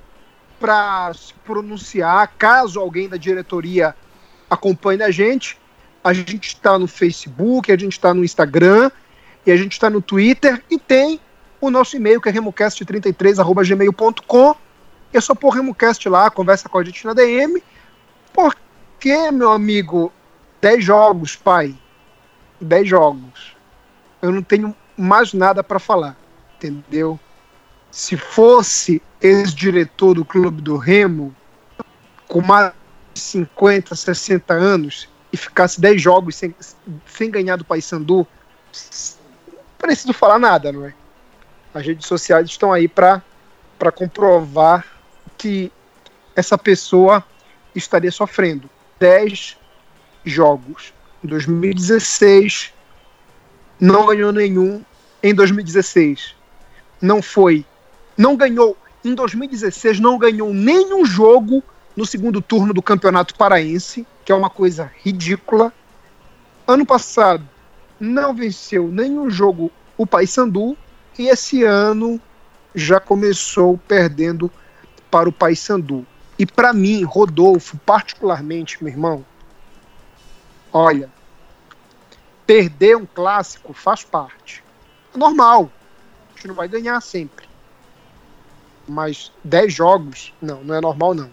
para 0.58 1.12
se 1.14 1.34
pronunciar, 1.44 2.32
caso 2.38 2.80
alguém 2.80 3.08
da 3.08 3.16
diretoria 3.16 3.94
acompanhe 4.48 5.02
a 5.02 5.10
gente, 5.10 5.58
a 6.06 6.12
gente 6.12 6.46
está 6.46 6.78
no 6.78 6.86
Facebook, 6.86 7.72
a 7.72 7.76
gente 7.76 7.94
está 7.94 8.14
no 8.14 8.24
Instagram, 8.24 8.92
e 9.44 9.50
a 9.50 9.56
gente 9.56 9.72
está 9.72 9.90
no 9.90 10.00
Twitter, 10.00 10.62
e 10.70 10.78
tem 10.78 11.18
o 11.60 11.68
nosso 11.68 11.96
e-mail, 11.96 12.20
que 12.20 12.28
é 12.28 12.32
remocast33.gmail.com. 12.32 14.54
É 15.12 15.20
só 15.20 15.34
pôr 15.34 15.50
Remocast 15.50 16.08
lá, 16.08 16.30
conversa 16.30 16.68
com 16.68 16.78
a 16.78 16.84
gente 16.84 17.04
na 17.04 17.12
DM. 17.12 17.60
Porque, 18.32 19.32
meu 19.32 19.50
amigo, 19.50 20.12
10 20.60 20.84
jogos, 20.84 21.34
pai. 21.34 21.74
10 22.60 22.88
jogos. 22.88 23.56
Eu 24.22 24.30
não 24.30 24.44
tenho 24.44 24.72
mais 24.96 25.32
nada 25.32 25.64
para 25.64 25.80
falar, 25.80 26.16
entendeu? 26.54 27.18
Se 27.90 28.16
fosse 28.16 29.02
ex-diretor 29.20 30.14
do 30.14 30.24
clube 30.24 30.62
do 30.62 30.76
Remo, 30.76 31.34
com 32.28 32.42
mais 32.42 32.72
de 33.12 33.18
50, 33.18 33.96
60 33.96 34.54
anos, 34.54 35.08
e 35.36 35.38
ficasse 35.38 35.80
10 35.80 36.00
jogos 36.00 36.34
sem, 36.34 36.54
sem 37.06 37.30
ganhar 37.30 37.56
do 37.56 37.64
Paysandu, 37.64 38.26
preciso 39.78 40.12
falar 40.12 40.38
nada, 40.38 40.72
não 40.72 40.86
é? 40.86 40.94
As 41.74 41.86
redes 41.86 42.06
sociais 42.06 42.48
estão 42.48 42.72
aí 42.72 42.88
para 42.88 43.22
comprovar 43.94 44.84
que 45.36 45.70
essa 46.34 46.56
pessoa 46.56 47.22
estaria 47.74 48.10
sofrendo 48.10 48.68
10 48.98 49.58
jogos. 50.24 50.94
Em 51.22 51.28
2016, 51.28 52.72
não 53.78 54.06
ganhou 54.06 54.32
nenhum. 54.32 54.82
Em 55.22 55.34
2016, 55.34 56.34
não 57.00 57.20
foi. 57.20 57.64
Não 58.16 58.36
ganhou. 58.36 58.76
Em 59.04 59.14
2016, 59.14 60.00
não 60.00 60.16
ganhou 60.16 60.52
nenhum 60.54 61.04
jogo 61.04 61.62
no 61.94 62.06
segundo 62.06 62.40
turno 62.40 62.72
do 62.72 62.82
Campeonato 62.82 63.34
Paraense 63.34 64.06
que 64.26 64.32
é 64.32 64.34
uma 64.34 64.50
coisa 64.50 64.90
ridícula. 65.04 65.72
Ano 66.66 66.84
passado 66.84 67.48
não 67.98 68.34
venceu 68.34 68.88
nenhum 68.88 69.30
jogo 69.30 69.70
o 69.96 70.04
Paysandu 70.04 70.76
e 71.16 71.28
esse 71.28 71.62
ano 71.62 72.20
já 72.74 72.98
começou 72.98 73.78
perdendo 73.78 74.50
para 75.10 75.28
o 75.28 75.32
Paysandu. 75.32 76.04
E 76.36 76.44
para 76.44 76.72
mim, 76.72 77.04
Rodolfo, 77.04 77.78
particularmente, 77.78 78.82
meu 78.82 78.92
irmão, 78.92 79.24
olha, 80.72 81.08
perder 82.44 82.96
um 82.96 83.06
clássico 83.06 83.72
faz 83.72 84.02
parte. 84.02 84.62
É 85.14 85.16
normal. 85.16 85.70
A 86.30 86.34
gente 86.34 86.48
não 86.48 86.54
vai 86.56 86.66
ganhar 86.66 87.00
sempre. 87.00 87.46
Mas 88.88 89.30
10 89.44 89.72
jogos, 89.72 90.34
não, 90.42 90.64
não 90.64 90.74
é 90.74 90.80
normal 90.80 91.14
não. 91.14 91.30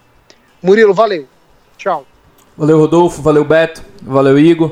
Murilo, 0.61 0.93
valeu. 0.93 1.27
Tchau. 1.75 2.05
Valeu, 2.57 2.79
Rodolfo. 2.79 3.21
Valeu, 3.21 3.43
Beto. 3.43 3.83
Valeu, 4.01 4.37
Igor. 4.37 4.71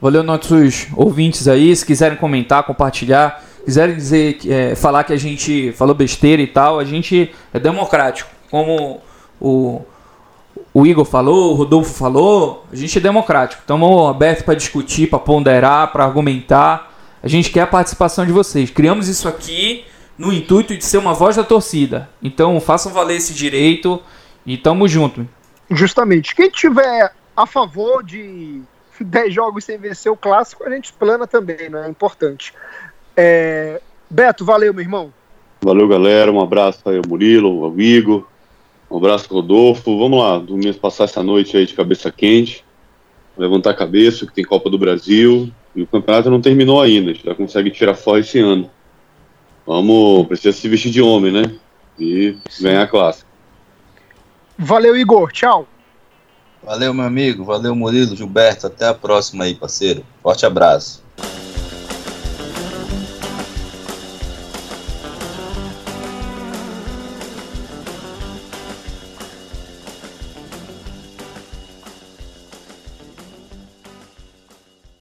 Valeu, 0.00 0.22
nossos 0.22 0.88
ouvintes 0.96 1.46
aí. 1.48 1.74
Se 1.74 1.86
quiserem 1.86 2.18
comentar, 2.18 2.64
compartilhar, 2.64 3.42
quiserem 3.64 3.94
dizer, 3.94 4.38
é, 4.46 4.74
falar 4.74 5.04
que 5.04 5.12
a 5.12 5.16
gente 5.16 5.72
falou 5.72 5.94
besteira 5.94 6.42
e 6.42 6.46
tal, 6.46 6.78
a 6.78 6.84
gente 6.84 7.32
é 7.52 7.60
democrático. 7.60 8.28
Como 8.50 9.00
o, 9.40 9.80
o 10.74 10.86
Igor 10.86 11.04
falou, 11.04 11.52
o 11.52 11.54
Rodolfo 11.54 11.94
falou, 11.94 12.66
a 12.72 12.76
gente 12.76 12.98
é 12.98 13.00
democrático. 13.00 13.62
Estamos 13.62 14.10
abertos 14.10 14.44
para 14.44 14.54
discutir, 14.54 15.08
para 15.08 15.18
ponderar, 15.18 15.92
para 15.92 16.04
argumentar. 16.04 16.92
A 17.22 17.28
gente 17.28 17.50
quer 17.50 17.62
a 17.62 17.66
participação 17.66 18.26
de 18.26 18.32
vocês. 18.32 18.70
Criamos 18.70 19.08
isso 19.08 19.28
aqui 19.28 19.84
no 20.18 20.32
intuito 20.32 20.76
de 20.76 20.84
ser 20.84 20.98
uma 20.98 21.14
voz 21.14 21.36
da 21.36 21.44
torcida. 21.44 22.08
Então 22.22 22.60
façam 22.60 22.92
valer 22.92 23.16
esse 23.16 23.32
direito 23.32 24.00
e 24.44 24.56
tamo 24.56 24.86
junto. 24.86 25.26
Justamente. 25.70 26.34
Quem 26.34 26.50
tiver 26.50 27.12
a 27.36 27.46
favor 27.46 28.02
de 28.02 28.62
10 29.00 29.34
jogos 29.34 29.64
sem 29.64 29.78
vencer 29.78 30.10
o 30.10 30.16
clássico, 30.16 30.64
a 30.64 30.70
gente 30.70 30.92
plana 30.92 31.26
também, 31.26 31.68
né? 31.68 31.86
É 31.86 31.90
importante. 31.90 32.52
É... 33.16 33.80
Beto, 34.08 34.44
valeu, 34.44 34.72
meu 34.72 34.82
irmão. 34.82 35.12
Valeu, 35.62 35.88
galera. 35.88 36.30
Um 36.30 36.40
abraço 36.40 36.88
aí 36.88 36.96
ao 36.96 37.08
Murilo, 37.08 37.64
ao 37.64 37.80
Igor. 37.80 38.26
Um 38.90 38.98
abraço 38.98 39.32
Rodolfo. 39.32 39.98
Vamos 39.98 40.18
lá, 40.18 40.38
dormir, 40.38 40.74
passar 40.74 41.04
essa 41.04 41.22
noite 41.22 41.56
aí 41.56 41.66
de 41.66 41.74
cabeça 41.74 42.12
quente. 42.12 42.64
Levantar 43.36 43.70
a 43.70 43.74
cabeça, 43.74 44.26
que 44.26 44.32
tem 44.32 44.44
Copa 44.44 44.70
do 44.70 44.78
Brasil. 44.78 45.50
E 45.74 45.82
o 45.82 45.86
campeonato 45.86 46.30
não 46.30 46.40
terminou 46.40 46.80
ainda. 46.80 47.10
A 47.10 47.14
gente 47.14 47.24
já 47.24 47.34
consegue 47.34 47.70
tirar 47.70 47.94
fora 47.94 48.20
esse 48.20 48.38
ano. 48.38 48.70
Vamos, 49.66 50.26
precisa 50.28 50.56
se 50.56 50.68
vestir 50.68 50.92
de 50.92 51.00
homem, 51.00 51.32
né? 51.32 51.50
E 51.98 52.36
ganhar 52.60 52.82
a 52.82 52.86
classe. 52.86 53.24
Valeu, 54.58 54.96
Igor. 54.96 55.30
Tchau. 55.32 55.68
Valeu, 56.62 56.94
meu 56.94 57.04
amigo. 57.04 57.44
Valeu, 57.44 57.74
Murilo, 57.74 58.16
Gilberto. 58.16 58.66
Até 58.66 58.88
a 58.88 58.94
próxima 58.94 59.44
aí, 59.44 59.54
parceiro. 59.54 60.04
Forte 60.22 60.46
abraço. 60.46 61.03